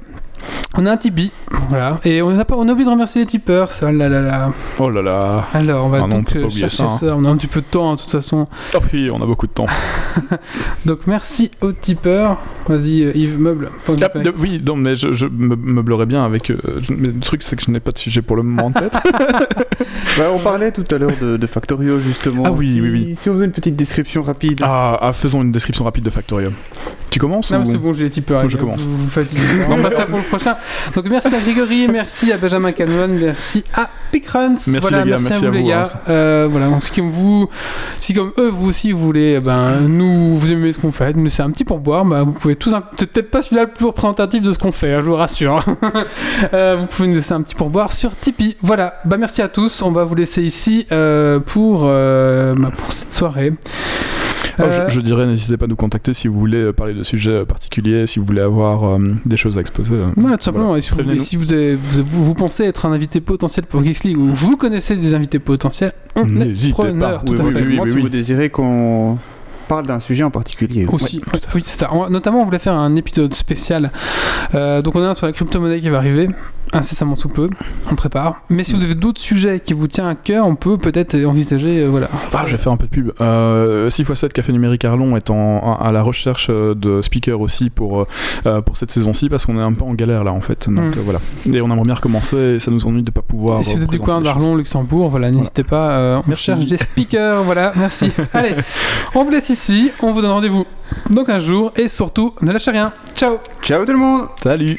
On 0.78 0.86
a 0.86 0.92
un 0.92 0.96
Tipeee, 0.96 1.30
voilà, 1.68 2.00
et 2.04 2.22
on 2.22 2.30
a, 2.38 2.44
pas, 2.46 2.54
on 2.56 2.66
a 2.66 2.72
oublié 2.72 2.86
de 2.86 2.90
remercier 2.90 3.20
les 3.20 3.26
tipeurs, 3.26 3.72
ça, 3.72 3.92
là, 3.92 4.08
là, 4.08 4.20
là. 4.22 4.50
Oh 4.78 4.88
là 4.88 5.02
là. 5.02 5.44
Alors, 5.52 5.84
on 5.84 5.88
va 5.90 5.98
Ah 5.98 6.00
non, 6.06 6.06
on 6.06 6.08
donc 6.20 6.26
peut 6.28 6.38
pas 6.38 6.38
euh, 6.40 6.44
oublier 6.48 6.60
chercher 6.60 6.76
ça, 6.88 6.88
ça, 6.88 7.06
hein. 7.12 7.16
on 7.18 7.24
a 7.26 7.28
un 7.28 7.36
petit 7.36 7.46
peu 7.46 7.60
de 7.60 7.66
temps, 7.66 7.90
hein, 7.92 7.96
de 7.96 8.00
toute 8.00 8.10
façon. 8.10 8.46
Oh 8.74 8.78
oui, 8.92 9.10
on 9.12 9.20
a 9.20 9.26
beaucoup 9.26 9.46
de 9.46 9.52
temps. 9.52 9.66
Donc, 10.86 11.00
merci 11.06 11.50
aux 11.60 11.72
tipeurs. 11.72 12.38
Vas-y, 12.68 13.02
euh, 13.02 13.12
Yves, 13.14 13.38
meuble. 13.38 13.70
Ah, 13.88 14.18
de- 14.18 14.32
oui, 14.38 14.62
non, 14.66 14.76
mais 14.76 14.94
je, 14.96 15.12
je 15.12 15.26
me 15.26 15.56
meublerai 15.56 16.06
bien 16.06 16.24
avec. 16.24 16.50
euh, 16.50 16.56
mais 16.88 17.08
le 17.08 17.20
truc, 17.20 17.42
c'est 17.42 17.56
que 17.56 17.62
je 17.62 17.70
n'ai 17.70 17.80
pas 17.80 17.90
de 17.90 17.98
sujet 17.98 18.22
pour 18.22 18.36
le 18.36 18.42
moment 18.42 18.66
en 18.66 18.72
tête. 18.72 18.96
Ouais, 20.18 20.26
on 20.32 20.38
parlait 20.38 20.70
tout 20.72 20.84
à 20.94 20.98
l'heure 20.98 21.12
de, 21.20 21.36
de 21.38 21.46
Factorio 21.46 21.98
justement. 21.98 22.44
Ah 22.46 22.52
oui, 22.52 22.74
Si- 22.74 22.80
oui, 22.82 22.90
oui. 22.90 23.16
Si 23.18 23.30
on 23.30 23.34
faisait 23.34 23.46
une 23.46 23.50
petite 23.52 23.76
description 23.76 24.20
rapide. 24.22 24.60
ah, 24.62 24.98
ah, 25.00 25.12
faisons 25.14 25.40
une 25.42 25.50
description 25.50 25.84
rapide 25.84 26.04
de 26.04 26.10
Factorium. 26.10 26.52
Tu 27.10 27.18
commences 27.18 27.50
Non, 27.50 27.58
ou... 27.58 27.60
mais 27.60 27.66
c'est 27.72 27.78
bon, 27.78 27.92
j'ai 27.94 28.04
les 28.04 28.10
tipeurs. 28.10 28.40
Moi, 28.42 28.48
je 28.50 28.56
commence. 28.58 28.82
Vous, 28.82 28.96
vous 28.96 29.08
fatiguez. 29.08 29.40
On 29.70 29.80
passe 29.82 29.94
ça 29.96 30.04
pour 30.06 30.18
le 30.18 30.24
prochain. 30.36 30.56
Donc, 30.94 31.04
merci 31.10 31.34
à 31.34 31.40
Grégory, 31.40 31.88
merci 31.88 32.32
à 32.32 32.36
Benjamin 32.38 32.72
Calman, 32.72 33.08
merci 33.08 33.62
à 33.74 33.88
Pickruns. 34.10 34.50
Merci, 34.50 34.78
voilà, 34.80 35.04
les 35.04 35.10
gars, 35.10 35.18
merci, 35.18 35.28
merci 35.28 35.44
à 35.46 35.50
vous, 35.50 35.56
à 35.56 35.58
les 35.58 35.64
gars. 35.64 35.88
Euh, 36.08 36.48
voilà, 36.50 36.68
si 36.80 36.90
comme 36.92 37.10
vous, 37.10 37.48
si 37.98 38.14
comme 38.14 38.32
eux, 38.38 38.48
vous 38.48 38.68
aussi, 38.68 38.92
vous 38.92 39.00
voulez, 39.04 39.40
ben, 39.40 39.72
nous, 39.88 40.38
vous 40.38 40.52
aimez 40.52 40.72
ce 40.72 40.78
qu'on 40.78 40.92
fait, 40.92 41.14
nous 41.14 41.24
laisser 41.24 41.42
un 41.42 41.50
petit 41.50 41.64
pourboire, 41.64 42.04
bah, 42.04 42.22
vous 42.22 42.32
pouvez 42.32 42.56
tous, 42.56 42.72
un- 42.74 42.82
c'est 42.98 43.06
peut-être 43.10 43.30
pas 43.30 43.42
celui-là 43.42 43.64
le 43.64 43.70
plus 43.70 43.86
représentatif 43.86 44.42
de 44.42 44.52
ce 44.52 44.58
qu'on 44.58 44.72
fait, 44.72 44.94
hein, 44.94 45.00
je 45.00 45.06
vous 45.06 45.16
rassure. 45.16 45.64
Euh, 46.54 46.76
vous 46.80 46.86
pouvez 46.86 47.08
nous 47.08 47.14
laisser 47.14 47.32
un 47.32 47.42
petit 47.42 47.54
pourboire 47.54 47.92
sur 47.92 48.16
Tipeee. 48.18 48.56
Voilà, 48.62 48.94
bah, 49.04 49.16
merci 49.16 49.42
à 49.42 49.48
tous. 49.48 49.80
On 49.82 49.92
va 49.92 50.04
vous 50.04 50.14
laisser 50.14 50.42
ici 50.42 50.86
euh, 50.90 51.38
pour, 51.38 51.82
bah, 51.84 52.70
pour 52.76 52.92
cette 52.92 53.12
soirée. 53.12 53.52
Euh, 54.60 54.88
je, 54.88 54.94
je 54.94 55.00
dirais, 55.00 55.26
n'hésitez 55.26 55.56
pas 55.56 55.64
à 55.64 55.68
nous 55.68 55.76
contacter 55.76 56.12
si 56.14 56.28
vous 56.28 56.38
voulez 56.38 56.72
parler 56.72 56.94
de 56.94 57.02
sujets 57.02 57.44
particuliers, 57.44 58.06
si 58.06 58.18
vous 58.18 58.24
voulez 58.26 58.40
avoir 58.42 58.84
euh, 58.84 58.98
des 59.24 59.36
choses 59.36 59.56
à 59.58 59.60
exposer. 59.60 59.94
euh. 59.94 60.08
Voilà, 60.16 60.36
tout 60.36 60.44
simplement. 60.44 60.76
Et 60.76 60.80
si, 60.80 60.90
vous, 60.92 61.18
si 61.18 61.36
vous, 61.36 61.52
avez- 61.52 61.76
vous, 61.76 62.02
vous- 62.10 62.24
vous 62.24 62.34
pensez 62.34 62.64
être 62.64 62.86
un 62.86 62.92
invité 62.92 63.20
potentiel 63.20 63.66
pour 63.66 63.82
Geeks 63.84 64.04
League 64.04 64.18
ou 64.18 64.32
vous 64.32 64.56
connaissez 64.56 64.96
des 64.96 65.14
invités 65.14 65.38
potentiels, 65.38 65.92
on 66.16 66.26
est 66.28 66.32
N'hésitez 66.32 66.72
preneur, 66.72 67.20
pas. 67.20 67.24
tout 67.24 67.32
Oui, 67.34 67.40
à 67.40 67.44
oui, 67.44 67.54
fait. 67.54 67.66
oui. 67.66 67.76
Moi, 67.76 67.86
si 67.86 67.98
vous 68.00 68.08
désirez 68.08 68.50
qu'on 68.50 69.18
parle 69.68 69.86
d'un 69.86 70.00
sujet 70.00 70.22
en 70.24 70.30
particulier. 70.30 70.84
Aussi, 70.92 71.20
oui, 71.54 71.62
c'est 71.64 71.78
ça. 71.78 71.90
On- 71.94 72.10
notamment, 72.10 72.42
on 72.42 72.44
voulait 72.44 72.58
faire 72.58 72.74
un 72.74 72.94
épisode 72.96 73.32
spécial. 73.32 73.90
Euh, 74.54 74.82
donc, 74.82 74.94
on 74.96 75.02
a 75.02 75.08
un 75.08 75.14
sur 75.14 75.26
la 75.26 75.32
crypto-monnaie 75.32 75.80
qui 75.80 75.88
va 75.88 75.96
arriver 75.98 76.28
incessamment 76.72 77.14
sous 77.16 77.28
peu. 77.28 77.50
On 77.90 77.94
prépare. 77.94 78.42
Mais 78.48 78.62
si 78.62 78.72
vous 78.74 78.82
avez 78.84 78.94
d'autres 78.94 79.20
sujets 79.20 79.60
qui 79.60 79.72
vous 79.72 79.86
tiennent 79.88 80.06
à 80.06 80.14
cœur, 80.14 80.46
on 80.46 80.54
peut 80.56 80.78
peut-être 80.78 81.14
envisager. 81.24 81.82
euh, 81.84 81.88
voilà. 81.88 82.08
Ah, 82.32 82.44
je 82.46 82.52
vais 82.52 82.58
faire 82.58 82.72
un 82.72 82.76
peu 82.76 82.86
de 82.86 82.90
pub. 82.90 83.12
Euh, 83.20 83.88
6x7 83.90 84.28
Café 84.32 84.52
Numérique 84.52 84.84
Arlon 84.84 85.16
est 85.16 85.30
en, 85.30 85.76
à 85.76 85.92
la 85.92 86.02
recherche 86.02 86.48
euh, 86.50 86.74
de 86.74 87.02
speakers 87.02 87.40
aussi 87.40 87.70
pour, 87.70 88.06
euh, 88.46 88.60
pour 88.62 88.76
cette 88.76 88.90
saison-ci 88.90 89.28
parce 89.28 89.46
qu'on 89.46 89.58
est 89.58 89.62
un 89.62 89.72
peu 89.72 89.84
en 89.84 89.94
galère 89.94 90.24
là 90.24 90.32
en 90.32 90.40
fait. 90.40 90.68
Donc 90.70 90.82
Mm. 90.94 90.98
euh, 90.98 91.02
voilà. 91.04 91.18
Et 91.52 91.60
on 91.60 91.66
aimerait 91.70 91.82
bien 91.84 91.94
recommencer 91.94 92.36
et 92.36 92.58
ça 92.58 92.70
nous 92.70 92.86
ennuie 92.86 93.02
de 93.02 93.10
pas 93.10 93.22
pouvoir. 93.22 93.60
Et 93.60 93.62
si 93.62 93.76
vous 93.76 93.82
êtes 93.84 93.90
du 93.90 93.98
coin 94.00 94.20
d'Arlon, 94.20 94.56
Luxembourg, 94.56 95.10
voilà, 95.10 95.30
n'hésitez 95.30 95.64
pas. 95.64 95.90
euh, 95.98 96.18
on 96.18 96.22
Merci. 96.28 96.44
cherche 96.44 96.66
des 96.66 96.76
speakers. 96.78 97.42
voilà, 97.44 97.72
merci. 97.76 98.10
Allez, 98.32 98.54
on 99.14 99.24
vous 99.24 99.30
laisse 99.30 99.50
ici. 99.50 99.90
On 100.02 100.12
vous 100.12 100.22
donne 100.22 100.30
rendez-vous 100.30 100.64
dans 101.10 101.24
un 101.28 101.38
jour. 101.38 101.72
Et 101.76 101.88
surtout, 101.88 102.34
ne 102.42 102.50
lâchez 102.52 102.70
rien. 102.70 102.92
Ciao! 103.14 103.36
Ciao 103.62 103.84
tout 103.84 103.92
le 103.92 103.98
monde. 103.98 104.28
Salut 104.42 104.78